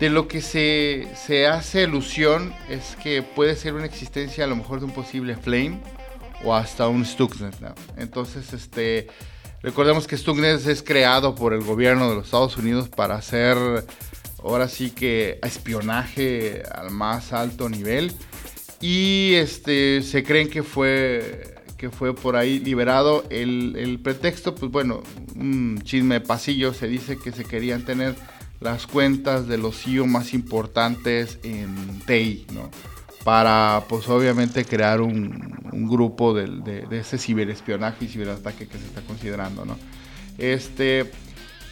De 0.00 0.10
lo 0.10 0.28
que 0.28 0.42
se, 0.42 1.08
se 1.16 1.46
hace 1.46 1.84
alusión 1.84 2.52
es 2.68 2.96
que 3.02 3.22
puede 3.22 3.56
ser 3.56 3.74
una 3.74 3.86
existencia 3.86 4.44
a 4.44 4.46
lo 4.46 4.56
mejor 4.56 4.80
de 4.80 4.86
un 4.86 4.92
posible 4.92 5.36
Flame 5.36 5.80
o 6.44 6.54
hasta 6.54 6.88
un 6.88 7.04
Stuxnet. 7.04 7.54
Entonces, 7.96 8.52
este, 8.52 9.08
recordemos 9.62 10.06
que 10.06 10.16
Stuxnet 10.16 10.66
es 10.66 10.82
creado 10.82 11.34
por 11.34 11.54
el 11.54 11.62
gobierno 11.62 12.10
de 12.10 12.16
los 12.16 12.26
Estados 12.26 12.56
Unidos 12.58 12.88
para 12.90 13.14
hacer, 13.14 13.56
ahora 14.42 14.68
sí 14.68 14.90
que, 14.90 15.38
espionaje 15.42 16.62
al 16.70 16.90
más 16.90 17.32
alto 17.32 17.68
nivel. 17.70 18.12
Y 18.82 19.32
este, 19.34 20.02
se 20.02 20.22
creen 20.22 20.50
que 20.50 20.62
fue 20.62 21.54
que 21.76 21.90
fue 21.90 22.14
por 22.14 22.36
ahí 22.36 22.58
liberado. 22.58 23.24
El, 23.30 24.00
pretexto, 24.02 24.54
pues 24.54 24.70
bueno, 24.70 25.02
un 25.34 25.80
chisme 25.82 26.16
de 26.16 26.20
pasillo, 26.20 26.72
se 26.72 26.88
dice 26.88 27.18
que 27.18 27.32
se 27.32 27.44
querían 27.44 27.84
tener 27.84 28.14
las 28.60 28.86
cuentas 28.86 29.46
de 29.48 29.58
los 29.58 29.82
CEO 29.82 30.06
más 30.06 30.34
importantes 30.34 31.38
en 31.42 32.00
TI, 32.06 32.46
¿no? 32.52 32.70
Para, 33.24 33.82
pues 33.88 34.08
obviamente, 34.08 34.64
crear 34.64 35.00
un, 35.00 35.54
grupo 35.88 36.32
de, 36.32 36.46
de, 36.88 36.98
ese 36.98 37.18
ciberespionaje 37.18 38.06
y 38.06 38.08
ciberataque 38.08 38.66
que 38.66 38.78
se 38.78 38.86
está 38.86 39.02
considerando, 39.02 39.64
¿no? 39.64 39.76
Este, 40.38 41.10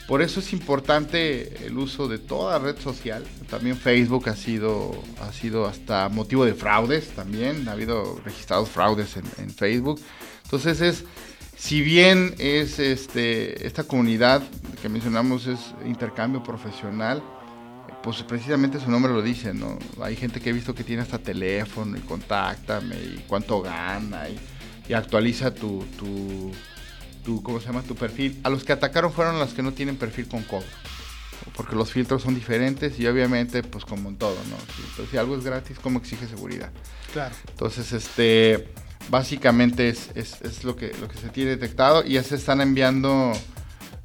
por 0.07 0.21
eso 0.21 0.41
es 0.41 0.53
importante 0.53 1.67
el 1.67 1.79
uso 1.79 2.09
de 2.09 2.19
toda 2.19 2.59
red 2.59 2.79
social. 2.79 3.25
También 3.49 3.77
Facebook 3.77 4.29
ha 4.29 4.37
sido, 4.37 4.93
ha 5.21 5.33
sido 5.33 5.67
hasta 5.67 6.11
motivo 6.11 6.45
de 6.45 6.53
fraudes 6.55 7.09
también. 7.11 7.67
Ha 7.69 7.73
habido 7.73 8.21
registrados 8.23 8.69
fraudes 8.69 9.17
en, 9.17 9.51
Facebook. 9.51 10.01
Entonces 10.43 10.83
es, 10.83 11.05
si 11.57 11.81
bien 11.81 12.35
es 12.39 12.79
este, 12.79 13.67
esta 13.67 13.85
comunidad 13.85 14.43
que 14.85 14.91
mencionamos 14.91 15.47
es 15.47 15.75
intercambio 15.87 16.43
profesional, 16.43 17.23
pues 18.03 18.23
precisamente 18.23 18.79
su 18.79 18.91
nombre 18.91 19.15
lo 19.15 19.23
dice, 19.23 19.55
¿no? 19.55 19.79
Hay 20.03 20.15
gente 20.15 20.43
que 20.43 20.51
he 20.51 20.53
visto 20.53 20.75
que 20.75 20.85
tiene 20.85 21.01
hasta 21.01 21.19
teléfono 21.19 21.97
y 21.97 22.01
contáctame 22.01 22.95
y 22.97 23.25
cuánto 23.27 23.63
gana 23.63 24.29
y, 24.29 24.93
actualiza 24.93 25.55
tu 25.55 25.87
tu, 25.97 27.43
¿cómo 27.43 27.61
se 27.61 27.69
llama? 27.69 27.81
Tu 27.81 27.95
perfil. 27.95 28.39
A 28.45 28.51
los 28.51 28.63
que 28.63 28.75
atacaron 28.75 29.11
fueron 29.11 29.39
los 29.39 29.55
que 29.55 29.63
no 29.63 29.73
tienen 29.73 29.97
perfil 29.97 30.29
con 30.29 30.43
cobro. 30.43 30.67
Porque 31.57 31.75
los 31.75 31.91
filtros 31.91 32.21
son 32.21 32.35
diferentes 32.35 33.01
y 33.01 33.07
obviamente, 33.07 33.63
pues 33.63 33.87
como 33.87 34.11
en 34.11 34.19
todo, 34.19 34.37
¿no? 34.51 34.57
Si, 34.99 35.11
si 35.11 35.17
algo 35.17 35.35
es 35.35 35.45
gratis, 35.45 35.79
¿cómo 35.79 35.99
exige 35.99 36.27
seguridad? 36.27 36.71
Claro. 37.15 37.35
Entonces, 37.49 37.91
este, 37.95 38.69
básicamente 39.09 39.89
es, 39.89 40.11
es, 40.15 40.63
lo, 40.63 40.77
que, 40.77 40.93
lo 41.01 41.09
que 41.09 41.17
se 41.17 41.31
tiene 41.31 41.53
detectado 41.53 42.05
y 42.05 42.13
ya 42.13 42.23
se 42.23 42.35
están 42.35 42.61
enviando 42.61 43.33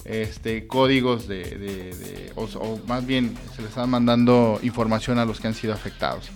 este, 0.06 0.68
códigos 0.68 1.28
de, 1.28 2.32
o, 2.36 2.80
más 2.88 3.06
bien 3.06 3.36
se 3.56 3.62
les 3.62 3.70
están 3.70 3.90
mandando 3.90 4.60
información 4.64 5.20
a 5.20 5.26
los 5.26 5.40
que 5.40 5.48
han 5.48 5.54
sido 5.54 5.74
afectados. 5.74 6.30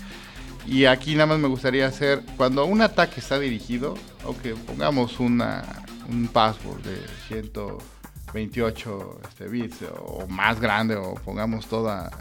Y 0.66 0.86
aquí 0.86 1.14
nada 1.14 1.26
más 1.28 1.40
me 1.40 1.48
gustaría 1.48 1.88
hacer, 1.88 2.22
cuando 2.38 2.66
un 2.66 2.82
ataque 2.82 3.20
está 3.20 3.38
dirigido, 3.40 3.96
aunque 4.24 4.56
pongamos 4.56 5.20
una, 5.20 5.84
un 6.10 6.28
password 6.28 6.82
de 6.84 6.98
128 7.28 9.20
este, 9.28 9.48
bits 9.48 9.78
o 10.00 10.26
más 10.28 10.62
grande 10.62 10.96
o 10.96 11.16
pongamos 11.16 11.68
toda 11.68 12.12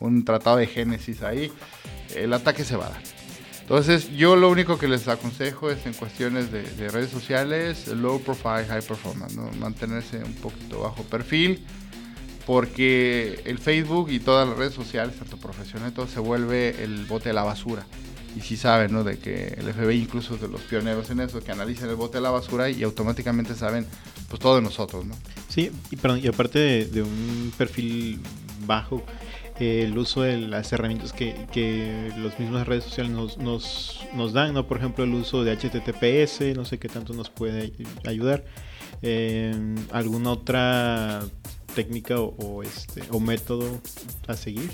un 0.00 0.24
tratado 0.24 0.58
de 0.58 0.66
Génesis 0.66 1.22
ahí, 1.22 1.50
el 2.14 2.32
ataque 2.32 2.64
se 2.64 2.76
va 2.76 2.86
a 2.86 2.90
dar. 2.90 3.17
Entonces 3.68 4.16
yo 4.16 4.34
lo 4.34 4.48
único 4.48 4.78
que 4.78 4.88
les 4.88 5.06
aconsejo 5.08 5.70
es 5.70 5.84
en 5.84 5.92
cuestiones 5.92 6.50
de, 6.50 6.88
redes 6.88 7.10
sociales, 7.10 7.86
low 7.88 8.18
profile, 8.18 8.64
high 8.66 8.80
performance, 8.80 9.36
mantenerse 9.58 10.24
un 10.24 10.32
poquito 10.34 10.80
bajo 10.80 11.02
perfil, 11.02 11.66
porque 12.46 13.42
el 13.44 13.58
Facebook 13.58 14.10
y 14.10 14.20
todas 14.20 14.48
las 14.48 14.56
redes 14.56 14.72
sociales, 14.72 15.16
tanto 15.18 15.36
profesionales, 15.36 15.92
todo 15.92 16.06
se 16.06 16.18
vuelve 16.18 16.82
el 16.82 17.04
bote 17.04 17.28
de 17.28 17.34
la 17.34 17.42
basura 17.42 17.84
y 18.36 18.40
sí 18.40 18.56
saben, 18.56 18.92
¿no? 18.92 19.04
De 19.04 19.18
que 19.18 19.54
el 19.58 19.72
FBI 19.72 20.00
incluso 20.00 20.34
es 20.34 20.40
de 20.40 20.48
los 20.48 20.60
pioneros 20.62 21.10
en 21.10 21.20
eso, 21.20 21.40
que 21.40 21.52
analizan 21.52 21.88
el 21.88 21.96
bote 21.96 22.18
de 22.18 22.22
la 22.22 22.30
basura 22.30 22.70
y 22.70 22.82
automáticamente 22.82 23.54
saben, 23.54 23.86
pues 24.28 24.40
todo 24.40 24.56
de 24.56 24.62
nosotros, 24.62 25.04
¿no? 25.04 25.14
Sí, 25.48 25.70
y, 25.90 25.96
perdón, 25.96 26.20
y 26.22 26.26
aparte 26.28 26.86
de, 26.86 27.02
un 27.02 27.52
perfil 27.56 28.20
bajo, 28.66 29.02
el 29.60 29.96
uso 29.96 30.22
de 30.22 30.36
las 30.38 30.72
herramientas 30.72 31.12
que, 31.12 31.46
que 31.52 32.12
las 32.18 32.38
mismas 32.38 32.66
redes 32.66 32.84
sociales 32.84 33.12
nos, 33.12 33.38
nos, 33.38 34.00
nos, 34.14 34.32
dan, 34.32 34.54
¿no? 34.54 34.66
Por 34.66 34.78
ejemplo, 34.78 35.04
el 35.04 35.14
uso 35.14 35.44
de 35.44 35.56
HTTPS, 35.56 36.56
no 36.56 36.64
sé 36.64 36.78
qué 36.78 36.88
tanto 36.88 37.12
nos 37.12 37.30
puede 37.30 37.72
ayudar. 38.06 38.44
¿Alguna 39.92 40.30
otra 40.30 41.22
técnica 41.74 42.20
o, 42.20 42.34
o, 42.38 42.62
este, 42.62 43.02
o 43.10 43.20
método 43.20 43.80
a 44.26 44.34
seguir? 44.34 44.70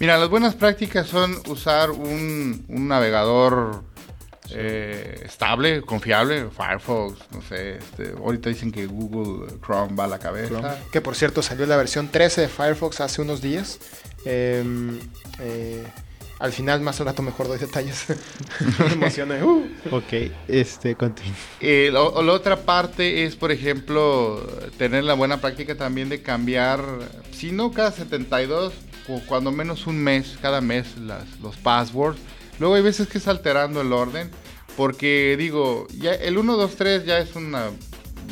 Mira, 0.00 0.16
las 0.16 0.30
buenas 0.30 0.54
prácticas 0.54 1.08
son 1.08 1.34
usar 1.48 1.90
un, 1.90 2.64
navegador 2.68 3.82
eh, 4.52 5.22
estable, 5.24 5.82
confiable, 5.82 6.48
Firefox, 6.50 7.18
no 7.32 7.42
sé, 7.42 7.76
este, 7.76 8.12
ahorita 8.16 8.48
dicen 8.48 8.72
que 8.72 8.86
Google 8.86 9.46
Chrome 9.64 9.94
va 9.94 10.04
a 10.04 10.08
la 10.08 10.18
cabeza. 10.18 10.78
Que 10.90 11.00
por 11.00 11.14
cierto 11.14 11.42
salió 11.42 11.66
la 11.66 11.76
versión 11.76 12.08
13 12.08 12.42
de 12.42 12.48
Firefox 12.48 13.00
hace 13.00 13.22
unos 13.22 13.42
días. 13.42 13.78
Em, 14.24 14.98
eh, 15.40 15.84
al 16.38 16.52
final, 16.52 16.80
más 16.80 17.00
al 17.00 17.06
rato, 17.06 17.22
mejor 17.22 17.48
doy 17.48 17.58
detalles. 17.58 18.06
Me 18.78 18.92
emociona. 18.92 19.44
Uh. 19.44 19.68
Ok, 19.90 20.30
este, 20.46 20.94
continúa. 20.94 21.34
Eh, 21.60 21.90
la 21.92 22.00
otra 22.00 22.56
parte 22.60 23.24
es, 23.24 23.36
por 23.36 23.50
ejemplo, 23.50 24.46
tener 24.78 25.04
la 25.04 25.14
buena 25.14 25.40
práctica 25.40 25.74
también 25.74 26.08
de 26.08 26.22
cambiar, 26.22 26.82
si 27.32 27.50
no 27.50 27.72
cada 27.72 27.90
72, 27.90 28.72
o 29.08 29.20
cuando 29.26 29.50
menos 29.50 29.86
un 29.86 29.98
mes, 29.98 30.38
cada 30.40 30.60
mes, 30.60 30.96
las, 30.98 31.24
los 31.40 31.56
passwords. 31.56 32.20
Luego 32.58 32.74
hay 32.74 32.82
veces 32.82 33.08
que 33.08 33.18
es 33.18 33.28
alterando 33.28 33.80
el 33.80 33.92
orden, 33.92 34.30
porque 34.76 35.36
digo, 35.38 35.86
ya 35.96 36.12
el 36.12 36.38
1, 36.38 36.56
2, 36.56 36.76
3 36.76 37.04
ya 37.04 37.18
es 37.18 37.34
una 37.36 37.70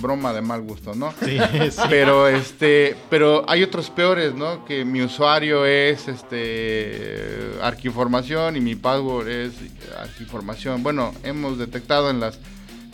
broma 0.00 0.32
de 0.32 0.42
mal 0.42 0.62
gusto, 0.62 0.94
¿no? 0.94 1.12
Sí, 1.24 1.38
sí. 1.70 1.80
Pero 1.88 2.28
este, 2.28 2.96
pero 3.08 3.44
hay 3.48 3.62
otros 3.62 3.90
peores, 3.90 4.34
¿no? 4.34 4.64
Que 4.64 4.84
mi 4.84 5.02
usuario 5.02 5.64
es 5.64 6.08
este 6.08 7.52
arquinformación 7.62 8.56
y 8.56 8.60
mi 8.60 8.74
password 8.74 9.28
es 9.28 9.52
arquinformación. 9.98 10.82
Bueno, 10.82 11.14
hemos 11.22 11.58
detectado 11.58 12.10
en 12.10 12.20
las 12.20 12.38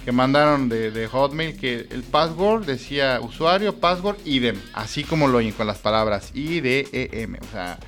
que 0.05 0.13
mandaron 0.13 0.69
de, 0.69 1.09
Hotmail 1.11 1.57
que 1.57 1.87
el 1.91 2.03
password 2.03 2.67
decía 2.67 3.21
usuario, 3.23 3.77
password, 3.77 4.17
idem, 4.25 4.61
así 4.75 5.05
como 5.05 5.29
lo 5.29 5.41
con 5.57 5.67
las 5.67 5.79
palabras 5.79 6.31
I, 6.35 6.61
D, 6.61 6.89
E, 6.93 7.23
M. 7.23 7.39
O 7.41 7.53
sea, 7.53 7.79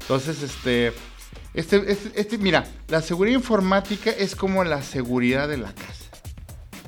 entonces, 0.00 0.42
este, 0.42 0.92
este, 1.54 1.90
este, 1.90 2.20
este, 2.20 2.38
mira, 2.38 2.66
la 2.88 3.00
seguridad 3.00 3.36
informática 3.36 4.10
es 4.10 4.36
como 4.36 4.64
la 4.64 4.82
seguridad 4.82 5.48
de 5.48 5.58
la 5.58 5.72
casa. 5.72 6.04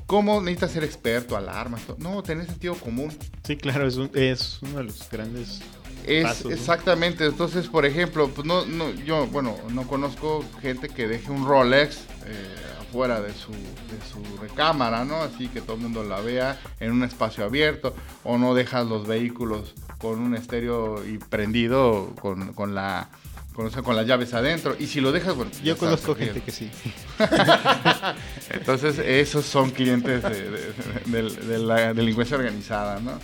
¿Cómo 0.06 0.40
necesitas 0.40 0.72
ser 0.72 0.84
experto, 0.84 1.36
alarmas? 1.36 1.82
No, 1.98 2.22
tener 2.22 2.46
sentido 2.46 2.74
común. 2.74 3.12
Sí, 3.44 3.56
claro, 3.56 3.88
es, 3.88 3.98
es 4.14 4.58
uno 4.62 4.78
de 4.78 4.84
los 4.84 5.10
grandes 5.10 5.60
es 6.06 6.44
exactamente, 6.44 7.26
entonces 7.26 7.66
por 7.66 7.84
ejemplo, 7.84 8.28
pues 8.28 8.46
no, 8.46 8.64
no, 8.64 8.90
yo, 8.92 9.26
bueno, 9.26 9.56
no 9.72 9.88
conozco 9.88 10.44
gente 10.60 10.88
que 10.88 11.08
deje 11.08 11.32
un 11.32 11.44
Rolex 11.44 11.96
eh, 12.26 12.54
fuera 12.92 13.20
de 13.20 13.32
su, 13.34 13.50
de 13.50 14.00
su 14.10 14.36
recámara, 14.40 15.04
¿no? 15.04 15.16
Así 15.16 15.48
que 15.48 15.60
todo 15.60 15.74
el 15.76 15.82
mundo 15.82 16.04
la 16.04 16.20
vea 16.20 16.60
en 16.78 16.92
un 16.92 17.02
espacio 17.02 17.44
abierto, 17.44 17.94
o 18.22 18.38
no 18.38 18.54
dejas 18.54 18.86
los 18.86 19.06
vehículos 19.06 19.74
con 19.98 20.20
un 20.20 20.36
estéreo 20.36 21.04
y 21.04 21.18
prendido 21.18 22.14
con, 22.20 22.52
con 22.52 22.74
la 22.74 23.08
con, 23.56 23.70
con, 23.70 23.96
las 23.96 24.06
llaves 24.06 24.34
adentro. 24.34 24.76
Y 24.78 24.86
si 24.86 25.00
lo 25.00 25.10
dejas, 25.10 25.34
bueno. 25.34 25.50
Yo 25.64 25.78
conozco 25.78 26.14
gente 26.14 26.40
que 26.42 26.52
sí. 26.52 26.70
Entonces, 28.50 28.98
esos 28.98 29.46
son 29.46 29.70
clientes 29.70 30.22
de, 30.22 31.58
la 31.58 31.94
delincuencia 31.94 32.36
organizada, 32.36 33.00
¿no? 33.00 33.18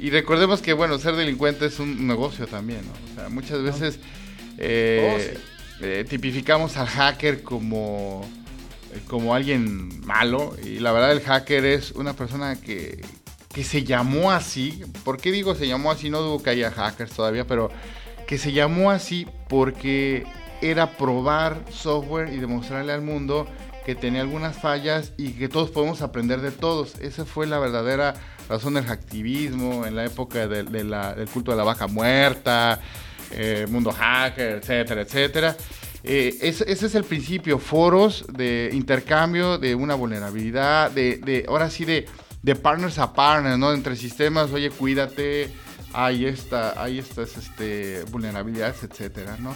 Y 0.00 0.10
recordemos 0.10 0.60
que, 0.60 0.72
bueno, 0.72 0.98
ser 0.98 1.14
delincuente 1.14 1.66
es 1.66 1.78
un 1.78 2.06
negocio 2.06 2.46
también, 2.46 2.80
¿no? 2.86 3.12
O 3.12 3.14
sea, 3.14 3.28
muchas 3.28 3.62
veces 3.62 4.00
eh, 4.58 5.38
oh, 5.80 5.84
eh, 5.84 6.04
tipificamos 6.08 6.76
al 6.76 6.86
hacker 6.86 7.42
como 7.42 8.28
como 9.06 9.34
alguien 9.34 10.04
malo. 10.04 10.56
Y 10.64 10.80
la 10.80 10.92
verdad 10.92 11.12
el 11.12 11.20
hacker 11.20 11.64
es 11.64 11.92
una 11.92 12.14
persona 12.14 12.60
que, 12.60 13.00
que 13.52 13.64
se 13.64 13.84
llamó 13.84 14.30
así. 14.30 14.82
¿Por 15.04 15.18
qué 15.18 15.32
digo 15.32 15.54
se 15.54 15.68
llamó 15.68 15.90
así? 15.90 16.10
No 16.10 16.20
dudo 16.20 16.42
que 16.42 16.50
haya 16.50 16.70
hackers 16.70 17.12
todavía, 17.12 17.46
pero 17.46 17.70
que 18.30 18.38
se 18.38 18.52
llamó 18.52 18.92
así 18.92 19.26
porque 19.48 20.24
era 20.62 20.96
probar 20.96 21.64
software 21.68 22.32
y 22.32 22.36
demostrarle 22.36 22.92
al 22.92 23.02
mundo 23.02 23.48
que 23.84 23.96
tenía 23.96 24.20
algunas 24.20 24.56
fallas 24.56 25.12
y 25.16 25.32
que 25.32 25.48
todos 25.48 25.70
podemos 25.70 26.00
aprender 26.00 26.40
de 26.40 26.52
todos. 26.52 26.94
Esa 27.00 27.24
fue 27.24 27.48
la 27.48 27.58
verdadera 27.58 28.14
razón 28.48 28.74
del 28.74 28.84
hacktivismo 28.84 29.84
en 29.84 29.96
la 29.96 30.04
época 30.04 30.46
del 30.46 31.28
culto 31.32 31.50
de 31.50 31.56
la 31.56 31.64
vaca 31.64 31.88
muerta. 31.88 32.80
eh, 33.32 33.66
Mundo 33.68 33.90
Hacker, 33.90 34.60
etcétera, 34.62 35.02
etcétera. 35.02 35.56
Eh, 36.04 36.38
ese, 36.40 36.70
es 36.70 36.94
el 36.94 37.02
principio, 37.02 37.58
foros 37.58 38.24
de 38.32 38.70
intercambio 38.72 39.58
de 39.58 39.74
una 39.74 39.96
vulnerabilidad, 39.96 40.92
de, 40.92 41.18
de 41.18 41.46
ahora 41.48 41.68
sí 41.68 41.84
de, 41.84 42.06
de 42.42 42.54
partners 42.54 42.98
a 42.98 43.12
partners, 43.12 43.58
¿no? 43.58 43.72
Entre 43.72 43.96
sistemas, 43.96 44.52
oye, 44.52 44.70
cuídate, 44.70 45.50
ahí 45.92 46.24
está, 46.26 46.82
ahí 46.82 46.98
estas 46.98 47.36
este, 47.36 48.04
vulnerabilidades, 48.10 48.82
etcétera, 48.84 49.36
¿no? 49.38 49.54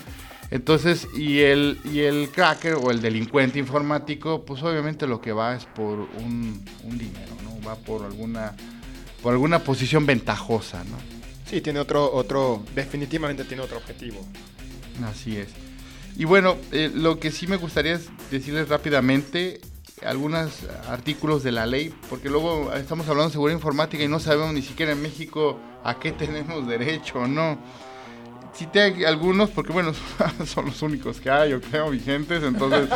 Entonces, 0.50 1.08
y 1.16 1.40
el, 1.40 1.80
y 1.84 2.00
el 2.00 2.28
cracker 2.30 2.74
o 2.74 2.90
el 2.90 3.00
delincuente 3.00 3.58
informático, 3.58 4.44
pues 4.44 4.62
obviamente 4.62 5.06
lo 5.06 5.20
que 5.20 5.32
va 5.32 5.56
es 5.56 5.64
por 5.64 5.98
un, 5.98 6.64
un 6.84 6.98
dinero, 6.98 7.34
¿no? 7.42 7.66
Va 7.66 7.76
por 7.76 8.04
alguna, 8.04 8.54
por 9.22 9.32
alguna 9.32 9.60
posición 9.60 10.06
ventajosa, 10.06 10.84
¿no? 10.84 10.96
Sí, 11.46 11.60
tiene 11.60 11.80
otro, 11.80 12.12
otro, 12.12 12.62
definitivamente 12.74 13.44
tiene 13.44 13.62
otro 13.62 13.78
objetivo. 13.78 14.24
Así 15.04 15.36
es. 15.36 15.48
Y 16.16 16.24
bueno, 16.24 16.56
eh, 16.70 16.90
lo 16.94 17.18
que 17.18 17.32
sí 17.32 17.46
me 17.46 17.56
gustaría 17.56 17.94
es 17.94 18.08
decirles 18.30 18.68
rápidamente 18.68 19.60
algunos 20.04 20.50
artículos 20.88 21.42
de 21.42 21.52
la 21.52 21.66
ley, 21.66 21.92
porque 22.08 22.28
luego 22.28 22.72
estamos 22.74 23.08
hablando 23.08 23.28
de 23.28 23.32
seguridad 23.32 23.56
informática 23.56 24.04
y 24.04 24.08
no 24.08 24.20
sabemos 24.20 24.52
ni 24.52 24.62
siquiera 24.62 24.92
en 24.92 25.02
México 25.02 25.58
a 25.84 25.98
qué 25.98 26.12
tenemos 26.12 26.66
derecho 26.66 27.20
o 27.20 27.26
no. 27.28 27.58
Cité 28.54 29.06
algunos 29.06 29.50
porque, 29.50 29.72
bueno, 29.72 29.92
son 30.46 30.66
los 30.66 30.80
únicos 30.82 31.20
que 31.20 31.30
hay, 31.30 31.50
yo 31.50 31.60
creo, 31.60 31.90
vigentes. 31.90 32.42
Entonces, 32.42 32.88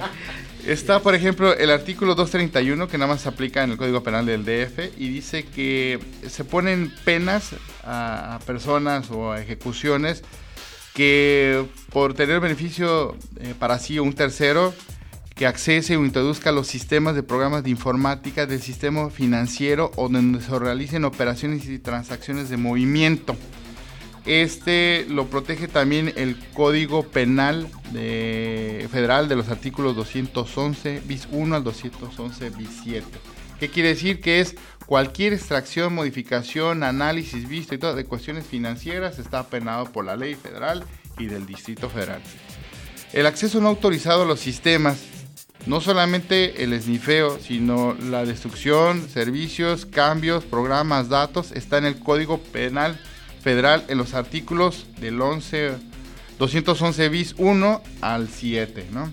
está, 0.66 1.00
por 1.00 1.14
ejemplo, 1.14 1.54
el 1.54 1.70
artículo 1.70 2.14
231 2.14 2.86
que 2.86 2.98
nada 2.98 3.12
más 3.12 3.22
se 3.22 3.28
aplica 3.28 3.64
en 3.64 3.72
el 3.72 3.76
Código 3.76 4.02
Penal 4.02 4.26
del 4.26 4.44
DF 4.44 4.98
y 4.98 5.08
dice 5.08 5.44
que 5.44 5.98
se 6.28 6.44
ponen 6.44 6.94
penas 7.04 7.50
a, 7.82 8.38
personas 8.46 9.10
o 9.10 9.32
a 9.32 9.40
ejecuciones 9.40 10.22
que 10.94 11.64
por 11.92 12.14
tener 12.14 12.40
beneficio 12.40 13.16
eh, 13.38 13.54
para 13.58 13.78
sí 13.78 13.98
o 13.98 14.02
un 14.02 14.12
tercero 14.12 14.74
que 15.40 15.46
accese 15.46 15.96
o 15.96 16.04
introduzca 16.04 16.52
los 16.52 16.66
sistemas 16.66 17.14
de 17.14 17.22
programas 17.22 17.64
de 17.64 17.70
informática 17.70 18.44
del 18.44 18.60
sistema 18.60 19.08
financiero 19.08 19.90
o 19.96 20.10
donde 20.10 20.42
se 20.42 20.58
realicen 20.58 21.06
operaciones 21.06 21.64
y 21.64 21.78
transacciones 21.78 22.50
de 22.50 22.58
movimiento. 22.58 23.34
Este 24.26 25.06
lo 25.08 25.28
protege 25.28 25.66
también 25.66 26.12
el 26.16 26.36
Código 26.52 27.04
Penal 27.04 27.68
Federal 27.90 29.30
de 29.30 29.36
los 29.36 29.48
artículos 29.48 29.96
211 29.96 31.00
bis 31.06 31.26
1 31.32 31.56
al 31.56 31.64
211 31.64 32.50
bis 32.50 32.68
7. 32.84 33.06
¿Qué 33.58 33.70
quiere 33.70 33.88
decir? 33.88 34.20
Que 34.20 34.40
es 34.40 34.56
cualquier 34.84 35.32
extracción, 35.32 35.94
modificación, 35.94 36.82
análisis, 36.82 37.48
visto 37.48 37.74
y 37.74 37.78
todo 37.78 37.94
de 37.94 38.04
cuestiones 38.04 38.44
financieras 38.44 39.18
está 39.18 39.44
penado 39.44 39.86
por 39.86 40.04
la 40.04 40.16
ley 40.16 40.34
federal 40.34 40.84
y 41.18 41.28
del 41.28 41.46
Distrito 41.46 41.88
Federal. 41.88 42.20
El 43.14 43.24
acceso 43.24 43.58
no 43.58 43.68
autorizado 43.68 44.24
a 44.24 44.26
los 44.26 44.38
sistemas, 44.38 44.98
no 45.66 45.80
solamente 45.80 46.64
el 46.64 46.72
esnifeo, 46.72 47.38
sino 47.38 47.94
la 47.94 48.24
destrucción, 48.24 49.08
servicios, 49.08 49.86
cambios, 49.86 50.44
programas, 50.44 51.08
datos, 51.08 51.52
está 51.52 51.78
en 51.78 51.84
el 51.84 51.98
Código 51.98 52.38
Penal 52.38 52.98
Federal 53.42 53.84
en 53.88 53.98
los 53.98 54.14
artículos 54.14 54.86
del 55.00 55.20
11, 55.20 55.72
211 56.38 57.08
bis 57.08 57.34
1 57.38 57.82
al 58.00 58.28
7, 58.28 58.86
¿no? 58.92 59.12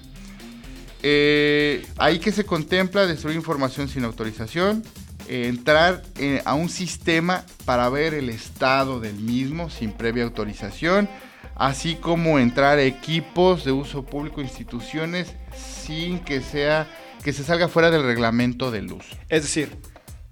Eh, 1.04 1.86
ahí 1.98 2.20
que 2.20 2.32
se 2.32 2.44
contempla 2.44 3.06
destruir 3.06 3.36
información 3.36 3.88
sin 3.88 4.04
autorización, 4.04 4.84
entrar 5.28 6.04
eh, 6.18 6.42
a 6.46 6.54
un 6.54 6.70
sistema 6.70 7.46
para 7.66 7.90
ver 7.90 8.14
el 8.14 8.30
estado 8.30 9.00
del 9.00 9.16
mismo 9.16 9.70
sin 9.70 9.92
previa 9.92 10.24
autorización, 10.24 11.10
así 11.58 11.96
como 11.96 12.40
entrar 12.40 12.80
equipos 12.80 13.66
de 13.66 13.72
uso 13.72 14.06
público, 14.06 14.42
instituciones, 14.42 15.34
sin 15.56 16.20
que 16.20 16.42
sea 16.42 16.88
que 17.24 17.34
se 17.34 17.44
salga 17.44 17.68
fuera 17.68 17.92
del 17.92 18.04
reglamento 18.04 18.72
de 18.72 18.82
luz. 18.82 19.06
Es 19.28 19.42
decir, 19.44 19.70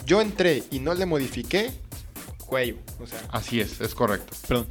yo 0.06 0.22
entré 0.22 0.64
y 0.72 0.80
no 0.80 0.94
le 0.94 1.06
modifiqué, 1.06 1.72
cuello. 2.46 2.78
O 3.00 3.08
sea. 3.08 3.20
Así 3.32 3.60
es, 3.60 3.82
es 3.82 3.96
correcto. 3.96 4.34
Perdón. 4.48 4.68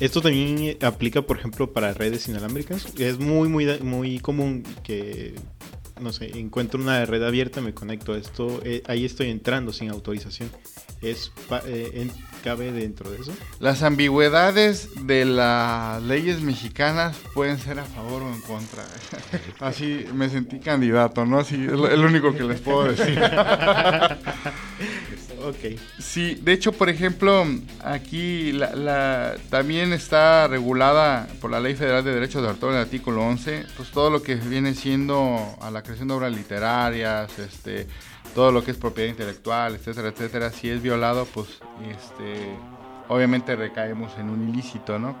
Esto 0.00 0.22
también 0.22 0.78
aplica, 0.82 1.22
por 1.22 1.38
ejemplo, 1.38 1.72
para 1.72 1.92
redes 1.92 2.28
inalámbricas. 2.28 2.86
Es 2.98 3.18
muy, 3.18 3.48
muy, 3.48 3.66
muy 3.80 4.20
común 4.20 4.62
que, 4.82 5.34
no 6.00 6.12
sé, 6.12 6.38
encuentro 6.38 6.80
una 6.80 7.04
red 7.04 7.22
abierta, 7.22 7.60
me 7.60 7.74
conecto 7.74 8.12
a 8.12 8.18
esto, 8.18 8.60
eh, 8.64 8.82
ahí 8.86 9.04
estoy 9.04 9.30
entrando 9.30 9.72
sin 9.72 9.90
autorización. 9.90 10.50
¿Es, 11.02 11.32
eh, 11.66 12.10
¿Cabe 12.46 12.70
dentro 12.70 13.10
de 13.10 13.20
eso? 13.20 13.32
Las 13.58 13.82
ambigüedades 13.82 15.04
de 15.04 15.24
las 15.24 16.00
leyes 16.00 16.42
mexicanas 16.42 17.16
pueden 17.34 17.58
ser 17.58 17.80
a 17.80 17.84
favor 17.84 18.22
o 18.22 18.32
en 18.32 18.40
contra. 18.40 18.84
Así 19.58 20.06
me 20.14 20.28
sentí 20.28 20.60
candidato, 20.60 21.26
¿no? 21.26 21.40
Así 21.40 21.56
es 21.56 21.72
lo 21.72 22.06
único 22.06 22.32
que 22.36 22.44
les 22.44 22.60
puedo 22.60 22.84
decir. 22.84 23.20
Ok. 25.44 25.78
Sí, 26.00 26.34
de 26.42 26.52
hecho, 26.52 26.72
por 26.72 26.88
ejemplo, 26.88 27.46
aquí 27.84 28.50
la, 28.52 29.36
también 29.48 29.92
está 29.92 30.48
regulada 30.48 31.28
por 31.40 31.52
la 31.52 31.60
Ley 31.60 31.76
Federal 31.76 32.02
de 32.02 32.14
Derechos 32.14 32.42
de 32.42 32.48
Autor 32.48 32.70
en 32.70 32.76
el 32.76 32.82
artículo 32.82 33.22
11, 33.22 33.64
pues 33.76 33.90
todo 33.92 34.10
lo 34.10 34.22
que 34.22 34.34
viene 34.34 34.74
siendo 34.74 35.56
a 35.60 35.70
la 35.70 35.82
creación 35.82 36.08
de 36.08 36.14
obras 36.14 36.34
literarias, 36.34 37.38
este, 37.38 37.86
todo 38.36 38.52
lo 38.52 38.62
que 38.62 38.70
es 38.70 38.76
propiedad 38.76 39.08
intelectual, 39.08 39.76
etcétera, 39.76 40.08
etcétera, 40.08 40.50
si 40.50 40.68
es 40.68 40.82
violado, 40.82 41.24
pues 41.24 41.48
este, 41.90 42.54
obviamente 43.08 43.56
recaemos 43.56 44.12
en 44.18 44.28
un 44.28 44.50
ilícito, 44.50 44.98
¿no? 44.98 45.16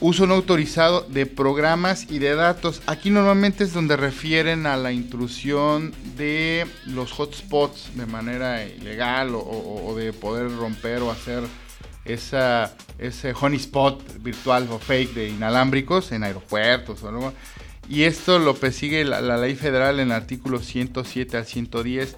uso 0.00 0.26
no 0.26 0.34
autorizado 0.34 1.00
de 1.08 1.24
programas 1.24 2.10
y 2.10 2.18
de 2.18 2.34
datos. 2.34 2.82
Aquí 2.86 3.08
normalmente 3.08 3.64
es 3.64 3.72
donde 3.72 3.96
refieren 3.96 4.66
a 4.66 4.76
la 4.76 4.92
intrusión 4.92 5.94
de 6.18 6.66
los 6.84 7.18
hotspots 7.18 7.96
de 7.96 8.04
manera 8.04 8.66
ilegal 8.66 9.30
o, 9.32 9.94
de 9.96 10.12
poder 10.12 10.54
romper 10.54 11.00
o 11.00 11.10
hacer 11.10 11.42
esa, 12.04 12.76
ese 12.98 13.32
honeyspot 13.32 14.22
virtual 14.22 14.68
o 14.70 14.78
fake 14.78 15.14
de 15.14 15.28
inalámbricos 15.30 16.12
en 16.12 16.22
aeropuertos 16.22 17.02
o 17.02 17.08
algo. 17.08 17.32
Y 17.88 18.02
esto 18.02 18.38
lo 18.38 18.54
persigue 18.54 19.04
la, 19.04 19.20
ley 19.36 19.54
federal 19.54 20.00
en 20.00 20.08
el 20.08 20.12
artículo 20.12 20.60
107 20.60 21.36
al 21.36 21.46
110 21.46 22.16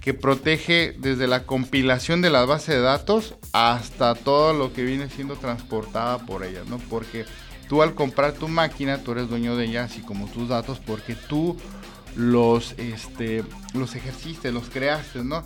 que 0.00 0.14
protege 0.14 0.94
desde 0.98 1.26
la 1.26 1.44
compilación 1.44 2.22
de 2.22 2.30
la 2.30 2.46
base 2.46 2.72
de 2.72 2.80
datos 2.80 3.34
hasta 3.52 4.14
todo 4.14 4.54
lo 4.54 4.72
que 4.72 4.82
viene 4.82 5.10
siendo 5.10 5.36
transportada 5.36 6.18
por 6.24 6.42
ellas, 6.42 6.66
¿no? 6.68 6.78
Porque 6.78 7.26
tú 7.68 7.82
al 7.82 7.94
comprar 7.94 8.32
tu 8.32 8.48
máquina, 8.48 8.98
tú 9.04 9.12
eres 9.12 9.28
dueño 9.28 9.56
de 9.56 9.66
ella, 9.66 9.84
así 9.84 10.00
como 10.00 10.26
tus 10.28 10.48
datos, 10.48 10.80
porque 10.80 11.14
tú 11.14 11.58
los, 12.16 12.72
este, 12.78 13.44
los 13.74 13.94
ejerciste, 13.94 14.52
los 14.52 14.70
creaste, 14.70 15.22
¿no? 15.22 15.44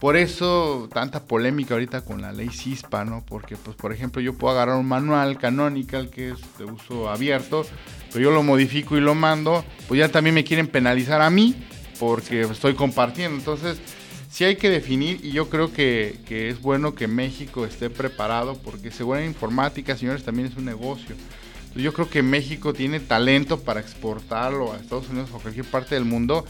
Por 0.00 0.16
eso 0.16 0.88
tanta 0.92 1.24
polémica 1.24 1.74
ahorita 1.74 2.02
con 2.02 2.20
la 2.20 2.32
ley 2.32 2.48
CISPA, 2.50 3.04
¿no? 3.04 3.24
Porque, 3.26 3.56
pues, 3.56 3.76
por 3.76 3.92
ejemplo, 3.92 4.20
yo 4.20 4.34
puedo 4.34 4.52
agarrar 4.52 4.76
un 4.76 4.86
manual 4.86 5.38
canonical 5.38 6.10
que 6.10 6.30
es 6.30 6.38
de 6.58 6.64
uso 6.64 7.08
abierto, 7.08 7.64
pero 8.12 8.24
yo 8.24 8.30
lo 8.30 8.42
modifico 8.42 8.96
y 8.96 9.00
lo 9.00 9.14
mando, 9.14 9.64
pues 9.88 9.98
ya 9.98 10.08
también 10.08 10.34
me 10.34 10.44
quieren 10.44 10.66
penalizar 10.66 11.20
a 11.22 11.30
mí 11.30 11.54
porque 11.98 12.42
estoy 12.42 12.74
compartiendo. 12.74 13.38
Entonces, 13.38 13.78
sí 14.34 14.42
hay 14.42 14.56
que 14.56 14.68
definir 14.68 15.24
y 15.24 15.30
yo 15.30 15.48
creo 15.48 15.72
que, 15.72 16.18
es 16.28 16.60
bueno 16.60 16.96
que 16.96 17.06
México 17.06 17.64
esté 17.64 17.88
preparado 17.88 18.56
porque 18.58 18.90
seguridad 18.90 19.24
informática, 19.24 19.96
señores, 19.96 20.24
también 20.24 20.48
es 20.48 20.56
un 20.56 20.64
negocio. 20.64 21.14
yo 21.76 21.92
creo 21.92 22.10
que 22.10 22.22
México 22.22 22.72
tiene 22.72 22.98
talento 22.98 23.60
para 23.60 23.78
exportarlo 23.78 24.72
a 24.72 24.76
Estados 24.76 25.08
Unidos 25.08 25.30
o 25.32 25.38
cualquier 25.38 25.66
parte 25.66 25.94
del 25.94 26.04
mundo. 26.04 26.44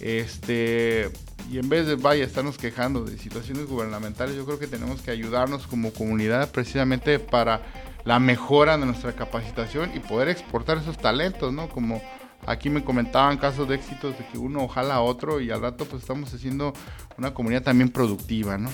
Este, 0.00 1.10
y 1.50 1.58
en 1.58 1.68
vez 1.68 1.86
de 1.86 1.96
vaya 1.96 2.24
estarnos 2.24 2.58
quejando 2.58 3.04
de 3.04 3.18
situaciones 3.18 3.66
gubernamentales, 3.66 4.36
yo 4.36 4.44
creo 4.44 4.58
que 4.58 4.66
tenemos 4.66 5.02
que 5.02 5.10
ayudarnos 5.10 5.66
como 5.66 5.92
comunidad 5.92 6.50
precisamente 6.50 7.18
para 7.18 7.62
la 8.04 8.18
mejora 8.18 8.76
de 8.76 8.86
nuestra 8.86 9.12
capacitación 9.12 9.92
y 9.94 10.00
poder 10.00 10.28
exportar 10.28 10.78
esos 10.78 10.98
talentos, 10.98 11.52
¿no? 11.52 11.68
Como 11.68 12.02
Aquí 12.44 12.70
me 12.70 12.82
comentaban 12.82 13.38
casos 13.38 13.68
de 13.68 13.76
éxitos 13.76 14.18
de 14.18 14.26
que 14.26 14.36
uno 14.36 14.64
ojalá 14.64 14.96
a 14.96 15.00
otro 15.00 15.40
y 15.40 15.50
al 15.52 15.62
rato 15.62 15.84
pues 15.84 16.02
estamos 16.02 16.34
haciendo 16.34 16.72
una 17.16 17.32
comunidad 17.32 17.62
también 17.62 17.88
productiva, 17.88 18.58
¿no? 18.58 18.68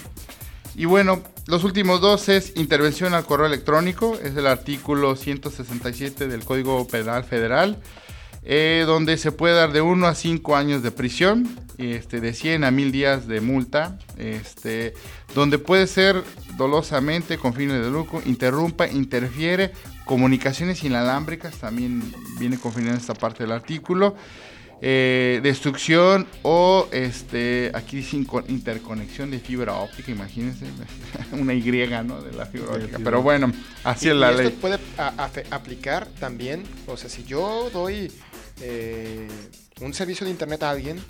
Y 0.75 0.87
bueno, 0.87 1.23
los 1.47 1.65
últimos 1.65 2.01
dos 2.01 2.31
es 2.31 2.57
intervención 2.57 3.13
al 3.13 3.27
correo 3.27 3.47
electrónico, 3.47 4.19
es 4.23 4.37
el 4.37 4.47
artículo 4.47 5.17
167 5.17 6.29
del 6.29 6.45
Código 6.45 6.87
Penal 6.87 7.25
Federal, 7.25 7.79
eh, 8.51 8.85
donde 8.87 9.19
se 9.19 9.31
puede 9.31 9.55
dar 9.55 9.73
de 9.73 9.83
1 9.83 10.07
a 10.07 10.15
5 10.15 10.57
años 10.57 10.83
de 10.83 10.91
prisión, 10.91 11.47
este, 11.77 12.21
de 12.23 12.33
100 12.33 12.65
a 12.65 12.71
1000 12.71 12.91
días 12.91 13.29
de 13.29 13.43
multa, 13.43 13.99
este, 14.17 14.95
donde 15.35 15.59
puede 15.59 15.87
ser 15.87 16.25
dolosamente 16.57 17.37
con 17.37 17.53
fines 17.53 17.83
de 17.83 17.91
lucro, 17.91 18.23
interrumpa, 18.25 18.89
interfiere 18.89 19.73
Comunicaciones 20.07 20.83
inalámbricas 20.85 21.57
también 21.57 22.03
viene 22.39 22.59
confirmada 22.59 22.97
esta 22.97 23.13
parte 23.13 23.45
del 23.45 23.53
artículo. 23.53 24.17
eh, 24.81 25.41
destrucción 25.43 26.27
o 26.43 26.89
este 26.93 27.71
aquí 27.75 27.97
dice 27.97 28.17
interconexión 28.49 29.31
de 29.31 29.39
fibra 29.41 29.75
óptica, 29.75 30.11
imagínense, 30.11 30.65
una 31.33 31.53
Y, 31.53 32.03
¿no? 32.03 32.23
De 32.23 32.33
la 32.33 32.47
fibra 32.47 32.77
óptica. 32.77 32.99
Pero 33.05 33.21
bueno, 33.21 33.53
así 33.85 34.09
es 34.09 34.17
la 34.17 34.33
ley. 34.33 34.47
Esto 34.47 34.61
puede 34.61 34.79
aplicar 35.51 36.07
también, 36.19 36.63
o 36.87 36.97
sea, 36.97 37.11
si 37.11 37.25
yo 37.25 37.69
doy 37.71 38.11
eh, 38.61 39.29
un 39.81 39.95
servicio 39.95 40.25
de 40.25 40.33
internet 40.33 40.63
a 40.63 40.71
alguien, 40.71 41.01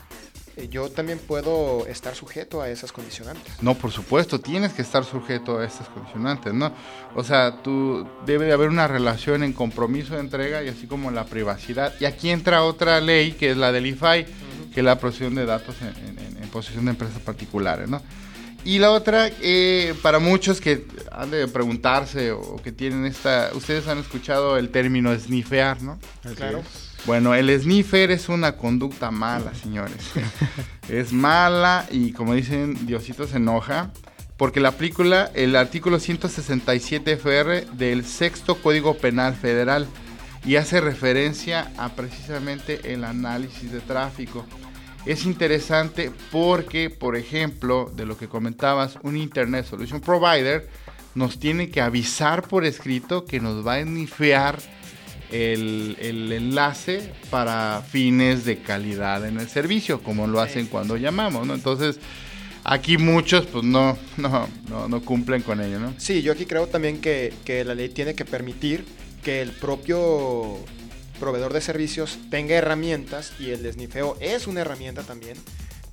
eh, 0.58 0.68
yo 0.68 0.90
también 0.90 1.20
puedo 1.20 1.86
estar 1.86 2.16
sujeto 2.16 2.60
a 2.60 2.68
esas 2.68 2.90
condicionantes. 2.90 3.62
No, 3.62 3.74
por 3.74 3.92
supuesto, 3.92 4.40
tienes 4.40 4.72
que 4.72 4.82
estar 4.82 5.04
sujeto 5.04 5.58
a 5.58 5.64
esas 5.64 5.88
condicionantes, 5.88 6.52
¿no? 6.52 6.72
O 7.14 7.22
sea, 7.22 7.62
tú 7.62 8.06
debe 8.26 8.46
de 8.46 8.52
haber 8.52 8.68
una 8.68 8.88
relación 8.88 9.44
en 9.44 9.52
compromiso 9.52 10.14
de 10.14 10.20
entrega 10.20 10.64
y 10.64 10.68
así 10.68 10.88
como 10.88 11.10
en 11.10 11.14
la 11.14 11.24
privacidad. 11.24 11.94
Y 12.00 12.06
aquí 12.06 12.30
entra 12.30 12.64
otra 12.64 13.00
ley 13.00 13.32
que 13.32 13.52
es 13.52 13.56
la 13.56 13.70
del 13.70 13.86
IFAI, 13.86 14.26
que 14.74 14.80
es 14.80 14.84
la 14.84 14.98
protección 14.98 15.36
de 15.36 15.46
datos 15.46 15.76
en, 15.80 16.48
posesión 16.48 16.86
de 16.86 16.92
empresas 16.92 17.20
particulares, 17.20 17.88
¿no? 17.88 18.02
Y 18.64 18.78
la 18.78 18.90
otra, 18.90 19.30
eh, 19.42 19.94
para 20.02 20.18
muchos 20.18 20.60
que 20.60 20.86
han 21.12 21.30
de 21.30 21.46
preguntarse 21.46 22.32
o 22.32 22.56
que 22.56 22.72
tienen 22.72 23.04
esta, 23.04 23.50
ustedes 23.54 23.86
han 23.86 23.98
escuchado 23.98 24.56
el 24.56 24.70
término 24.70 25.16
snifear, 25.16 25.82
¿no? 25.82 25.98
Claro. 26.34 26.62
Bueno, 27.06 27.34
el 27.34 27.48
sniffer 27.58 28.10
es 28.10 28.28
una 28.28 28.56
conducta 28.56 29.10
mala, 29.10 29.54
señores. 29.54 29.96
es 30.88 31.12
mala 31.12 31.86
y 31.90 32.12
como 32.12 32.34
dicen, 32.34 32.86
Diosito 32.86 33.26
se 33.26 33.36
enoja. 33.36 33.90
Porque 34.36 34.60
la 34.60 34.70
película, 34.70 35.32
el 35.34 35.56
artículo 35.56 35.98
167 35.98 37.12
FR 37.12 37.66
del 37.72 38.04
sexto 38.04 38.54
Código 38.62 38.96
Penal 38.96 39.34
Federal 39.34 39.88
y 40.44 40.56
hace 40.56 40.80
referencia 40.80 41.72
a 41.76 41.88
precisamente 41.90 42.92
el 42.92 43.02
análisis 43.02 43.72
de 43.72 43.80
tráfico. 43.80 44.46
Es 45.06 45.24
interesante 45.24 46.12
porque, 46.30 46.88
por 46.88 47.16
ejemplo, 47.16 47.90
de 47.96 48.06
lo 48.06 48.16
que 48.16 48.28
comentabas, 48.28 48.98
un 49.02 49.16
Internet 49.16 49.66
Solution 49.66 50.00
Provider 50.00 50.68
nos 51.14 51.40
tiene 51.40 51.70
que 51.70 51.80
avisar 51.80 52.46
por 52.46 52.64
escrito 52.64 53.24
que 53.24 53.40
nos 53.40 53.66
va 53.66 53.74
a 53.74 53.82
snifear 53.82 54.58
el, 55.30 55.96
enlace 56.32 57.12
para 57.30 57.82
fines 57.82 58.44
de 58.44 58.58
calidad 58.58 59.26
en 59.26 59.38
el 59.38 59.48
servicio, 59.48 60.02
como 60.02 60.26
lo 60.26 60.40
hacen 60.40 60.66
cuando 60.66 60.96
llamamos, 60.96 61.46
¿no? 61.46 61.54
Entonces, 61.54 61.98
aquí 62.64 62.98
muchos 62.98 63.46
pues 63.46 63.64
no, 63.64 63.98
no, 64.16 64.48
no, 64.88 65.00
cumplen 65.02 65.42
con 65.42 65.60
ello, 65.60 65.78
¿no? 65.78 65.94
Sí, 65.98 66.22
yo 66.22 66.32
aquí 66.32 66.46
creo 66.46 66.66
también 66.66 67.00
que, 67.00 67.32
que 67.44 67.64
la 67.64 67.74
ley 67.74 67.88
tiene 67.88 68.14
que 68.14 68.24
permitir 68.24 68.84
que 69.22 69.42
el 69.42 69.50
propio 69.52 70.58
proveedor 71.20 71.52
de 71.52 71.60
servicios 71.60 72.18
tenga 72.30 72.54
herramientas 72.54 73.32
y 73.38 73.50
el 73.50 73.62
desnifeo 73.62 74.16
es 74.20 74.46
una 74.46 74.60
herramienta 74.60 75.02
también 75.02 75.36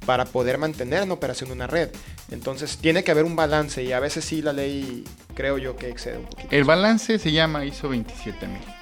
para 0.05 0.25
poder 0.25 0.59
mantener 0.59 1.01
en 1.01 1.11
operación 1.11 1.51
una 1.51 1.65
red. 1.65 1.89
Entonces 2.29 2.77
tiene 2.77 3.03
que 3.03 3.11
haber 3.11 3.25
un 3.25 3.35
balance 3.35 3.83
y 3.83 3.91
a 3.91 3.99
veces 3.99 4.23
sí 4.23 4.43
la 4.43 4.53
ley 4.53 5.03
creo 5.33 5.57
yo 5.57 5.75
que 5.75 5.89
excede 5.89 6.19
un 6.19 6.25
poquito. 6.25 6.49
El 6.51 6.63
balance 6.63 7.17
se 7.17 7.31
llama 7.31 7.65
ISO 7.65 7.89
27000 7.89 8.74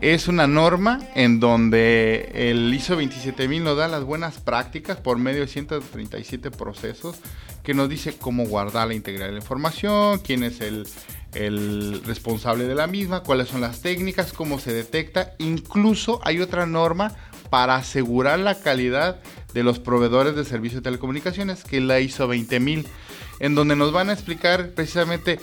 es 0.00 0.28
una 0.28 0.46
norma 0.46 1.00
en 1.14 1.40
donde 1.40 2.30
el 2.34 2.72
ISO 2.72 2.96
27000 2.96 3.64
nos 3.64 3.76
da 3.76 3.88
las 3.88 4.04
buenas 4.04 4.38
prácticas 4.38 4.98
por 4.98 5.18
medio 5.18 5.40
de 5.40 5.48
137 5.48 6.50
procesos 6.50 7.16
que 7.62 7.74
nos 7.74 7.88
dice 7.88 8.16
cómo 8.16 8.46
guardar 8.46 8.88
la 8.88 8.94
integridad 8.94 9.26
de 9.26 9.32
la 9.32 9.38
información, 9.38 10.20
quién 10.20 10.42
es 10.42 10.60
el, 10.60 10.86
el 11.34 12.02
responsable 12.04 12.64
de 12.64 12.74
la 12.74 12.86
misma, 12.86 13.22
cuáles 13.22 13.48
son 13.48 13.60
las 13.60 13.82
técnicas, 13.82 14.32
cómo 14.32 14.58
se 14.58 14.72
detecta. 14.72 15.34
Incluso 15.38 16.20
hay 16.24 16.40
otra 16.40 16.64
norma 16.64 17.12
para 17.50 17.76
asegurar 17.76 18.38
la 18.38 18.60
calidad 18.60 19.20
de 19.52 19.62
los 19.62 19.78
proveedores 19.80 20.36
de 20.36 20.44
servicios 20.44 20.82
de 20.82 20.90
telecomunicaciones, 20.90 21.64
que 21.64 21.78
es 21.78 21.82
la 21.82 22.00
ISO 22.00 22.26
20000, 22.26 22.86
en 23.40 23.54
donde 23.54 23.76
nos 23.76 23.92
van 23.92 24.10
a 24.10 24.12
explicar 24.12 24.70
precisamente 24.70 25.40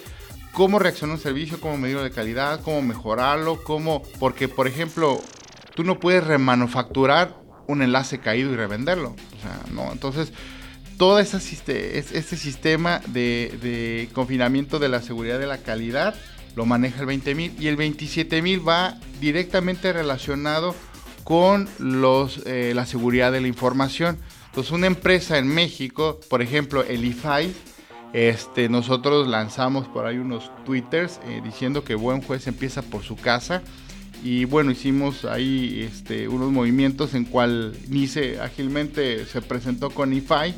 cómo 0.55 0.79
reacciona 0.79 1.13
un 1.13 1.19
servicio, 1.19 1.59
cómo 1.59 1.77
medirlo 1.77 2.01
de 2.01 2.11
calidad, 2.11 2.61
cómo 2.63 2.81
mejorarlo, 2.81 3.61
cómo... 3.61 4.01
Porque, 4.19 4.47
por 4.47 4.67
ejemplo, 4.67 5.21
tú 5.75 5.83
no 5.83 5.99
puedes 5.99 6.23
remanufacturar 6.23 7.35
un 7.67 7.81
enlace 7.81 8.19
caído 8.19 8.53
y 8.53 8.55
revenderlo. 8.55 9.09
O 9.09 9.41
sea, 9.41 9.59
no. 9.73 9.91
Entonces, 9.91 10.31
todo 10.97 11.19
ese, 11.19 11.37
este 11.97 12.37
sistema 12.37 13.01
de, 13.07 14.09
confinamiento 14.13 14.79
de 14.79 14.87
la 14.87 15.01
seguridad 15.01 15.39
de 15.39 15.45
la 15.45 15.57
calidad 15.57 16.15
lo 16.55 16.65
maneja 16.65 17.01
el 17.01 17.07
20.000 17.07 17.59
y 17.59 17.67
el 17.67 17.77
27.000 17.77 18.65
va 18.65 18.97
directamente 19.19 19.91
relacionado 19.91 20.73
con 21.25 21.67
los, 21.79 22.43
eh, 22.45 22.71
la 22.73 22.85
seguridad 22.85 23.33
de 23.33 23.41
la 23.41 23.47
información. 23.47 24.19
Entonces, 24.45 24.71
una 24.71 24.87
empresa 24.87 25.37
en 25.37 25.49
México, 25.49 26.21
por 26.29 26.41
ejemplo, 26.41 26.81
el 26.83 27.03
IFAI, 27.03 27.53
este, 28.15 28.69
nosotros 28.69 29.27
lanzamos 29.27 29.89
por 29.89 30.05
ahí 30.05 30.17
unos 30.17 30.49
twitters 30.63 31.19
eh, 31.27 31.41
diciendo 31.43 31.83
que 31.83 31.95
buen 31.95 32.21
juez 32.21 32.47
empieza 32.47 32.81
por 32.81 33.03
su 33.03 33.17
casa. 33.17 33.61
Y 34.23 34.45
bueno, 34.45 34.71
hicimos 34.71 35.25
ahí 35.25 35.85
este, 35.85 36.29
unos 36.29 36.49
movimientos 36.49 37.13
en 37.13 37.25
cual 37.25 37.77
NICE 37.89 38.39
ágilmente 38.39 39.25
se 39.25 39.41
presentó 39.41 39.89
con 39.89 40.13
IFAI 40.13 40.55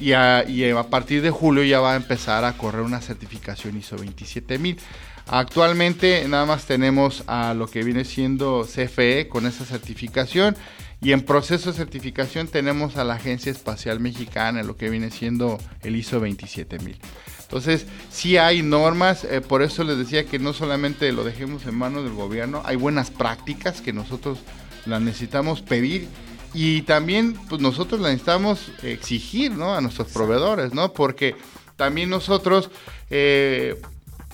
y 0.00 0.12
a, 0.12 0.48
y 0.48 0.64
a, 0.70 0.82
partir 0.84 1.20
de 1.20 1.30
julio 1.30 1.62
ya 1.62 1.78
va 1.78 1.92
a 1.92 1.96
empezar 1.96 2.42
a 2.46 2.54
correr 2.54 2.80
una 2.80 3.02
certificación 3.02 3.76
ISO 3.76 3.98
27000. 3.98 4.78
Actualmente 5.26 6.26
nada 6.26 6.46
más 6.46 6.64
tenemos 6.64 7.22
a 7.26 7.52
lo 7.52 7.66
que 7.66 7.84
viene 7.84 8.06
siendo 8.06 8.64
CFE 8.66 9.28
con 9.28 9.46
esa 9.46 9.66
certificación 9.66 10.56
y 11.04 11.12
en 11.12 11.20
proceso 11.20 11.70
de 11.70 11.76
certificación 11.76 12.48
tenemos 12.48 12.96
a 12.96 13.04
la 13.04 13.14
Agencia 13.14 13.52
Espacial 13.52 14.00
Mexicana, 14.00 14.62
lo 14.62 14.78
que 14.78 14.88
viene 14.88 15.10
siendo 15.10 15.58
el 15.82 15.96
ISO 15.96 16.18
27000. 16.18 16.96
Entonces, 17.42 17.86
sí 18.10 18.38
hay 18.38 18.62
normas, 18.62 19.24
eh, 19.24 19.42
por 19.42 19.62
eso 19.62 19.84
les 19.84 19.98
decía 19.98 20.24
que 20.24 20.38
no 20.38 20.54
solamente 20.54 21.12
lo 21.12 21.22
dejemos 21.22 21.66
en 21.66 21.76
manos 21.76 22.04
del 22.04 22.14
gobierno, 22.14 22.62
hay 22.64 22.76
buenas 22.76 23.10
prácticas 23.10 23.82
que 23.82 23.92
nosotros 23.92 24.38
las 24.86 25.02
necesitamos 25.02 25.60
pedir 25.60 26.08
y 26.54 26.82
también 26.82 27.34
pues, 27.50 27.60
nosotros 27.60 28.00
las 28.00 28.12
necesitamos 28.12 28.72
exigir 28.82 29.52
¿no? 29.52 29.74
a 29.74 29.82
nuestros 29.82 30.08
proveedores, 30.08 30.72
¿no? 30.72 30.94
Porque 30.94 31.36
también 31.76 32.08
nosotros 32.08 32.70
eh, 33.10 33.78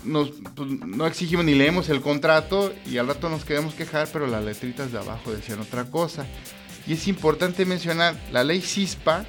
nos, 0.05 0.31
pues, 0.55 0.71
no 0.71 1.05
exigimos 1.07 1.45
ni 1.45 1.55
leemos 1.55 1.89
el 1.89 2.01
contrato 2.01 2.73
y 2.87 2.99
al 2.99 3.09
rato 3.09 3.29
nos 3.29 3.45
queremos 3.45 3.75
quejar, 3.75 4.09
pero 4.13 4.29
las 4.29 4.45
letritas 4.45 4.93
de 4.93 4.99
abajo 4.99 5.33
decían 5.33 5.59
otra 5.59 5.91
cosa. 5.91 6.27
Y 6.87 6.95
es 6.95 7.07
importante 7.09 7.65
mencionar, 7.65 8.17
la 8.33 8.43
ley 8.45 8.61
CISPA 8.61 9.27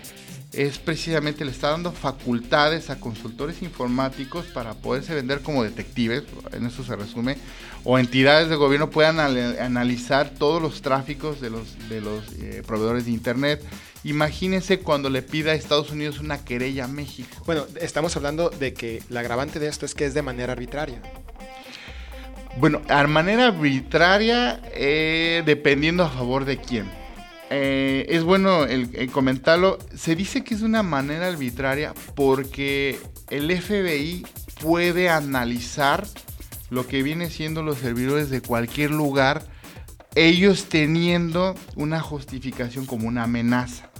es 0.53 0.79
precisamente 0.79 1.45
le 1.45 1.51
está 1.51 1.69
dando 1.69 1.91
facultades 1.91 2.89
a 2.89 2.99
consultores 2.99 3.61
informáticos 3.61 4.45
para 4.47 4.73
poderse 4.73 5.15
vender 5.15 5.41
como 5.41 5.63
detectives, 5.63 6.23
en 6.51 6.65
eso 6.65 6.83
se 6.83 6.95
resume, 6.95 7.37
o 7.83 7.97
entidades 7.97 8.49
de 8.49 8.55
gobierno 8.55 8.89
puedan 8.89 9.19
analizar 9.19 10.29
todos 10.29 10.61
los 10.61 10.81
tráficos 10.81 11.39
de 11.39 11.49
los, 11.49 11.89
de 11.89 12.01
los 12.01 12.23
eh, 12.33 12.63
proveedores 12.65 13.05
de 13.05 13.11
Internet. 13.11 13.63
Imagínense 14.03 14.79
cuando 14.79 15.09
le 15.09 15.21
pida 15.21 15.51
a 15.51 15.55
Estados 15.55 15.91
Unidos 15.91 16.19
una 16.19 16.43
querella 16.43 16.85
a 16.85 16.87
México. 16.87 17.29
Bueno, 17.45 17.65
estamos 17.79 18.15
hablando 18.17 18.49
de 18.49 18.73
que 18.73 19.01
la 19.09 19.21
agravante 19.21 19.59
de 19.59 19.67
esto 19.67 19.85
es 19.85 19.95
que 19.95 20.05
es 20.05 20.13
de 20.13 20.21
manera 20.21 20.53
arbitraria. 20.53 21.01
Bueno, 22.57 22.81
a 22.89 23.07
manera 23.07 23.47
arbitraria, 23.47 24.61
eh, 24.73 25.43
dependiendo 25.45 26.03
a 26.03 26.09
favor 26.09 26.43
de 26.43 26.57
quién. 26.57 27.00
Eh, 27.53 28.05
es 28.07 28.23
bueno 28.23 28.63
el, 28.63 29.11
comentarlo. 29.11 29.77
Se 29.93 30.15
dice 30.15 30.43
que 30.43 30.55
es 30.55 30.61
una 30.61 30.83
manera 30.83 31.27
arbitraria 31.27 31.93
porque 32.15 32.97
el 33.29 33.51
FBI 33.51 34.25
puede 34.61 35.09
analizar 35.09 36.07
lo 36.69 36.87
que 36.87 37.03
viene 37.03 37.29
siendo 37.29 37.61
los 37.61 37.79
servidores 37.79 38.29
de 38.29 38.41
cualquier 38.41 38.91
lugar, 38.91 39.43
ellos 40.15 40.69
teniendo 40.69 41.55
una 41.75 41.99
justificación 41.99 42.85
como 42.85 43.09
una 43.09 43.23
amenaza. 43.23 43.90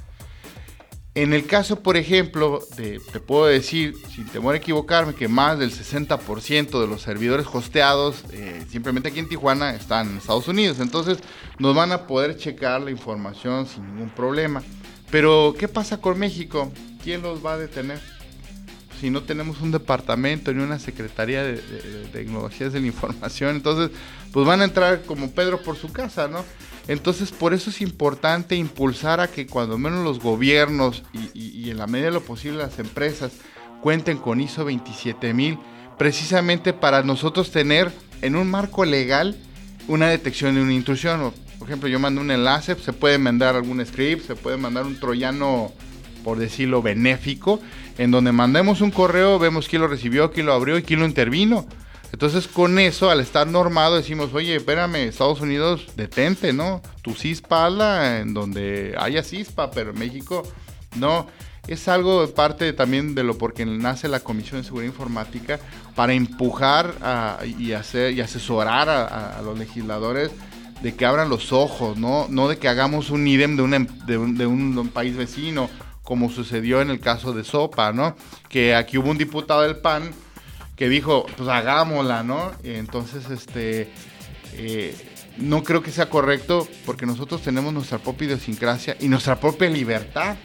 En 1.14 1.34
el 1.34 1.46
caso, 1.46 1.84
por 1.84 1.98
ejemplo, 1.98 2.62
de, 2.78 3.02
te 3.12 3.20
puedo 3.20 3.46
decir, 3.46 3.96
sin 4.16 4.26
temor 4.28 4.54
a 4.54 4.60
equivocarme, 4.60 5.14
que 5.14 5.28
más 5.28 5.60
del 5.60 5.72
60% 5.74 6.80
de 6.80 6.88
los 6.88 7.02
servidores 7.02 7.46
hosteados, 7.52 8.24
eh, 8.32 8.66
simplemente 8.70 9.10
aquí 9.10 9.20
en 9.20 9.28
Tijuana, 9.28 9.76
están 9.76 10.10
en 10.10 10.18
Estados 10.18 10.48
Unidos. 10.48 10.80
Entonces, 10.80 11.18
nos 11.60 11.76
van 11.76 11.92
a 11.92 12.08
poder 12.08 12.38
checar 12.38 12.82
la 12.82 12.92
información 12.92 13.68
sin 13.68 13.86
ningún 13.88 14.10
problema. 14.10 14.64
Pero, 15.10 15.54
¿qué 15.60 15.68
pasa 15.68 16.00
con 16.00 16.18
México? 16.18 16.72
¿Quién 17.04 17.22
los 17.22 17.46
va 17.46 17.54
a 17.54 17.58
detener? 17.58 18.00
Si 19.02 19.10
no 19.10 19.24
tenemos 19.24 19.62
un 19.62 19.72
departamento 19.72 20.54
ni 20.54 20.62
una 20.62 20.78
secretaría 20.78 21.44
de, 21.44 21.58
tecnologías 22.14 22.72
de 22.72 22.82
la 22.82 22.86
información, 22.86 23.56
entonces, 23.56 23.90
pues 24.32 24.46
van 24.46 24.62
a 24.62 24.66
entrar 24.66 25.02
como 25.02 25.32
Pedro 25.32 25.64
por 25.64 25.76
su 25.76 25.92
casa, 25.92 26.28
¿no? 26.28 26.46
Entonces, 26.88 27.32
por 27.32 27.56
eso 27.56 27.72
es 27.72 27.82
importante 27.82 28.56
impulsar 28.56 29.20
a 29.20 29.28
que 29.28 29.48
cuando 29.48 29.80
menos 29.80 30.04
los 30.04 30.20
gobiernos 30.20 31.02
y, 31.34 31.72
en 31.72 31.80
la 31.80 31.88
medida 31.88 32.10
de 32.10 32.14
lo 32.14 32.22
posible 32.22 32.60
las 32.60 32.78
empresas 32.78 33.32
cuenten 33.82 34.20
con 34.20 34.40
ISO 34.40 34.66
27000, 34.66 35.58
precisamente 35.98 36.72
para 36.72 37.02
nosotros 37.02 37.50
tener 37.50 37.92
en 38.22 38.36
un 38.36 38.52
marco 38.52 38.86
legal 38.86 39.36
una 39.88 40.10
detección 40.10 40.54
de 40.54 40.62
una 40.62 40.74
intrusión. 40.74 41.34
Por 41.58 41.68
ejemplo, 41.68 41.90
yo 41.90 41.98
mando 41.98 42.22
un 42.22 42.30
enlace, 42.30 42.76
se 42.76 42.94
puede 42.94 43.18
mandar 43.18 43.56
algún 43.56 43.84
script, 43.84 44.28
se 44.28 44.36
puede 44.36 44.58
mandar 44.58 44.86
un 44.86 45.00
troyano, 45.00 45.72
por 46.24 46.38
decirlo, 46.38 46.82
benéfico, 46.82 47.60
en 47.98 48.12
donde 48.12 48.32
mandemos 48.32 48.82
un 48.82 48.92
correo, 48.92 49.40
vemos 49.40 49.68
quién 49.68 49.82
lo 49.82 49.88
recibió, 49.88 50.32
quién 50.32 50.46
lo 50.46 50.54
abrió 50.54 50.78
y 50.78 50.84
quién 50.84 51.00
lo 51.00 51.06
intervino. 51.06 51.68
Entonces 52.12 52.48
con 52.48 52.78
eso, 52.78 53.10
al 53.10 53.22
estar 53.22 53.48
normado, 53.48 53.96
decimos, 53.96 54.34
oye, 54.34 54.56
espérame, 54.56 54.96
Estados 54.96 55.42
Unidos, 55.42 55.88
detente, 55.96 56.52
¿no? 56.52 56.82
Tu 57.02 57.14
CISPA 57.14 57.66
habla 57.66 58.20
en 58.20 58.34
donde 58.34 58.96
haya 58.98 59.24
CISPA, 59.24 59.72
pero 59.72 59.94
México 59.94 60.44
no. 60.98 61.28
Es 61.68 61.88
algo 61.88 62.28
parte 62.34 62.74
también 62.74 63.14
de 63.14 63.24
lo 63.24 63.38
porque 63.38 63.66
nace 63.66 64.08
la 64.08 64.20
Comisión 64.20 64.60
de 64.60 64.66
Seguridad 64.66 64.92
Informática 64.92 65.60
para 65.96 66.14
empujar 66.14 66.96
y, 67.60 67.74
hacer, 67.74 68.14
y 68.14 68.22
asesorar 68.22 68.90
a, 68.90 69.40
los 69.44 69.58
legisladores 69.60 70.32
de 70.82 70.96
que 70.96 71.06
abran 71.06 71.30
los 71.30 71.54
ojos, 71.54 71.98
¿no? 71.98 72.26
No 72.30 72.48
de 72.48 72.58
que 72.58 72.68
hagamos 72.68 73.12
un 73.12 73.28
IDEM 73.28 73.56
de, 73.56 73.76
em, 73.76 73.88
de, 74.08 74.18
un, 74.18 74.36
de 74.36 74.48
un 74.48 74.90
país 74.90 75.16
vecino, 75.16 75.70
como 76.12 76.30
sucedió 76.30 76.82
en 76.82 76.90
el 76.90 77.00
caso 77.00 77.32
de 77.32 77.46
Sopa, 77.46 77.94
¿no? 77.94 78.18
Que 78.50 78.76
aquí 78.76 78.98
hubo 78.98 79.10
un 79.10 79.18
diputado 79.18 79.62
del 79.62 79.78
PAN 79.78 80.12
que 80.76 80.90
dijo, 80.90 81.26
pues 81.38 81.48
hagámosla, 81.48 82.22
¿no? 82.22 82.52
entonces, 82.66 83.30
este, 83.30 83.90
eh, 84.52 84.94
no 85.38 85.64
creo 85.64 85.82
que 85.82 85.90
sea 85.90 86.10
correcto 86.10 86.68
porque 86.86 87.06
nosotros 87.06 87.42
tenemos 87.42 87.72
nuestra 87.72 87.98
propia 87.98 88.26
idiosincrasia 88.26 88.98
y 89.00 89.08
nuestra 89.08 89.40
propia 89.40 89.70
libertad, 89.70 90.36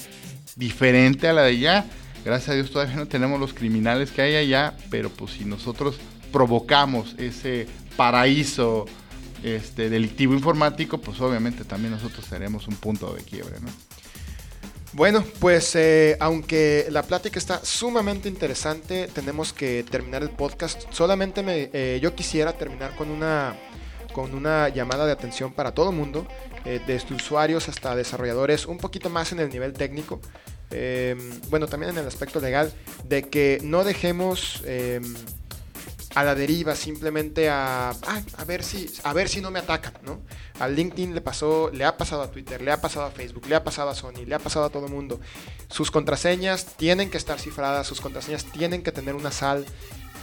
diferente 0.55 1.27
a 1.27 1.33
la 1.33 1.43
de 1.43 1.49
allá. 1.49 1.85
Gracias 2.25 2.51
a 2.51 2.55
Dios 2.55 2.71
todavía 2.71 2.95
no 2.95 3.09
tenemos 3.09 3.41
los 3.41 3.53
criminales 3.53 4.13
que 4.13 4.23
hay 4.23 4.37
allá, 4.37 4.77
pero 4.89 5.11
pues 5.11 5.33
si 5.33 5.45
nosotros 5.45 5.97
provocamos 6.31 7.17
ese 7.19 7.67
paraíso 7.97 8.87
este, 9.43 9.91
delictivo 9.91 10.33
informático, 10.33 10.99
pues 10.99 11.21
obviamente 11.21 11.65
también 11.65 11.91
nosotros 11.91 12.25
tenemos 12.27 12.69
un 12.69 12.77
punto 12.77 13.13
de 13.13 13.25
quiebre, 13.25 13.59
¿no? 13.61 13.96
Bueno, 14.97 15.23
pues 15.41 15.77
eh, 15.77 16.17
aunque 16.21 16.87
la 16.89 17.03
plática 17.03 17.39
está 17.39 17.63
sumamente 17.63 18.31
interesante, 18.31 19.11
tenemos 19.13 19.53
que 19.53 19.85
terminar 19.85 20.23
el 20.23 20.31
podcast. 20.31 20.85
Solamente 20.91 21.43
me, 21.43 21.69
eh, 21.75 22.01
yo 22.01 22.15
quisiera 22.15 22.55
terminar 22.55 22.97
con 22.97 23.11
una, 23.11 23.55
con 24.15 24.35
una 24.35 24.71
llamada 24.71 25.05
de 25.05 25.13
atención 25.13 25.53
para 25.53 25.75
todo 25.75 25.91
el 25.91 25.97
mundo, 25.97 26.27
eh, 26.65 26.81
desde 26.87 27.15
usuarios 27.15 27.69
hasta 27.69 27.95
desarrolladores, 27.95 28.65
un 28.65 28.79
poquito 28.79 29.11
más 29.11 29.33
en 29.33 29.41
el 29.41 29.51
nivel 29.51 29.75
técnico. 29.75 30.19
bueno, 31.51 31.67
también 31.67 31.93
en 31.93 31.99
el 31.99 32.07
aspecto 32.07 32.41
legal, 32.41 32.73
de 33.05 33.25
que 33.25 33.59
no 33.63 33.85
dejemos 33.85 34.63
a 36.17 36.25
la 36.25 36.35
deriva, 36.35 36.75
simplemente 36.75 37.51
a, 37.51 37.91
a, 37.91 38.45
ver 38.47 38.65
si, 38.65 38.91
a 39.05 39.13
ver 39.13 39.29
si 39.29 39.43
no 39.43 39.51
me 39.51 39.59
atacan, 39.59 39.93
¿no? 40.03 40.23
A 40.59 40.67
LinkedIn 40.67 41.15
le 41.15 41.21
pasó, 41.21 41.71
le 41.71 41.85
ha 41.85 41.99
pasado 41.99 42.23
a 42.23 42.31
Twitter, 42.31 42.63
le 42.63 42.73
ha 42.73 42.81
pasado 42.81 43.05
a 43.05 43.11
Facebook, 43.11 43.47
le 43.47 43.55
ha 43.55 43.63
pasado 43.63 43.91
a 43.91 43.95
Sony, 43.95 44.25
le 44.25 44.35
ha 44.35 44.39
pasado 44.39 44.65
a 44.65 44.71
todo 44.71 44.87
el 44.87 44.93
mundo. 44.93 45.21
Sus 45.69 45.91
contraseñas 45.91 46.75
tienen 46.79 47.11
que 47.11 47.19
estar 47.19 47.39
cifradas, 47.39 47.87
sus 47.87 48.01
contraseñas 48.01 48.47
tienen 48.47 48.83
que 48.83 48.93
tener 48.93 49.15
una 49.15 49.31
sal. 49.31 49.67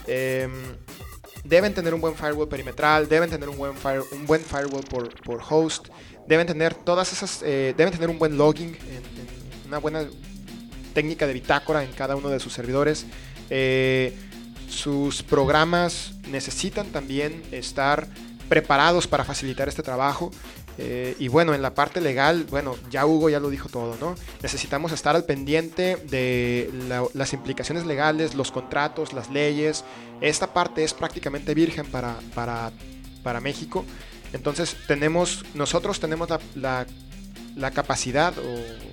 Em, 0.07 0.51
deben 1.43 1.75
tener 1.75 1.93
un 1.93 2.01
buen 2.01 2.15
firewall 2.15 2.47
perimetral, 2.47 3.07
deben 3.07 3.29
tener 3.29 3.47
un 3.47 3.57
buen, 3.59 3.73
un 4.13 4.25
buen 4.25 4.41
firewall 4.41 4.83
por, 4.85 5.13
por, 5.21 5.43
host, 5.47 5.89
deben 6.27 6.47
tener 6.47 6.73
todas 6.73 7.13
esas, 7.13 7.43
eh, 7.43 7.75
deben 7.77 7.93
tener 7.93 8.09
un 8.09 8.17
buen 8.17 8.35
logging, 8.35 8.75
una 9.67 9.77
buena 9.77 10.07
técnica 10.95 11.27
de 11.27 11.33
bitácora 11.33 11.83
en 11.83 11.91
cada 11.91 12.15
uno 12.15 12.29
de 12.29 12.39
sus 12.39 12.51
servidores. 12.51 13.05
Eh, 13.51 14.17
sus 14.73 15.23
programas 15.23 16.13
necesitan 16.29 16.87
también 16.87 17.43
estar 17.51 18.07
preparados 18.49 19.07
para 19.07 19.23
facilitar 19.23 19.69
este 19.69 19.83
trabajo. 19.83 20.31
Eh, 20.79 21.15
y 21.19 21.27
bueno, 21.27 21.53
en 21.53 21.61
la 21.61 21.75
parte 21.75 22.01
legal, 22.01 22.47
bueno, 22.49 22.75
ya 22.89 23.05
Hugo 23.05 23.29
ya 23.29 23.39
lo 23.39 23.51
dijo 23.51 23.69
todo, 23.69 23.95
¿no? 24.01 24.15
Necesitamos 24.41 24.91
estar 24.91 25.15
al 25.15 25.23
pendiente 25.23 25.97
de 25.97 26.71
las 27.13 27.33
implicaciones 27.33 27.85
legales, 27.85 28.33
los 28.33 28.51
contratos, 28.51 29.13
las 29.13 29.29
leyes. 29.29 29.83
Esta 30.19 30.51
parte 30.51 30.83
es 30.83 30.93
prácticamente 30.95 31.53
virgen 31.53 31.85
para, 31.85 32.15
para, 32.33 32.71
para 33.21 33.39
México. 33.39 33.85
Entonces 34.33 34.75
tenemos, 34.87 35.45
nosotros 35.53 35.99
tenemos 35.99 36.27
la, 36.27 36.39
la, 36.55 36.87
la 37.55 37.69
capacidad 37.69 38.33
o 38.35 38.92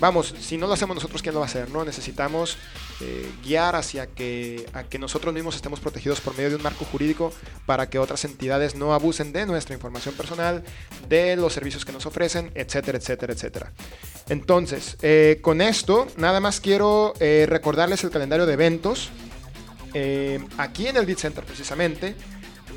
vamos, 0.00 0.34
si 0.40 0.56
no 0.56 0.66
lo 0.66 0.74
hacemos 0.74 0.94
nosotros, 0.94 1.22
¿quién 1.22 1.34
lo 1.34 1.40
va 1.40 1.46
a 1.46 1.48
hacer? 1.48 1.70
¿no? 1.70 1.84
Necesitamos 1.84 2.56
eh, 3.00 3.30
guiar 3.44 3.76
hacia 3.76 4.06
que, 4.06 4.66
a 4.72 4.84
que 4.84 4.98
nosotros 4.98 5.32
mismos 5.34 5.56
estemos 5.56 5.80
protegidos 5.80 6.20
por 6.20 6.36
medio 6.36 6.50
de 6.50 6.56
un 6.56 6.62
marco 6.62 6.84
jurídico 6.84 7.32
para 7.66 7.88
que 7.88 7.98
otras 7.98 8.24
entidades 8.24 8.74
no 8.74 8.94
abusen 8.94 9.32
de 9.32 9.46
nuestra 9.46 9.74
información 9.74 10.14
personal, 10.14 10.64
de 11.08 11.36
los 11.36 11.52
servicios 11.52 11.84
que 11.84 11.92
nos 11.92 12.06
ofrecen, 12.06 12.50
etcétera, 12.54 12.98
etcétera, 12.98 13.32
etcétera. 13.32 13.72
Entonces, 14.28 14.96
eh, 15.02 15.38
con 15.42 15.60
esto, 15.60 16.06
nada 16.16 16.40
más 16.40 16.60
quiero 16.60 17.14
eh, 17.20 17.46
recordarles 17.48 18.04
el 18.04 18.10
calendario 18.10 18.46
de 18.46 18.52
eventos. 18.54 19.10
aquí 20.58 20.88
en 20.88 20.96
el 20.96 21.06
Beat 21.06 21.18
Center, 21.18 21.44
precisamente, 21.44 22.16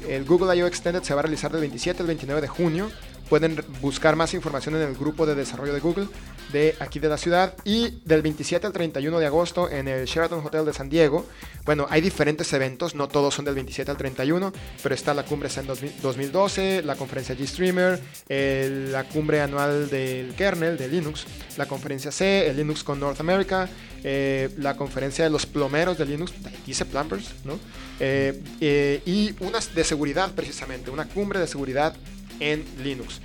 el 0.08 0.24
Google 0.26 0.56
I.O. 0.56 0.68
Extended 0.68 1.04
se 1.04 1.14
va 1.14 1.22
a 1.22 1.24
realizar 1.24 1.52
del 1.52 1.62
27 1.62 2.02
al 2.02 2.08
29 2.08 2.42
de 2.42 2.48
junio. 2.48 2.92
Pueden 3.30 3.64
buscar 3.82 4.16
más 4.16 4.34
información 4.34 4.76
en 4.76 4.82
el 4.84 4.96
grupo 4.96 5.26
de 5.26 5.36
desarrollo 5.36 5.74
de 5.74 5.80
Google 5.80 6.08
de 6.52 6.76
aquí 6.80 7.00
de 7.00 7.10
la 7.10 7.18
ciudad 7.18 7.56
y 7.66 8.00
del 8.06 8.22
27 8.22 8.68
al 8.68 8.74
31 8.74 9.20
de 9.20 9.26
agosto 9.26 9.70
en 9.70 9.88
el 9.88 10.06
Sheraton 10.06 10.46
Hotel 10.46 10.66
de 10.66 10.74
San 10.74 10.90
Diego. 10.90 11.26
Bueno, 11.66 11.88
hay 11.90 12.00
diferentes 12.00 12.52
eventos, 12.54 12.96
no 12.96 13.08
todos 13.08 13.34
son 13.34 13.46
del 13.46 13.56
27 13.56 13.92
al 13.92 13.98
31, 13.98 14.54
pero 14.82 14.96
está 14.96 15.14
la 15.14 15.24
cumbre 15.24 15.50
en 15.58 15.68
2012, 16.02 16.84
la 16.84 16.96
conferencia 16.96 17.36
G-Streamer, 17.36 18.00
la 18.92 19.04
cumbre 19.04 19.42
anual 19.42 19.90
del 19.90 20.34
kernel 20.36 20.78
de 20.78 20.88
Linux, 20.88 21.26
la 21.58 21.66
conferencia 21.66 22.12
C, 22.12 22.48
el 22.48 22.58
Linux 22.58 22.84
con 22.84 23.00
North 23.00 23.20
America, 23.20 23.68
eh, 24.04 24.50
la 24.58 24.78
conferencia 24.78 25.26
de 25.26 25.30
los 25.30 25.46
plomeros 25.46 25.98
de 25.98 26.06
Linux, 26.06 26.32
dice 26.66 26.86
Plumbers, 26.86 27.34
¿no? 27.44 27.60
Eh, 28.00 28.42
eh, 28.62 29.02
y 29.06 29.34
unas 29.40 29.74
de 29.74 29.84
seguridad 29.84 30.32
precisamente, 30.34 30.92
una 30.92 31.08
cumbre 31.08 31.40
de 31.40 31.48
seguridad 31.48 31.96
en 32.40 32.66
Linux. 32.84 33.22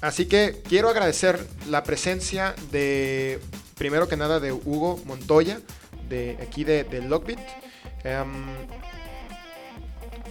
así 0.00 0.26
que 0.26 0.62
quiero 0.68 0.88
agradecer 0.88 1.46
la 1.68 1.82
presencia 1.82 2.54
de, 2.70 3.40
primero 3.76 4.08
que 4.08 4.16
nada, 4.16 4.40
de 4.40 4.52
Hugo 4.52 5.00
Montoya, 5.04 5.60
de 6.08 6.38
aquí 6.42 6.64
de, 6.64 6.84
de 6.84 7.02
Lockbit. 7.02 7.38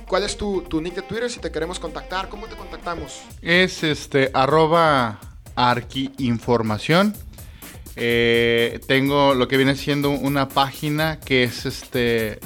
¿Cuál 0.08 0.24
es 0.24 0.38
tu, 0.38 0.62
tu, 0.62 0.80
nick 0.80 0.96
de 0.96 1.02
Twitter 1.02 1.30
si 1.30 1.40
te 1.40 1.52
queremos 1.52 1.80
contactar? 1.80 2.30
¿Cómo 2.30 2.48
te 2.48 2.56
contactamos? 2.56 3.22
Es 3.42 3.84
este 3.84 4.32
arroba 4.34 5.20
arquiinformación. 5.56 7.14
Eh, 7.98 8.80
tengo 8.88 9.34
lo 9.34 9.48
que 9.48 9.58
viene 9.58 9.76
siendo 9.76 10.12
una 10.12 10.48
página 10.48 11.20
que 11.20 11.44
es 11.44 11.66
este 11.66 12.40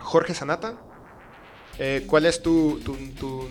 Jorge 0.00 0.32
Sanata. 0.32 0.80
Eh, 1.78 2.04
¿Cuál 2.06 2.24
es 2.24 2.42
tu, 2.42 2.80
tu, 2.80 2.96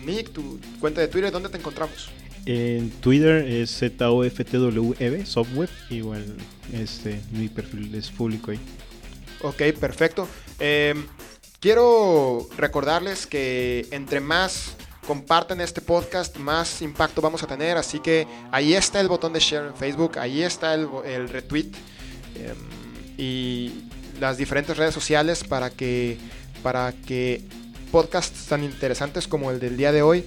nick, 0.04 0.32
tu 0.32 0.58
cuenta 0.80 1.00
de 1.00 1.06
Twitter? 1.06 1.30
¿Dónde 1.30 1.50
te 1.50 1.56
encontramos? 1.56 2.10
En 2.46 2.90
Twitter 2.90 3.46
es 3.46 3.78
ZOFTWEB, 3.78 5.24
Softweb. 5.24 5.70
Igual 5.88 6.36
este, 6.72 7.20
mi 7.30 7.48
perfil 7.48 7.94
es 7.94 8.10
público 8.10 8.50
ahí. 8.50 8.58
Ok, 9.42 9.62
perfecto. 9.78 10.28
Em, 10.58 11.06
quiero 11.60 12.48
recordarles 12.56 13.26
que 13.26 13.86
entre 13.90 14.20
más 14.20 14.76
comparten 15.06 15.60
este 15.60 15.80
podcast, 15.80 16.36
más 16.36 16.82
impacto 16.82 17.22
vamos 17.22 17.42
a 17.42 17.46
tener. 17.46 17.76
Así 17.76 18.00
que 18.00 18.26
ahí 18.52 18.74
está 18.74 19.00
el 19.00 19.08
botón 19.08 19.32
de 19.32 19.40
share 19.40 19.66
en 19.66 19.74
Facebook, 19.74 20.18
ahí 20.18 20.42
está 20.42 20.74
el, 20.74 21.28
retweet 21.28 21.70
em, 22.34 22.56
y 23.16 23.88
las 24.20 24.36
diferentes 24.36 24.76
redes 24.76 24.94
sociales 24.94 25.44
para 25.44 25.70
que, 25.70 26.18
para 26.62 26.92
que 26.92 27.42
podcasts 27.90 28.46
tan 28.46 28.64
interesantes 28.64 29.26
como 29.26 29.50
el 29.50 29.60
del 29.60 29.76
día 29.76 29.92
de 29.92 30.02
hoy 30.02 30.24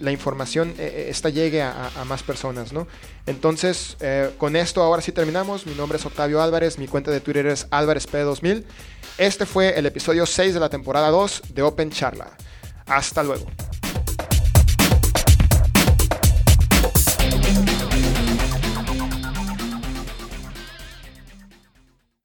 la 0.00 0.12
información 0.12 0.70
eh, 0.70 0.74
eh, 0.78 1.06
esta 1.08 1.28
llegue 1.28 1.62
a, 1.62 1.90
más 2.06 2.22
personas, 2.22 2.72
¿no? 2.72 2.86
Entonces, 3.26 3.96
eh, 4.00 4.30
con 4.38 4.56
esto 4.56 4.82
ahora 4.82 5.02
sí 5.02 5.12
terminamos. 5.12 5.66
Mi 5.66 5.74
nombre 5.74 5.98
es 5.98 6.06
Octavio 6.06 6.42
Álvarez, 6.42 6.78
mi 6.78 6.88
cuenta 6.88 7.10
de 7.10 7.20
Twitter 7.20 7.46
es 7.46 7.68
álvarezp2000. 7.70 8.64
Este 9.18 9.46
fue 9.46 9.78
el 9.78 9.86
episodio 9.86 10.26
6 10.26 10.54
de 10.54 10.60
la 10.60 10.68
temporada 10.68 11.10
2 11.10 11.42
de 11.54 11.62
Open 11.62 11.90
Charla. 11.90 12.36
Hasta 12.86 13.22
luego. 13.22 13.46